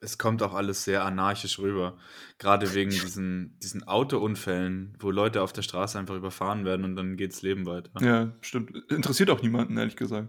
[0.00, 1.98] Es kommt auch alles sehr anarchisch rüber.
[2.38, 7.16] Gerade wegen diesen, diesen Autounfällen, wo Leute auf der Straße einfach überfahren werden und dann
[7.16, 7.90] geht's Leben weiter.
[8.00, 8.76] Ja, stimmt.
[8.90, 10.28] Interessiert auch niemanden, ehrlich gesagt.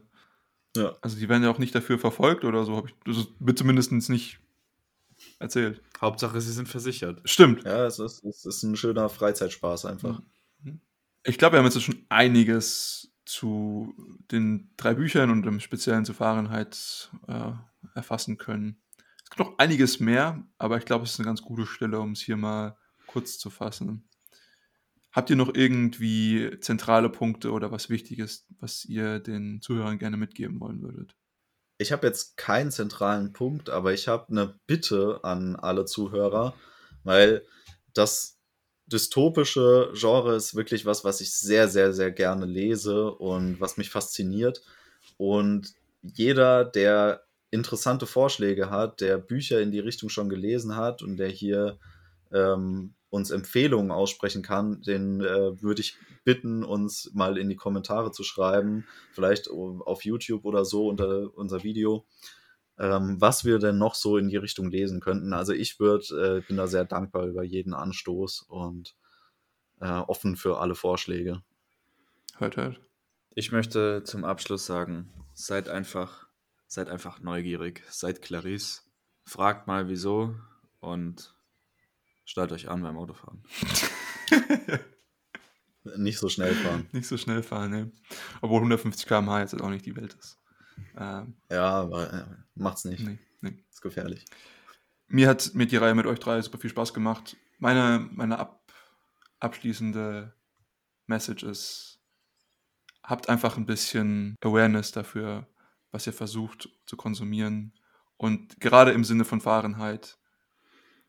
[0.76, 0.96] Ja.
[1.02, 3.92] Also die werden ja auch nicht dafür verfolgt oder so, habe ich das wird zumindest
[3.92, 4.40] nicht
[5.40, 5.82] erzählt.
[6.00, 7.22] Hauptsache, sie sind versichert.
[7.26, 7.64] Stimmt.
[7.64, 10.22] Ja, es ist, es ist ein schöner Freizeitspaß einfach.
[11.24, 13.94] Ich glaube, wir haben jetzt schon einiges zu
[14.32, 17.52] den drei Büchern und im Speziellen zu Fahrenheit äh,
[17.94, 18.78] erfassen können.
[19.30, 22.14] Es gibt noch einiges mehr, aber ich glaube, es ist eine ganz gute Stelle, um
[22.14, 24.10] es hier mal kurz zu fassen.
[25.12, 30.60] Habt ihr noch irgendwie zentrale Punkte oder was Wichtiges, was ihr den Zuhörern gerne mitgeben
[30.60, 31.16] wollen würdet?
[31.78, 36.56] Ich habe jetzt keinen zentralen Punkt, aber ich habe eine Bitte an alle Zuhörer,
[37.04, 37.46] weil
[37.94, 38.40] das
[38.88, 43.92] dystopische Genre ist wirklich was, was ich sehr, sehr, sehr gerne lese und was mich
[43.92, 44.64] fasziniert.
[45.18, 51.18] Und jeder, der interessante Vorschläge hat, der Bücher in die Richtung schon gelesen hat und
[51.18, 51.80] der hier
[52.32, 58.12] ähm, uns Empfehlungen aussprechen kann, den äh, würde ich bitten, uns mal in die Kommentare
[58.12, 62.06] zu schreiben, vielleicht auf YouTube oder so unter unser Video,
[62.78, 65.34] ähm, was wir denn noch so in die Richtung lesen könnten.
[65.34, 68.96] Also ich würde, äh, bin da sehr dankbar über jeden Anstoß und
[69.82, 71.42] äh, offen für alle Vorschläge.
[72.38, 72.80] Hört, hört.
[73.34, 76.29] Ich möchte zum Abschluss sagen, seid einfach,
[76.70, 78.84] seid einfach neugierig, seid Clarice,
[79.26, 80.36] fragt mal wieso
[80.80, 81.36] und
[82.26, 83.44] stellt euch an beim Autofahren.
[85.98, 86.88] Nicht so schnell fahren.
[86.92, 87.92] Nicht so schnell fahren, ne?
[88.42, 90.38] Obwohl 150 km/h jetzt auch nicht die Welt ist.
[90.96, 92.26] Ähm, Ja, aber äh,
[92.56, 93.04] macht's nicht.
[93.04, 93.64] nee, nee.
[93.72, 94.26] Ist gefährlich.
[95.08, 97.36] Mir hat mit die Reihe mit euch drei super viel Spaß gemacht.
[97.58, 98.72] Meine, meine ab,
[99.40, 100.36] abschließende
[101.08, 102.00] Message ist,
[103.02, 105.48] habt einfach ein bisschen Awareness dafür,
[105.92, 107.74] was ihr versucht zu konsumieren.
[108.18, 110.18] Und gerade im Sinne von Fahrenheit,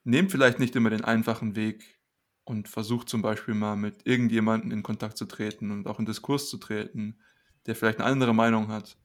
[0.05, 2.01] nehmt vielleicht nicht immer den einfachen Weg
[2.45, 6.49] und versucht zum Beispiel mal mit irgendjemandem in Kontakt zu treten und auch in Diskurs
[6.49, 7.21] zu treten,
[7.67, 8.97] der vielleicht eine andere Meinung hat.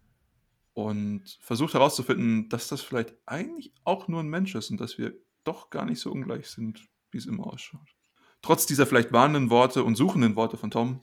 [0.73, 5.14] Und versucht herauszufinden, dass das vielleicht eigentlich auch nur ein Mensch ist und dass wir
[5.45, 7.95] doch gar nicht so ungleich sind, wie es immer ausschaut.
[8.41, 11.02] Trotz dieser vielleicht warnenden Worte und suchenden Worte von Tom,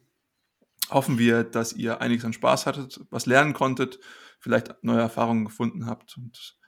[0.93, 3.99] hoffen wir, dass ihr einiges an Spaß hattet, was lernen konntet,
[4.41, 6.59] vielleicht neue Erfahrungen gefunden habt und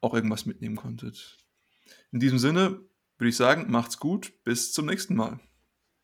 [0.00, 1.38] auch irgendwas mitnehmen konntet.
[2.12, 2.80] In diesem Sinne
[3.18, 5.40] würde ich sagen, macht's gut, bis zum nächsten Mal.